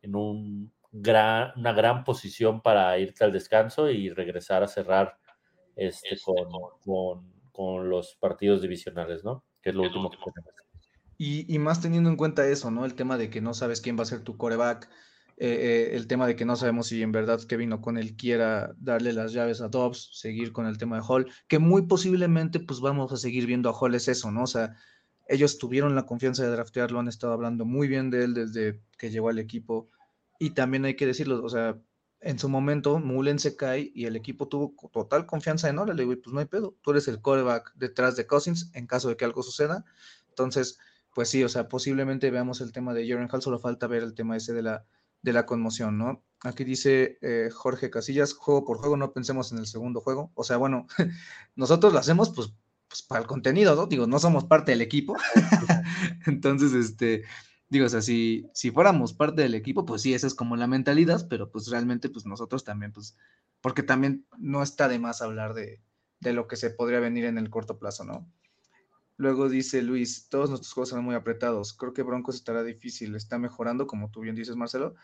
en 0.02 0.16
un 0.16 0.74
gran, 0.94 1.52
una 1.58 1.74
gran 1.74 2.06
posición 2.06 2.62
para 2.62 2.98
irte 2.98 3.26
al 3.26 3.34
descanso 3.34 3.90
y 3.90 4.10
regresar 4.10 4.64
a 4.64 4.68
cerrar 4.70 5.18
este, 5.76 6.14
este 6.14 6.34
con, 6.86 7.30
con, 7.52 7.90
los 7.90 8.16
partidos 8.16 8.62
divisionales, 8.62 9.26
¿no? 9.26 9.44
Que 9.62 9.72
es 9.72 9.76
lo 9.76 9.84
último 9.84 10.10
que 10.10 10.18
tenemos. 10.18 10.54
Y, 11.18 11.54
y, 11.54 11.60
más 11.60 11.82
teniendo 11.82 12.10
en 12.10 12.16
cuenta 12.16 12.48
eso, 12.48 12.72
¿no? 12.72 12.86
El 12.86 12.96
tema 12.96 13.18
de 13.18 13.30
que 13.30 13.42
no 13.42 13.54
sabes 13.54 13.82
quién 13.82 13.98
va 14.00 14.04
a 14.04 14.06
ser 14.06 14.24
tu 14.24 14.38
coreback, 14.38 14.90
eh, 15.44 15.90
eh, 15.94 15.96
el 15.96 16.06
tema 16.06 16.28
de 16.28 16.36
que 16.36 16.46
no 16.46 16.56
sabemos 16.56 16.86
si 16.86 17.02
en 17.02 17.12
verdad 17.12 17.42
Kevin 17.42 17.74
O'Connell 17.74 18.16
quiera 18.16 18.76
darle 18.78 19.12
las 19.12 19.34
llaves 19.34 19.60
a 19.60 19.70
Dobbs, 19.70 20.12
seguir 20.14 20.52
con 20.52 20.68
el 20.68 20.78
tema 20.78 20.98
de 20.98 21.04
Hall, 21.08 21.32
que 21.48 21.58
muy 21.58 21.88
posiblemente 21.88 22.60
pues 22.60 22.80
vamos 22.80 23.12
a 23.12 23.18
seguir 23.18 23.48
viendo 23.48 23.68
a 23.68 23.74
Hall, 23.74 23.96
es 23.96 24.08
eso, 24.08 24.30
¿no? 24.30 24.44
O 24.44 24.48
sea, 24.48 24.76
ellos 25.28 25.58
tuvieron 25.58 25.96
la 25.96 26.06
confianza 26.06 26.44
de 26.44 26.52
draftearlo, 26.52 27.00
han 27.00 27.08
estado 27.08 27.34
hablando 27.34 27.66
muy 27.66 27.88
bien 27.88 28.12
de 28.12 28.24
él 28.24 28.36
desde 28.36 28.82
que 29.00 29.10
llegó 29.10 29.30
al 29.30 29.40
equipo, 29.40 29.90
y 30.38 30.52
también 30.52 30.86
hay 30.86 30.96
que 30.96 31.08
decirlo, 31.08 31.44
o 31.44 31.50
sea, 31.50 31.76
en 32.20 32.38
su 32.38 32.48
momento 32.48 33.00
Mullen 33.00 33.40
se 33.40 33.56
cae 33.56 33.92
y 33.96 34.06
el 34.06 34.16
equipo 34.16 34.48
tuvo 34.48 34.76
total 34.94 35.26
confianza 35.26 35.70
en 35.70 35.80
él, 35.80 35.88
le 35.96 36.06
digo, 36.06 36.22
pues 36.22 36.36
no 36.36 36.40
hay 36.40 36.46
pedo, 36.46 36.78
tú 36.84 36.92
eres 36.92 37.08
el 37.08 37.20
coreback 37.20 37.74
detrás 37.74 38.16
de 38.16 38.28
Cousins 38.28 38.70
en 38.76 38.86
caso 38.86 39.10
de 39.10 39.18
que 39.18 39.26
algo 39.26 39.42
suceda, 39.42 39.86
entonces, 40.30 40.78
pues 41.16 41.30
sí, 41.30 41.44
o 41.44 41.50
sea, 41.50 41.68
posiblemente 41.68 42.30
veamos 42.30 42.62
el 42.62 42.72
tema 42.72 42.94
de 42.94 43.10
Jaren 43.10 43.28
Hall, 43.32 43.42
solo 43.42 43.58
falta 43.58 43.88
ver 43.88 44.04
el 44.04 44.14
tema 44.14 44.38
ese 44.38 44.54
de 44.54 44.62
la 44.62 44.86
de 45.22 45.34
la 45.34 45.46
conmoción, 45.46 45.98
¿no? 45.98 46.24
Aquí 46.44 46.64
dice 46.64 47.20
eh, 47.22 47.50
Jorge 47.52 47.90
Casillas, 47.90 48.34
juego 48.34 48.66
por 48.66 48.78
juego, 48.78 48.98
no 48.98 49.14
pensemos 49.14 49.52
en 49.52 49.60
el 49.60 49.68
segundo 49.68 50.02
juego. 50.02 50.32
O 50.34 50.44
sea, 50.44 50.58
bueno, 50.58 50.88
nosotros 51.56 51.94
lo 51.94 52.00
hacemos 52.00 52.32
pues, 52.32 52.54
pues, 52.88 53.04
para 53.04 53.22
el 53.22 53.28
contenido, 53.28 53.76
¿no? 53.76 53.86
Digo, 53.86 54.08
no 54.08 54.20
somos 54.20 54.46
parte 54.46 54.72
del 54.72 54.82
equipo. 54.82 55.16
Entonces, 56.26 56.74
este, 56.74 57.24
digo, 57.70 57.86
o 57.86 57.90
sea, 57.90 58.02
si, 58.02 58.50
si 58.54 58.72
fuéramos 58.72 59.14
parte 59.14 59.44
del 59.44 59.54
equipo, 59.54 59.86
pues 59.86 60.02
sí, 60.02 60.14
esa 60.14 60.28
es 60.28 60.34
como 60.34 60.56
la 60.56 60.68
mentalidad, 60.68 61.28
pero 61.30 61.52
pues 61.52 61.68
realmente, 61.68 62.10
pues 62.10 62.26
nosotros 62.26 62.64
también, 62.64 62.92
pues, 62.92 63.16
porque 63.62 63.84
también 63.84 64.26
no 64.38 64.64
está 64.64 64.88
de 64.88 64.98
más 64.98 65.22
hablar 65.22 65.54
de, 65.54 65.82
de 66.20 66.34
lo 66.34 66.48
que 66.48 66.56
se 66.56 66.72
podría 66.72 67.00
venir 67.00 67.26
en 67.26 67.38
el 67.38 67.50
corto 67.50 67.78
plazo, 67.78 68.04
¿no? 68.04 68.28
Luego 69.22 69.50
dice 69.50 69.84
Luis, 69.84 70.30
todos 70.30 70.50
nuestros 70.50 70.74
juegos 70.74 70.90
serán 70.90 71.06
muy 71.06 71.14
apretados. 71.14 71.74
Creo 71.74 71.94
que 71.94 72.02
Broncos 72.02 72.34
estará 72.34 72.64
difícil, 72.64 73.14
está 73.16 73.38
mejorando, 73.38 73.86
como 73.86 74.10
tú 74.10 74.22
bien 74.22 74.34
dices, 74.34 74.56
Marcelo, 74.56 74.96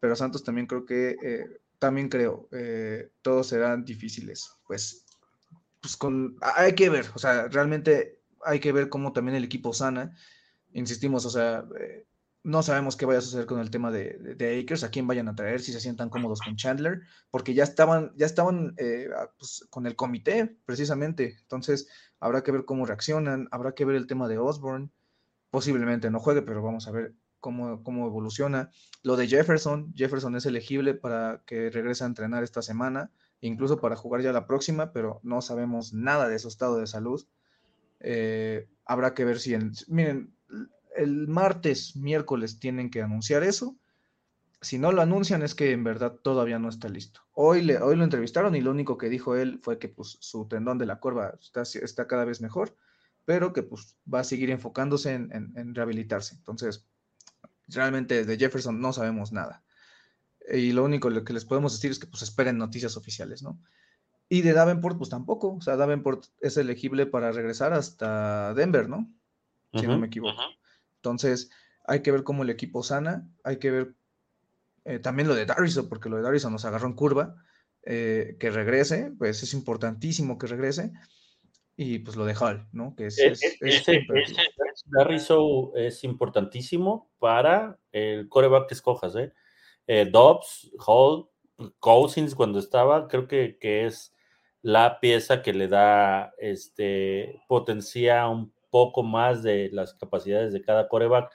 pero 0.00 0.16
Santos 0.16 0.42
también 0.42 0.66
creo 0.66 0.86
que, 0.86 1.14
eh, 1.22 1.60
también 1.78 2.08
creo, 2.08 2.48
eh, 2.52 3.10
todos 3.20 3.48
serán 3.48 3.84
difíciles. 3.84 4.50
Pues, 4.66 5.04
pues 5.82 5.94
con, 5.98 6.38
hay 6.40 6.74
que 6.74 6.88
ver, 6.88 7.04
o 7.14 7.18
sea, 7.18 7.48
realmente 7.48 8.18
hay 8.46 8.60
que 8.60 8.72
ver 8.72 8.88
cómo 8.88 9.12
también 9.12 9.36
el 9.36 9.44
equipo 9.44 9.74
sana. 9.74 10.16
Insistimos, 10.72 11.26
o 11.26 11.30
sea, 11.30 11.62
eh, 11.78 12.06
no 12.46 12.62
sabemos 12.62 12.96
qué 12.96 13.06
vaya 13.06 13.18
a 13.18 13.22
suceder 13.22 13.44
con 13.44 13.58
el 13.58 13.72
tema 13.72 13.90
de, 13.90 14.36
de, 14.36 14.60
Akers, 14.60 14.84
a 14.84 14.90
quién 14.92 15.08
vayan 15.08 15.26
a 15.26 15.34
traer, 15.34 15.60
si 15.60 15.72
se 15.72 15.80
sientan 15.80 16.10
cómodos 16.10 16.40
con 16.40 16.54
Chandler, 16.54 17.00
porque 17.32 17.54
ya 17.54 17.64
estaban, 17.64 18.12
ya 18.14 18.24
estaban 18.24 18.76
pues, 19.36 19.66
con 19.68 19.84
el 19.84 19.96
comité, 19.96 20.56
precisamente. 20.64 21.38
Entonces, 21.40 21.88
habrá 22.20 22.44
que 22.44 22.52
ver 22.52 22.64
cómo 22.64 22.86
reaccionan, 22.86 23.48
habrá 23.50 23.72
que 23.72 23.84
ver 23.84 23.96
el 23.96 24.06
tema 24.06 24.28
de 24.28 24.38
Osborne, 24.38 24.90
posiblemente 25.50 26.08
no 26.08 26.20
juegue, 26.20 26.42
pero 26.42 26.62
vamos 26.62 26.86
a 26.86 26.92
ver 26.92 27.16
cómo, 27.40 27.82
cómo 27.82 28.06
evoluciona. 28.06 28.70
Lo 29.02 29.16
de 29.16 29.26
Jefferson, 29.26 29.92
Jefferson 29.96 30.36
es 30.36 30.46
elegible 30.46 30.94
para 30.94 31.42
que 31.46 31.68
regrese 31.70 32.04
a 32.04 32.06
entrenar 32.06 32.44
esta 32.44 32.62
semana, 32.62 33.10
incluso 33.40 33.80
para 33.80 33.96
jugar 33.96 34.22
ya 34.22 34.32
la 34.32 34.46
próxima, 34.46 34.92
pero 34.92 35.18
no 35.24 35.42
sabemos 35.42 35.92
nada 35.92 36.28
de 36.28 36.38
su 36.38 36.46
estado 36.46 36.78
de 36.78 36.86
salud. 36.86 37.26
Eh, 37.98 38.68
habrá 38.84 39.14
que 39.14 39.24
ver 39.24 39.40
si, 39.40 39.56
miren, 39.88 40.35
el 40.96 41.28
martes, 41.28 41.96
miércoles 41.96 42.58
tienen 42.58 42.90
que 42.90 43.02
anunciar 43.02 43.42
eso 43.42 43.76
si 44.60 44.78
no 44.78 44.92
lo 44.92 45.02
anuncian 45.02 45.42
es 45.42 45.54
que 45.54 45.72
en 45.72 45.84
verdad 45.84 46.12
todavía 46.12 46.58
no 46.58 46.68
está 46.68 46.88
listo. 46.88 47.20
Hoy, 47.32 47.62
le, 47.62 47.78
hoy 47.78 47.96
lo 47.96 48.04
entrevistaron 48.04 48.54
y 48.56 48.60
lo 48.60 48.70
único 48.70 48.96
que 48.98 49.08
dijo 49.08 49.36
él 49.36 49.60
fue 49.62 49.78
que 49.78 49.88
pues, 49.88 50.16
su 50.20 50.48
tendón 50.48 50.78
de 50.78 50.86
la 50.86 50.98
curva 50.98 51.34
está, 51.40 51.62
está 51.62 52.06
cada 52.06 52.24
vez 52.24 52.40
mejor, 52.40 52.76
pero 53.24 53.52
que 53.52 53.62
pues, 53.62 53.96
va 54.12 54.20
a 54.20 54.24
seguir 54.24 54.50
enfocándose 54.50 55.12
en, 55.12 55.74
rehabilitarse. 55.74 56.34
Entonces, 56.34 56.86
realmente 57.68 58.24
de 58.24 58.36
Jefferson 58.38 58.80
no 58.80 58.92
sabemos 58.92 59.32
nada. 59.32 59.62
Y 60.52 60.72
lo 60.72 60.84
único 60.84 61.10
que 61.24 61.32
les 61.32 61.44
podemos 61.44 61.72
decir 61.72 61.90
es 61.90 61.98
que 61.98 62.06
pues 62.06 62.22
esperen 62.22 62.56
noticias 62.56 62.96
oficiales, 62.96 63.42
¿no? 63.42 63.60
Y 64.28 64.42
de 64.42 64.52
Davenport, 64.52 64.96
pues 64.96 65.10
tampoco. 65.10 65.54
O 65.54 65.60
sea, 65.60 65.76
Davenport 65.76 66.26
es 66.40 66.56
elegible 66.56 67.06
para 67.06 67.32
regresar 67.32 67.72
hasta 67.72 68.54
Denver, 68.54 68.88
¿no? 68.88 69.12
Si 69.74 69.86
no 69.86 69.98
me 69.98 70.06
equivoco. 70.06 70.40
Entonces, 71.06 71.50
hay 71.84 72.02
que 72.02 72.10
ver 72.10 72.24
cómo 72.24 72.42
el 72.42 72.50
equipo 72.50 72.82
sana, 72.82 73.28
hay 73.44 73.58
que 73.58 73.70
ver 73.70 73.94
eh, 74.84 74.98
también 74.98 75.28
lo 75.28 75.36
de 75.36 75.46
Darrison, 75.46 75.88
porque 75.88 76.08
lo 76.08 76.16
de 76.16 76.22
Darrison 76.22 76.52
nos 76.52 76.64
agarró 76.64 76.88
en 76.88 76.94
curva, 76.94 77.36
eh, 77.84 78.36
que 78.40 78.50
regrese, 78.50 79.12
pues 79.16 79.40
es 79.44 79.54
importantísimo 79.54 80.36
que 80.36 80.48
regrese. 80.48 80.92
Y 81.76 82.00
pues 82.00 82.16
lo 82.16 82.24
de 82.24 82.34
Hall, 82.34 82.66
¿no? 82.72 82.96
Que 82.96 83.06
es, 83.06 83.18
es, 83.18 83.40
es 85.74 86.04
importantísimo 86.04 87.12
para 87.20 87.78
el 87.92 88.28
coreback 88.28 88.68
que 88.68 88.74
escojas, 88.74 89.14
¿eh? 89.14 89.32
eh 89.86 90.08
Dobbs, 90.10 90.72
Hall, 90.84 91.28
Cousins 91.78 92.34
cuando 92.34 92.58
estaba, 92.58 93.06
creo 93.06 93.28
que, 93.28 93.58
que, 93.60 93.86
es 93.86 94.12
la 94.62 94.98
pieza 94.98 95.42
que 95.42 95.52
le 95.52 95.68
da 95.68 96.32
este 96.38 97.42
potencia 97.46 98.26
un 98.26 98.55
poco 98.70 99.02
más 99.02 99.42
de 99.42 99.70
las 99.72 99.94
capacidades 99.94 100.52
de 100.52 100.62
cada 100.62 100.88
coreback 100.88 101.32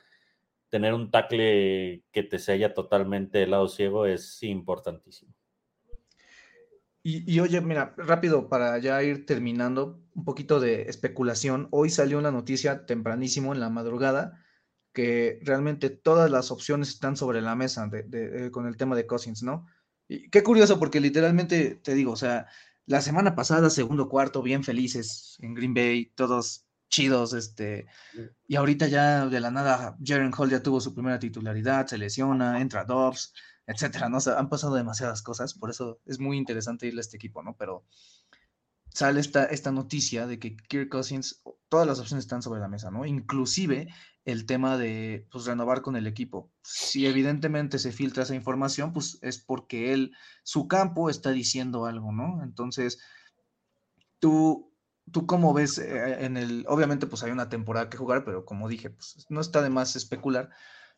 tener 0.69 0.93
un 0.93 1.11
tackle 1.11 2.03
que 2.11 2.23
te 2.23 2.39
sella 2.39 2.73
totalmente 2.73 3.43
el 3.43 3.51
lado 3.51 3.67
ciego 3.67 4.05
es 4.05 4.41
importantísimo. 4.41 5.34
Y, 7.03 7.39
oye, 7.39 7.59
mira, 7.61 7.95
rápido 7.97 8.47
para 8.47 8.77
ya 8.77 9.01
ir 9.01 9.25
terminando, 9.25 9.99
un 10.13 10.23
poquito 10.23 10.59
de 10.59 10.84
especulación. 10.84 11.67
Hoy 11.71 11.89
salió 11.89 12.19
una 12.19 12.32
noticia 12.32 12.86
tempranísimo 12.86 13.53
en 13.53 13.59
la 13.59 13.71
madrugada 13.71 14.45
que 14.93 15.39
realmente 15.41 15.89
todas 15.89 16.29
las 16.29 16.51
opciones 16.51 16.89
están 16.89 17.17
sobre 17.17 17.41
la 17.41 17.55
mesa 17.55 17.89
con 18.51 18.67
el 18.67 18.77
tema 18.77 18.95
de 18.95 19.07
Cousins, 19.07 19.41
¿no? 19.41 19.65
Y 20.07 20.29
qué 20.29 20.43
curioso, 20.43 20.77
porque 20.77 20.99
literalmente 20.99 21.73
te 21.75 21.95
digo, 21.95 22.11
o 22.11 22.17
sea, 22.17 22.45
la 22.86 23.01
semana 23.01 23.34
pasada, 23.34 23.71
segundo 23.71 24.07
cuarto, 24.07 24.43
bien 24.43 24.63
felices 24.63 25.38
en 25.41 25.55
Green 25.55 25.73
Bay, 25.73 26.11
todos 26.13 26.67
chidos, 26.91 27.33
este, 27.33 27.87
y 28.47 28.55
ahorita 28.55 28.87
ya 28.87 29.25
de 29.25 29.39
la 29.39 29.49
nada, 29.49 29.97
Jaren 30.03 30.33
Hall 30.37 30.49
ya 30.51 30.61
tuvo 30.61 30.79
su 30.79 30.93
primera 30.93 31.17
titularidad, 31.17 31.87
se 31.87 31.97
lesiona, 31.97 32.61
entra 32.61 32.83
Dobbs, 32.83 33.33
etcétera, 33.65 34.09
¿no? 34.09 34.19
han 34.37 34.49
pasado 34.49 34.75
demasiadas 34.75 35.23
cosas, 35.23 35.53
por 35.53 35.69
eso 35.69 36.01
es 36.05 36.19
muy 36.19 36.37
interesante 36.37 36.87
irle 36.87 36.99
a 36.99 37.01
este 37.01 37.15
equipo, 37.15 37.41
¿no? 37.41 37.55
Pero 37.57 37.85
sale 38.93 39.21
esta, 39.21 39.45
esta 39.45 39.71
noticia 39.71 40.27
de 40.27 40.37
que 40.37 40.57
Kirk 40.57 40.89
Cousins, 40.89 41.41
todas 41.69 41.87
las 41.87 41.99
opciones 41.99 42.25
están 42.25 42.41
sobre 42.41 42.59
la 42.59 42.67
mesa, 42.67 42.91
¿no? 42.91 43.05
Inclusive 43.05 43.87
el 44.25 44.45
tema 44.45 44.77
de 44.77 45.27
pues, 45.31 45.45
renovar 45.45 45.81
con 45.81 45.95
el 45.95 46.07
equipo. 46.07 46.51
Si 46.61 47.07
evidentemente 47.07 47.79
se 47.79 47.91
filtra 47.91 48.23
esa 48.23 48.35
información, 48.35 48.91
pues 48.91 49.17
es 49.21 49.39
porque 49.39 49.93
él, 49.93 50.11
su 50.43 50.67
campo 50.67 51.09
está 51.09 51.31
diciendo 51.31 51.85
algo, 51.85 52.11
¿no? 52.11 52.43
Entonces, 52.43 52.99
tú, 54.19 54.70
tú 55.12 55.26
cómo 55.26 55.54
ves 55.54 55.78
eh, 55.78 56.26
en 56.26 56.38
el, 56.38 56.66
obviamente 56.68 57.08
pues 57.08 57.24
hay 57.24 57.32
una 57.32 57.49
temporada 57.49 57.89
que 57.89 57.97
jugar, 57.97 58.24
pero 58.24 58.45
como 58.45 58.68
dije, 58.68 58.89
pues 58.89 59.26
no 59.30 59.41
está 59.41 59.62
de 59.62 59.70
más 59.70 59.95
especular, 59.95 60.49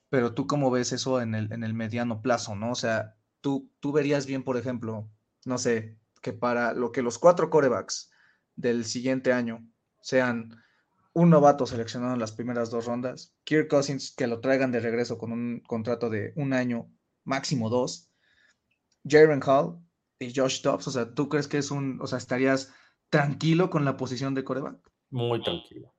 pero 0.09 0.33
tú 0.33 0.47
cómo 0.47 0.71
ves 0.71 0.91
eso 0.91 1.21
en 1.21 1.35
el, 1.35 1.51
en 1.51 1.63
el 1.63 1.73
mediano 1.73 2.21
plazo, 2.21 2.55
¿no? 2.55 2.71
O 2.71 2.75
sea, 2.75 3.15
tú, 3.41 3.71
tú 3.79 3.91
verías 3.91 4.25
bien, 4.25 4.43
por 4.43 4.57
ejemplo, 4.57 5.09
no 5.45 5.57
sé, 5.57 5.97
que 6.21 6.33
para 6.33 6.73
lo 6.73 6.91
que 6.91 7.01
los 7.01 7.19
cuatro 7.19 7.49
corebacks 7.49 8.11
del 8.55 8.85
siguiente 8.85 9.33
año 9.33 9.67
sean 10.01 10.55
un 11.13 11.29
novato 11.29 11.65
seleccionado 11.65 12.13
en 12.13 12.19
las 12.19 12.31
primeras 12.31 12.71
dos 12.71 12.85
rondas, 12.85 13.35
Kirk 13.43 13.69
Cousins 13.69 14.13
que 14.15 14.27
lo 14.27 14.39
traigan 14.39 14.71
de 14.71 14.79
regreso 14.79 15.17
con 15.17 15.31
un 15.31 15.59
contrato 15.61 16.09
de 16.09 16.33
un 16.35 16.53
año, 16.53 16.89
máximo 17.23 17.69
dos, 17.69 18.09
Jaren 19.07 19.41
Hall 19.45 19.79
y 20.19 20.33
Josh 20.33 20.61
Dobbs, 20.61 20.87
o 20.87 20.91
sea, 20.91 21.13
¿tú 21.13 21.29
crees 21.29 21.47
que 21.47 21.57
es 21.57 21.71
un, 21.71 21.99
o 22.01 22.07
sea, 22.07 22.17
estarías 22.17 22.73
tranquilo 23.13 23.69
con 23.69 23.85
la 23.85 23.95
posición 23.95 24.33
de 24.33 24.43
coreback? 24.43 24.91
Muy 25.11 25.39
tranquilo. 25.41 25.93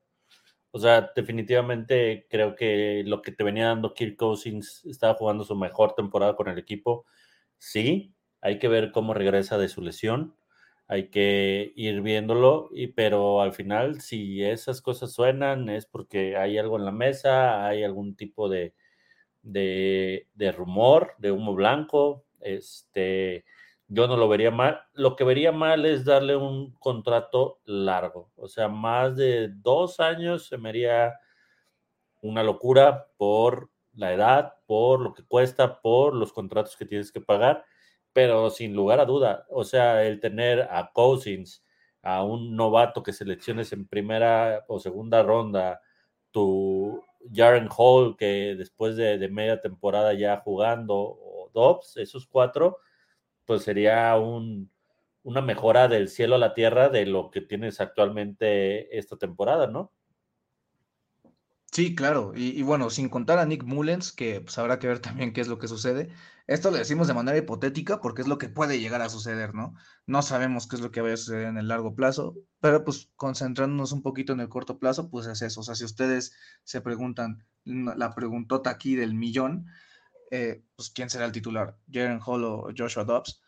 O 0.71 0.79
sea, 0.79 1.09
definitivamente 1.15 2.27
creo 2.29 2.53
que 2.53 3.03
lo 3.05 3.21
que 3.21 3.31
te 3.31 3.45
venía 3.45 3.67
dando 3.67 3.93
Kirk 3.93 4.17
Cousins 4.17 4.83
estaba 4.85 5.13
jugando 5.13 5.45
su 5.45 5.55
mejor 5.55 5.93
temporada 5.93 6.35
con 6.35 6.49
el 6.49 6.57
equipo. 6.57 7.05
Sí, 7.57 8.13
hay 8.41 8.59
que 8.59 8.67
ver 8.67 8.91
cómo 8.91 9.13
regresa 9.13 9.57
de 9.57 9.69
su 9.69 9.81
lesión 9.81 10.35
hay 10.87 11.09
que 11.09 11.73
ir 11.75 12.01
viéndolo, 12.01 12.69
y, 12.71 12.87
pero 12.87 13.41
al 13.41 13.53
final, 13.53 14.01
si 14.01 14.43
esas 14.43 14.81
cosas 14.81 15.11
suenan, 15.13 15.69
es 15.69 15.85
porque 15.85 16.37
hay 16.37 16.57
algo 16.57 16.77
en 16.77 16.85
la 16.85 16.91
mesa, 16.91 17.65
hay 17.65 17.83
algún 17.83 18.15
tipo 18.15 18.49
de, 18.49 18.73
de, 19.41 20.27
rumor, 20.55 21.15
de 21.17 21.31
humo 21.31 21.55
blanco. 21.55 22.25
Este, 22.39 23.45
yo 23.95 24.07
no 24.07 24.17
lo 24.17 24.27
vería 24.27 24.51
mal. 24.51 24.81
Lo 24.93 25.15
que 25.15 25.23
vería 25.23 25.51
mal 25.51 25.85
es 25.85 26.05
darle 26.05 26.35
un 26.35 26.73
contrato 26.75 27.59
largo, 27.65 28.31
o 28.35 28.47
sea, 28.47 28.67
más 28.67 29.15
de 29.15 29.49
dos 29.49 29.99
años 29.99 30.47
se 30.47 30.57
me 30.57 30.69
haría 30.69 31.19
una 32.21 32.43
locura 32.43 33.07
por 33.17 33.69
la 33.93 34.13
edad, 34.13 34.53
por 34.67 34.99
lo 35.01 35.13
que 35.13 35.23
cuesta, 35.23 35.81
por 35.81 36.13
los 36.15 36.33
contratos 36.33 36.75
que 36.75 36.85
tienes 36.85 37.11
que 37.11 37.21
pagar 37.21 37.65
pero 38.15 38.49
sin 38.49 38.73
lugar 38.73 39.01
a 39.01 39.05
duda, 39.05 39.45
o 39.49 39.65
sea, 39.65 40.05
el 40.05 40.21
tener 40.21 40.69
a 40.71 40.89
Cousins, 40.93 41.65
a 42.01 42.23
un 42.23 42.55
novato 42.55 43.03
que 43.03 43.11
selecciones 43.11 43.73
en 43.73 43.89
primera 43.89 44.63
o 44.69 44.79
segunda 44.79 45.21
ronda, 45.21 45.81
tu 46.31 47.03
Jaren 47.33 47.67
Hall, 47.77 48.15
que 48.15 48.55
después 48.57 48.95
de, 48.95 49.17
media 49.27 49.59
temporada 49.59 50.13
ya 50.13 50.37
jugando, 50.37 50.95
o 50.95 51.51
Dobbs, 51.53 51.97
esos 51.97 52.25
cuatro, 52.25 52.77
pues 53.45 53.63
sería 53.63 54.15
un, 54.17 54.71
una 55.23 55.41
mejora 55.41 55.87
del 55.87 56.07
cielo 56.09 56.35
a 56.35 56.39
la 56.39 56.53
tierra 56.53 56.89
de 56.89 57.05
lo 57.05 57.31
que 57.31 57.41
tienes 57.41 57.81
actualmente 57.81 58.97
esta 58.97 59.17
temporada, 59.17 59.67
¿no? 59.67 59.91
Sí, 61.75 61.93
claro. 61.93 62.31
Y, 62.33 62.61
bueno, 62.61 62.89
sin 62.89 63.09
contar 63.09 63.37
a 63.37 63.45
Nick 63.45 63.65
Mullens, 63.65 64.13
que 64.13 64.39
pues 64.39 64.57
habrá 64.57 64.79
que 64.79 64.87
ver 64.87 64.99
también 64.99 65.33
qué 65.33 65.41
es 65.41 65.49
lo 65.49 65.57
que 65.59 65.67
sucede. 65.67 66.09
Esto 66.47 66.71
lo 66.71 66.77
decimos 66.77 67.07
de 67.07 67.13
manera 67.13 67.37
hipotética 67.37 67.99
porque 67.99 68.21
es 68.21 68.29
lo 68.29 68.37
que 68.37 68.47
puede 68.47 68.79
llegar 68.79 69.01
a 69.01 69.09
suceder, 69.09 69.53
¿no? 69.53 69.73
No 70.05 70.21
sabemos 70.21 70.67
qué 70.67 70.77
es 70.77 70.81
lo 70.81 70.91
que 70.91 71.01
va 71.01 71.11
a 71.11 71.17
suceder 71.17 71.47
en 71.47 71.57
el 71.57 71.67
largo 71.67 71.93
plazo, 71.93 72.35
pero 72.61 72.85
pues 72.85 73.11
concentrándonos 73.17 73.91
un 73.91 74.03
poquito 74.03 74.31
en 74.31 74.39
el 74.39 74.47
corto 74.47 74.79
plazo, 74.79 75.09
pues 75.09 75.27
es 75.27 75.41
eso. 75.41 75.59
O 75.59 75.63
sea, 75.63 75.75
si 75.75 75.83
ustedes 75.83 76.33
se 76.63 76.79
preguntan 76.79 77.43
la 77.65 78.15
preguntota 78.15 78.69
aquí 78.69 78.95
del 78.95 79.13
millón, 79.13 79.65
eh, 80.31 80.63
pues 80.75 80.89
¿quién 80.89 81.09
será 81.09 81.25
el 81.25 81.31
titular? 81.31 81.77
¿Jaren 81.91 82.21
Hall 82.25 82.43
o 82.43 82.69
Joshua 82.75 83.03
Dobbs? 83.03 83.41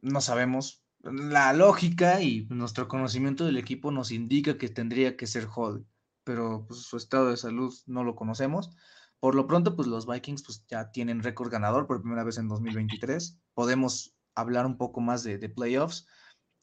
No 0.00 0.20
sabemos. 0.20 0.84
La 1.02 1.52
lógica 1.52 2.22
y 2.22 2.46
nuestro 2.50 2.88
conocimiento 2.88 3.44
del 3.46 3.56
equipo 3.56 3.90
nos 3.90 4.10
indica 4.10 4.58
que 4.58 4.68
tendría 4.68 5.16
que 5.16 5.26
ser 5.26 5.46
Hall 5.54 5.86
pero 6.24 6.64
pues, 6.66 6.82
su 6.82 6.96
estado 6.96 7.30
de 7.30 7.36
salud 7.36 7.74
no 7.86 8.04
lo 8.04 8.14
conocemos. 8.14 8.70
Por 9.18 9.34
lo 9.34 9.46
pronto, 9.46 9.76
pues 9.76 9.88
los 9.88 10.06
Vikings 10.06 10.42
pues, 10.44 10.64
ya 10.68 10.90
tienen 10.92 11.22
récord 11.22 11.50
ganador 11.50 11.86
por 11.86 12.00
primera 12.00 12.24
vez 12.24 12.38
en 12.38 12.48
2023. 12.48 13.40
Podemos 13.54 14.14
hablar 14.34 14.66
un 14.66 14.78
poco 14.78 15.00
más 15.00 15.24
de, 15.24 15.38
playoffs. 15.48 16.06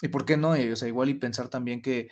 ¿Y 0.01 0.07
por 0.07 0.25
qué 0.25 0.37
no? 0.37 0.55
Eh, 0.55 0.71
o 0.71 0.75
sea, 0.75 0.87
igual 0.87 1.09
y 1.09 1.15
pensar 1.15 1.49
también 1.49 1.81
que 1.81 2.09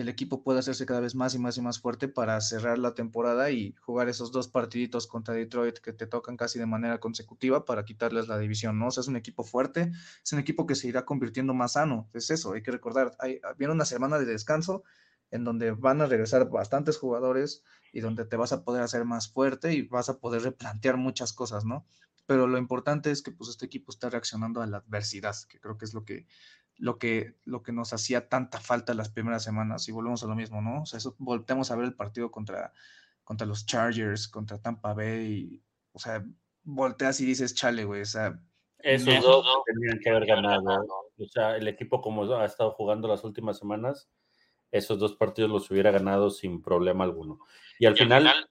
el 0.00 0.10
equipo 0.10 0.42
puede 0.42 0.58
hacerse 0.58 0.84
cada 0.84 1.00
vez 1.00 1.14
más 1.14 1.34
y 1.34 1.38
más 1.38 1.56
y 1.56 1.62
más 1.62 1.80
fuerte 1.80 2.06
para 2.06 2.38
cerrar 2.42 2.78
la 2.78 2.94
temporada 2.94 3.50
y 3.50 3.74
jugar 3.80 4.10
esos 4.10 4.30
dos 4.30 4.46
partiditos 4.46 5.06
contra 5.06 5.32
Detroit 5.32 5.78
que 5.78 5.94
te 5.94 6.06
tocan 6.06 6.36
casi 6.36 6.58
de 6.58 6.66
manera 6.66 7.00
consecutiva 7.00 7.64
para 7.64 7.86
quitarles 7.86 8.28
la 8.28 8.38
división, 8.38 8.78
¿no? 8.78 8.88
Es 8.88 9.08
un 9.08 9.16
equipo 9.16 9.42
fuerte, 9.42 9.92
es 10.22 10.32
un 10.34 10.38
equipo 10.38 10.66
que 10.66 10.74
se 10.74 10.88
irá 10.88 11.06
convirtiendo 11.06 11.54
más 11.54 11.72
sano. 11.72 12.10
Es 12.12 12.28
eso, 12.28 12.52
hay 12.52 12.62
que 12.62 12.72
recordar, 12.72 13.16
hay, 13.18 13.40
viene 13.56 13.72
una 13.72 13.86
semana 13.86 14.18
de 14.18 14.26
descanso 14.26 14.82
en 15.30 15.44
donde 15.44 15.70
van 15.70 16.02
a 16.02 16.06
regresar 16.06 16.50
bastantes 16.50 16.98
jugadores 16.98 17.64
y 17.90 18.00
donde 18.00 18.26
te 18.26 18.36
vas 18.36 18.52
a 18.52 18.64
poder 18.64 18.82
hacer 18.82 19.06
más 19.06 19.32
fuerte 19.32 19.72
y 19.72 19.80
vas 19.80 20.10
a 20.10 20.18
poder 20.18 20.42
replantear 20.42 20.98
muchas 20.98 21.32
cosas, 21.32 21.64
¿no? 21.64 21.86
Pero 22.26 22.46
lo 22.46 22.58
importante 22.58 23.10
es 23.10 23.22
que 23.22 23.30
pues 23.30 23.48
este 23.48 23.64
equipo 23.64 23.92
está 23.92 24.10
reaccionando 24.10 24.60
a 24.60 24.66
la 24.66 24.78
adversidad, 24.78 25.36
que 25.48 25.58
creo 25.58 25.78
que 25.78 25.86
es 25.86 25.94
lo 25.94 26.04
que, 26.04 26.26
lo 26.78 26.98
que, 26.98 27.34
lo 27.44 27.62
que 27.62 27.72
nos 27.72 27.92
hacía 27.92 28.28
tanta 28.28 28.60
falta 28.60 28.94
las 28.94 29.08
primeras 29.08 29.42
semanas 29.42 29.88
y 29.88 29.92
volvemos 29.92 30.22
a 30.22 30.26
lo 30.26 30.34
mismo, 30.34 30.60
¿no? 30.60 30.82
O 30.82 30.86
sea, 30.86 30.98
eso, 30.98 31.14
volteamos 31.18 31.70
a 31.70 31.76
ver 31.76 31.86
el 31.86 31.94
partido 31.94 32.30
contra, 32.30 32.72
contra 33.24 33.46
los 33.46 33.66
Chargers, 33.66 34.28
contra 34.28 34.58
Tampa 34.58 34.94
Bay, 34.94 35.32
y, 35.32 35.62
o 35.92 35.98
sea, 35.98 36.24
volteas 36.62 37.20
y 37.20 37.26
dices, 37.26 37.54
chale, 37.54 37.84
güey, 37.84 38.02
o 38.02 38.06
sea... 38.06 38.38
Esos 38.78 39.22
dos 39.22 39.46
tenían 39.64 39.98
que 39.98 40.10
haber 40.10 40.26
ganado. 40.26 40.86
O 41.18 41.26
sea, 41.26 41.56
el 41.56 41.66
equipo 41.66 42.00
como 42.00 42.22
ha 42.36 42.44
estado 42.44 42.70
jugando 42.72 43.08
las 43.08 43.24
últimas 43.24 43.58
semanas, 43.58 44.08
esos 44.70 44.98
dos 44.98 45.14
partidos 45.16 45.50
los 45.50 45.70
hubiera 45.70 45.90
ganado 45.90 46.30
sin 46.30 46.62
problema 46.62 47.04
alguno. 47.04 47.40
Y 47.78 47.86
al, 47.86 47.96
final, 47.96 48.48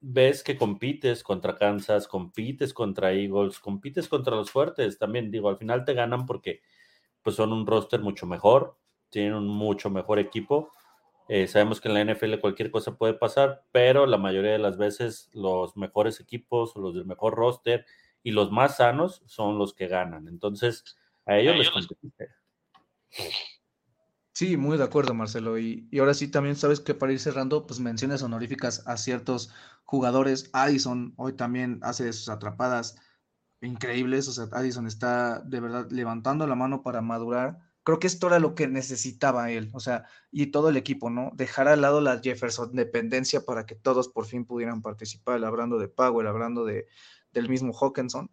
ves 0.00 0.42
que 0.42 0.56
compites 0.56 1.22
contra 1.22 1.56
Kansas, 1.56 2.08
compites 2.08 2.74
contra 2.74 3.12
Eagles, 3.12 3.58
compites 3.58 4.08
contra 4.08 4.36
los 4.36 4.50
fuertes 4.50 4.98
también. 4.98 5.30
Digo, 5.30 5.48
al 5.48 5.56
final 5.56 5.84
te 5.84 5.94
ganan 5.94 6.26
porque 6.26 6.62
pues 7.22 7.36
son 7.36 7.52
un 7.52 7.66
roster 7.66 8.00
mucho 8.00 8.26
mejor, 8.26 8.76
tienen 9.10 9.34
un 9.34 9.48
mucho 9.48 9.90
mejor 9.90 10.18
equipo. 10.18 10.70
Eh, 11.28 11.46
sabemos 11.46 11.80
que 11.80 11.88
en 11.88 11.94
la 11.94 12.14
NFL 12.14 12.40
cualquier 12.40 12.70
cosa 12.70 12.96
puede 12.96 13.14
pasar, 13.14 13.64
pero 13.72 14.06
la 14.06 14.18
mayoría 14.18 14.52
de 14.52 14.58
las 14.58 14.76
veces 14.76 15.30
los 15.32 15.76
mejores 15.76 16.20
equipos, 16.20 16.74
los 16.76 16.94
del 16.94 17.06
mejor 17.06 17.34
roster 17.34 17.86
y 18.22 18.32
los 18.32 18.50
más 18.50 18.78
sanos 18.78 19.22
son 19.26 19.58
los 19.58 19.74
que 19.74 19.88
ganan. 19.88 20.28
Entonces, 20.28 20.96
a 21.26 21.38
ellos, 21.38 21.56
les 21.56 21.70
compite. 21.70 22.28
Sí, 24.32 24.56
muy 24.56 24.78
de 24.78 24.84
acuerdo, 24.84 25.14
Marcelo. 25.14 25.58
Y, 25.58 25.88
ahora 25.98 26.14
sí, 26.14 26.28
también 26.28 26.56
sabes 26.56 26.80
que 26.80 26.94
para 26.94 27.12
ir 27.12 27.20
cerrando, 27.20 27.66
pues 27.66 27.78
menciones 27.78 28.22
honoríficas 28.22 28.86
a 28.86 28.96
ciertos 28.96 29.52
jugadores. 29.84 30.50
Addison 30.52 31.12
hoy 31.16 31.34
también 31.34 31.78
hace 31.82 32.12
sus 32.12 32.28
atrapadas 32.28 32.96
increíbles. 33.62 34.28
O 34.28 34.32
sea, 34.32 34.48
Addison 34.52 34.86
está 34.86 35.40
de 35.40 35.60
verdad 35.60 35.86
levantando 35.90 36.46
la 36.46 36.54
mano 36.54 36.82
para 36.82 37.00
madurar. 37.00 37.58
Creo 37.82 37.98
que 37.98 38.06
esto 38.06 38.26
era 38.26 38.38
lo 38.38 38.54
que 38.54 38.68
necesitaba 38.68 39.50
él, 39.50 39.70
o 39.72 39.80
sea, 39.80 40.04
y 40.30 40.48
todo 40.48 40.68
el 40.68 40.76
equipo, 40.76 41.08
¿no? 41.08 41.32
Dejar 41.34 41.66
al 41.66 41.80
lado 41.80 42.02
la 42.02 42.20
Jefferson 42.20 42.72
dependencia 42.74 43.40
para 43.46 43.64
que 43.64 43.74
todos 43.74 44.08
por 44.08 44.26
fin 44.26 44.44
pudieran 44.44 44.82
participar, 44.82 45.42
hablando 45.44 45.78
de 45.78 45.88
Powell, 45.88 46.26
hablando 46.26 46.66
de, 46.66 46.86
del 47.32 47.48
mismo 47.48 47.72
Hawkinson. 47.72 48.30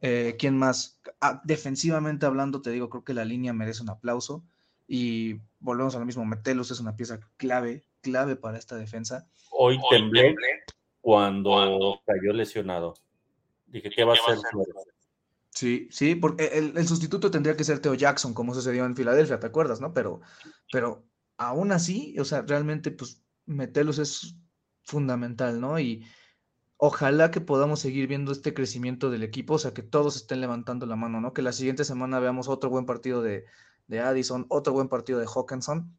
Eh, 0.00 0.36
¿Quién 0.38 0.56
más? 0.56 1.00
Ah, 1.20 1.42
defensivamente 1.44 2.24
hablando, 2.24 2.62
te 2.62 2.70
digo, 2.70 2.88
creo 2.88 3.04
que 3.04 3.14
la 3.14 3.26
línea 3.26 3.52
merece 3.52 3.82
un 3.82 3.90
aplauso. 3.90 4.42
Y 4.86 5.40
volvemos 5.60 5.94
a 5.94 5.98
lo 5.98 6.06
mismo, 6.06 6.24
Metelus 6.24 6.70
es 6.70 6.80
una 6.80 6.96
pieza 6.96 7.20
clave, 7.36 7.84
clave 8.00 8.36
para 8.36 8.56
esta 8.56 8.76
defensa. 8.76 9.28
Hoy 9.50 9.78
temblé 9.90 10.34
cuando 11.02 12.00
cayó 12.06 12.32
lesionado. 12.32 12.94
Dije, 13.68 13.90
¿qué 13.90 14.04
va 14.04 14.14
a 14.14 14.16
hacer? 14.16 14.38
Sí, 15.50 15.88
sí, 15.90 16.14
porque 16.14 16.44
el, 16.54 16.86
sustituto 16.86 17.30
tendría 17.30 17.56
que 17.56 17.64
ser 17.64 17.80
Theo 17.80 17.94
Jackson, 17.94 18.32
como 18.32 18.54
sucedió 18.54 18.84
en 18.84 18.94
Filadelfia, 18.94 19.40
¿te 19.40 19.46
acuerdas, 19.46 19.80
no? 19.80 19.92
Pero, 19.92 20.20
pero 20.70 21.04
aún 21.36 21.72
así, 21.72 22.16
o 22.18 22.24
sea, 22.24 22.42
realmente, 22.42 22.90
pues, 22.90 23.22
Metelus 23.46 23.98
es 23.98 24.36
fundamental, 24.84 25.60
¿no? 25.60 25.80
Y 25.80 26.06
ojalá 26.76 27.30
que 27.30 27.40
podamos 27.40 27.80
seguir 27.80 28.06
viendo 28.06 28.30
este 28.30 28.54
crecimiento 28.54 29.10
del 29.10 29.24
equipo, 29.24 29.54
o 29.54 29.58
sea, 29.58 29.74
que 29.74 29.82
todos 29.82 30.16
estén 30.16 30.40
levantando 30.40 30.86
la 30.86 30.96
mano, 30.96 31.20
¿no? 31.20 31.32
Que 31.32 31.42
la 31.42 31.52
siguiente 31.52 31.84
semana 31.84 32.20
veamos 32.20 32.48
otro 32.48 32.70
buen 32.70 32.86
partido 32.86 33.22
de, 33.22 33.44
de 33.88 34.00
Addison, 34.00 34.46
otro 34.48 34.72
buen 34.72 34.88
partido 34.88 35.18
de 35.18 35.26
Hawkinson. 35.26 35.92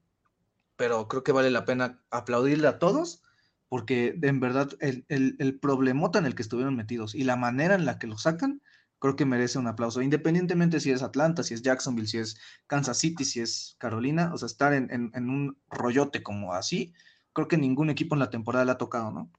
pero 0.78 1.08
creo 1.10 1.24
que 1.24 1.34
vale 1.34 1.52
la 1.52 1.66
pena 1.66 2.02
aplaudirle 2.12 2.68
a 2.70 2.80
todos 2.80 3.24
porque 3.70 4.18
en 4.22 4.40
verdad 4.40 4.70
el, 4.80 5.06
el, 5.08 5.36
el, 5.40 5.60
problemota 5.60 6.20
en 6.20 6.26
el 6.26 6.36
que 6.36 6.42
estuvieron 6.42 6.76
metidos 6.76 7.16
y 7.16 7.24
la 7.24 7.36
manera 7.36 7.76
en 7.76 7.86
la 7.86 8.00
que 8.00 8.08
lo 8.08 8.18
sacan, 8.18 8.62
creo 9.00 9.16
que 9.16 9.26
merece 9.26 9.58
un 9.60 9.68
aplauso, 9.68 10.02
independientemente 10.02 10.80
si 10.80 10.92
es 10.92 11.04
Atlanta, 11.04 11.44
si 11.44 11.54
es 11.54 11.62
Jacksonville, 11.62 12.08
si 12.08 12.18
es 12.18 12.40
Kansas 12.68 12.98
City, 12.98 13.24
si 13.24 13.40
es 13.40 13.76
Carolina, 13.80 14.32
o 14.34 14.38
sea, 14.38 14.48
estar 14.48 14.74
en, 14.74 14.90
en, 14.92 15.30
un 15.30 15.58
rollote 15.70 16.22
como 16.22 16.54
así, 16.54 16.94
creo 17.32 17.48
que 17.48 17.58
ningún 17.58 17.90
equipo 17.90 18.16
en 18.16 18.20
la 18.20 18.30
temporada 18.30 18.66
le 18.66 18.72
ha 18.72 18.78
tocado, 18.78 19.12
¿no? 19.12 19.32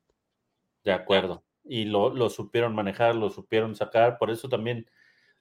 De 0.84 0.92
acuerdo. 0.92 1.44
Y 1.64 1.84
lo, 1.84 2.14
lo 2.14 2.30
supieron 2.30 2.74
manejar, 2.74 3.14
lo 3.14 3.28
supieron 3.28 3.76
sacar, 3.76 4.16
por 4.16 4.30
eso 4.30 4.48
también 4.48 4.86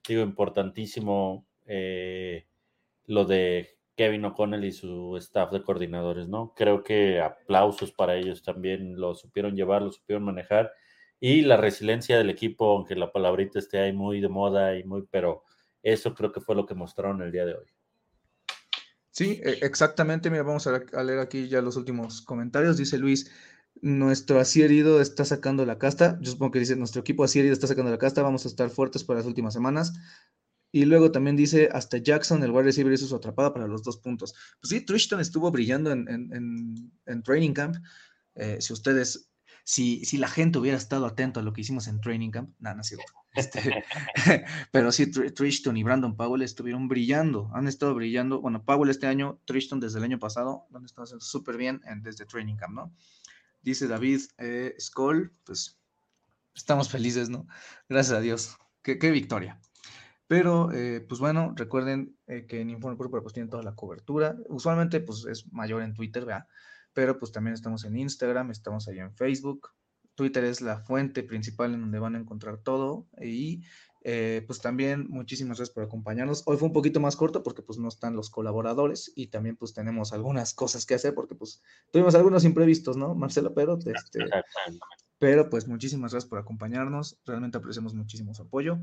digo, 0.07 0.21
importantísimo 0.21 1.45
eh, 1.65 2.47
lo 3.05 3.25
de 3.25 3.78
Kevin 3.99 4.23
O'Connell 4.23 4.63
y 4.63 4.71
su 4.71 5.17
staff 5.17 5.51
de 5.51 5.61
coordinadores, 5.61 6.29
¿no? 6.29 6.53
Creo 6.55 6.85
que 6.85 7.19
aplausos 7.19 7.91
para 7.91 8.15
ellos 8.15 8.41
también, 8.41 8.97
lo 8.97 9.13
supieron 9.13 9.57
llevar, 9.57 9.81
lo 9.81 9.91
supieron 9.91 10.23
manejar 10.23 10.71
y 11.19 11.41
la 11.41 11.57
resiliencia 11.57 12.17
del 12.17 12.29
equipo, 12.29 12.77
aunque 12.77 12.95
la 12.95 13.11
palabrita 13.11 13.59
esté 13.59 13.77
ahí 13.77 13.91
muy 13.91 14.21
de 14.21 14.29
moda 14.29 14.77
y 14.77 14.85
muy, 14.85 15.05
pero 15.11 15.43
eso 15.83 16.15
creo 16.15 16.31
que 16.31 16.39
fue 16.39 16.55
lo 16.55 16.65
que 16.65 16.75
mostraron 16.75 17.21
el 17.21 17.33
día 17.33 17.45
de 17.45 17.55
hoy. 17.55 17.65
Sí, 19.11 19.41
e, 19.43 19.65
exactamente. 19.65 20.29
Mira, 20.29 20.43
vamos 20.43 20.65
a 20.65 21.03
leer 21.03 21.19
aquí 21.19 21.49
ya 21.49 21.61
los 21.61 21.75
últimos 21.75 22.21
comentarios. 22.21 22.77
Dice 22.77 22.97
Luis, 22.97 23.29
nuestro 23.81 24.39
así 24.39 24.61
herido 24.61 25.01
está 25.01 25.25
sacando 25.25 25.65
la 25.65 25.77
casta. 25.77 26.17
Yo 26.21 26.31
supongo 26.31 26.53
que 26.53 26.59
dice, 26.59 26.77
nuestro 26.77 27.01
equipo 27.01 27.25
así 27.25 27.39
herido 27.39 27.51
está 27.51 27.67
sacando 27.67 27.91
la 27.91 27.97
casta. 27.97 28.23
Vamos 28.23 28.45
a 28.45 28.47
estar 28.47 28.69
fuertes 28.69 29.03
para 29.03 29.19
las 29.19 29.27
últimas 29.27 29.53
semanas. 29.53 29.91
Y 30.71 30.85
luego 30.85 31.11
también 31.11 31.35
dice, 31.35 31.69
hasta 31.71 31.97
Jackson, 31.97 32.43
el 32.43 32.51
wide 32.51 32.63
receiver, 32.63 32.93
hizo 32.93 33.07
su 33.07 33.15
atrapada 33.15 33.53
para 33.53 33.67
los 33.67 33.83
dos 33.83 33.97
puntos. 33.97 34.35
Pues 34.61 34.69
sí, 34.69 34.81
Trishton 34.81 35.19
estuvo 35.19 35.49
brillando 35.51 35.91
en, 35.91 36.07
en, 36.07 36.91
en, 37.05 37.23
Training 37.23 37.53
Camp. 37.53 37.77
Eh, 38.35 38.57
si 38.61 38.73
ustedes, 38.73 39.31
si, 39.63 40.05
si 40.05 40.17
la 40.17 40.27
gente 40.27 40.59
hubiera 40.59 40.77
estado 40.77 41.07
atento 41.07 41.39
a 41.39 41.43
lo 41.43 41.53
que 41.53 41.61
hicimos 41.61 41.87
en 41.87 41.99
Training 42.01 42.29
Camp, 42.29 42.53
nada, 42.59 42.75
no 42.75 42.81
es 42.81 42.87
cierto. 42.87 43.05
Este, 43.35 43.83
pero 44.71 44.91
sí, 44.91 45.11
Trishton 45.11 45.77
y 45.77 45.83
Brandon 45.83 46.17
Powell 46.17 46.41
estuvieron 46.41 46.87
brillando, 46.87 47.51
han 47.53 47.67
estado 47.67 47.93
brillando. 47.93 48.41
Bueno, 48.41 48.65
Powell 48.65 48.89
este 48.89 49.05
año, 49.05 49.39
Trishton 49.45 49.79
desde 49.79 49.99
el 49.99 50.03
año 50.03 50.17
pasado, 50.17 50.65
han 50.73 50.83
estado 50.83 51.03
haciendo 51.03 51.23
súper 51.23 51.55
bien 51.55 51.79
desde 52.01 52.25
Training 52.25 52.55
Camp, 52.55 52.73
¿no? 52.73 52.93
Dice 53.61 53.87
David 53.87 54.21
eh, 54.39 54.73
Skoll, 54.79 55.31
pues 55.43 55.79
estamos 56.55 56.89
felices, 56.89 57.29
¿no? 57.29 57.45
Gracias 57.87 58.17
a 58.17 58.21
Dios. 58.21 58.57
Qué, 58.81 58.97
qué 58.97 59.11
victoria. 59.11 59.61
Pero, 60.29 60.71
eh, 60.73 61.03
pues 61.09 61.19
bueno, 61.19 61.55
recuerden 61.55 62.15
eh, 62.27 62.45
que 62.45 62.61
en 62.61 62.69
Informe 62.69 62.95
Púrpura 62.95 63.23
pues 63.23 63.33
tienen 63.33 63.49
toda 63.49 63.63
la 63.63 63.73
cobertura. 63.73 64.37
Usualmente, 64.47 64.99
pues 64.99 65.25
es 65.25 65.51
mayor 65.51 65.81
en 65.81 65.95
Twitter, 65.95 66.23
¿verdad? 66.23 66.45
Pero 66.93 67.17
pues 67.17 67.31
también 67.31 67.55
estamos 67.55 67.83
en 67.83 67.97
Instagram, 67.97 68.51
estamos 68.51 68.87
ahí 68.87 68.99
en 68.99 69.11
Facebook. 69.15 69.71
Twitter 70.13 70.43
es 70.43 70.61
la 70.61 70.81
fuente 70.81 71.23
principal 71.23 71.73
en 71.73 71.81
donde 71.81 71.97
van 71.97 72.13
a 72.13 72.19
encontrar 72.19 72.59
todo. 72.59 73.07
Y 73.19 73.63
eh, 74.03 74.43
pues 74.45 74.61
también 74.61 75.07
muchísimas 75.09 75.57
gracias 75.57 75.73
por 75.73 75.83
acompañarnos. 75.83 76.43
Hoy 76.45 76.57
fue 76.57 76.67
un 76.67 76.73
poquito 76.73 76.99
más 76.99 77.15
corto 77.15 77.41
porque 77.41 77.63
pues 77.63 77.79
no 77.79 77.87
están 77.87 78.15
los 78.15 78.29
colaboradores 78.29 79.11
y 79.15 79.27
también 79.27 79.57
pues 79.57 79.73
tenemos 79.73 80.13
algunas 80.13 80.53
cosas 80.53 80.85
que 80.85 80.93
hacer 80.93 81.15
porque 81.15 81.33
pues 81.33 81.63
tuvimos 81.91 82.13
algunos 82.13 82.45
imprevistos, 82.45 82.97
¿no, 82.97 83.15
Marcelo? 83.15 83.55
Pero, 83.55 83.79
este, 83.95 84.19
pero 85.17 85.49
pues 85.49 85.67
muchísimas 85.67 86.11
gracias 86.11 86.29
por 86.29 86.37
acompañarnos. 86.37 87.17
Realmente 87.25 87.57
apreciamos 87.57 87.95
muchísimo 87.95 88.35
su 88.35 88.43
apoyo. 88.43 88.79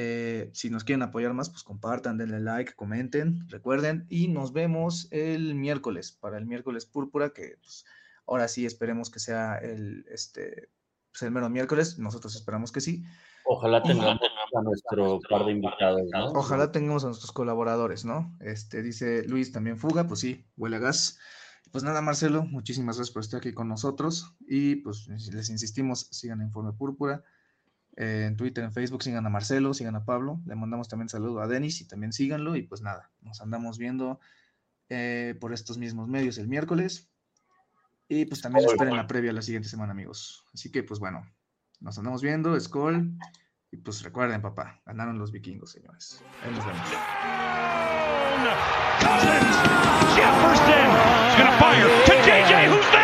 Eh, 0.00 0.50
si 0.52 0.70
nos 0.70 0.84
quieren 0.84 1.02
apoyar 1.02 1.34
más, 1.34 1.50
pues 1.50 1.64
compartan, 1.64 2.18
denle 2.18 2.38
like, 2.38 2.74
comenten, 2.74 3.48
recuerden. 3.48 4.06
Y 4.08 4.28
nos 4.28 4.52
vemos 4.52 5.08
el 5.10 5.56
miércoles, 5.56 6.12
para 6.12 6.38
el 6.38 6.46
miércoles 6.46 6.86
púrpura, 6.86 7.30
que 7.30 7.56
pues, 7.60 7.84
ahora 8.24 8.46
sí 8.46 8.64
esperemos 8.64 9.10
que 9.10 9.18
sea 9.18 9.56
el, 9.56 10.06
este, 10.08 10.68
pues, 11.10 11.22
el 11.22 11.32
mero 11.32 11.50
miércoles. 11.50 11.98
Nosotros 11.98 12.36
esperamos 12.36 12.70
que 12.70 12.80
sí. 12.80 13.02
Ojalá 13.44 13.82
tengamos 13.82 14.20
a 14.54 14.62
nuestro 14.62 15.18
par 15.28 15.46
de 15.46 15.52
invitados, 15.52 16.02
Ojalá 16.32 16.70
tengamos 16.70 17.02
a 17.02 17.08
nuestros 17.08 17.32
colaboradores, 17.32 18.04
¿no? 18.04 18.36
Este, 18.38 18.82
dice 18.82 19.26
Luis, 19.26 19.50
también 19.50 19.78
fuga, 19.78 20.06
pues 20.06 20.20
sí, 20.20 20.46
huele 20.56 20.76
a 20.76 20.78
gas. 20.78 21.18
Pues 21.72 21.82
nada, 21.82 22.02
Marcelo, 22.02 22.44
muchísimas 22.44 22.98
gracias 22.98 23.12
por 23.12 23.22
estar 23.22 23.38
aquí 23.38 23.52
con 23.52 23.66
nosotros. 23.66 24.36
Y 24.46 24.76
pues 24.76 25.08
les 25.08 25.50
insistimos, 25.50 26.06
sigan 26.12 26.40
Informe 26.40 26.72
Púrpura 26.72 27.24
en 28.00 28.36
Twitter, 28.36 28.62
en 28.62 28.72
Facebook, 28.72 29.02
sigan 29.02 29.26
a 29.26 29.28
Marcelo, 29.28 29.74
sigan 29.74 29.96
a 29.96 30.04
Pablo, 30.04 30.40
le 30.46 30.54
mandamos 30.54 30.88
también 30.88 31.08
saludo 31.08 31.40
a 31.40 31.48
Denis 31.48 31.80
y 31.80 31.88
también 31.88 32.12
síganlo 32.12 32.54
y 32.54 32.62
pues 32.62 32.80
nada, 32.80 33.10
nos 33.22 33.40
andamos 33.40 33.76
viendo 33.76 34.20
eh, 34.88 35.36
por 35.40 35.52
estos 35.52 35.78
mismos 35.78 36.06
medios 36.06 36.38
el 36.38 36.46
miércoles 36.46 37.10
y 38.06 38.24
pues 38.26 38.40
también 38.40 38.68
esperen 38.68 38.96
la 38.96 39.08
previa 39.08 39.32
la 39.32 39.42
siguiente 39.42 39.68
semana 39.68 39.90
amigos. 39.90 40.44
Así 40.54 40.70
que 40.70 40.84
pues 40.84 41.00
bueno, 41.00 41.28
nos 41.80 41.98
andamos 41.98 42.22
viendo, 42.22 42.58
Skull 42.60 43.18
y 43.72 43.78
pues 43.78 44.00
recuerden 44.02 44.42
papá, 44.42 44.80
ganaron 44.86 45.18
los 45.18 45.32
vikingos 45.32 45.72
señores. 45.72 46.22
Ahí 46.44 46.52
nos 46.52 46.64
vemos. 46.64 46.88
Jefferson, 50.14 50.88
gonna 51.36 51.58
fire 51.58 51.88
to 52.06 52.14
JJ, 52.22 52.68
who's 52.70 52.97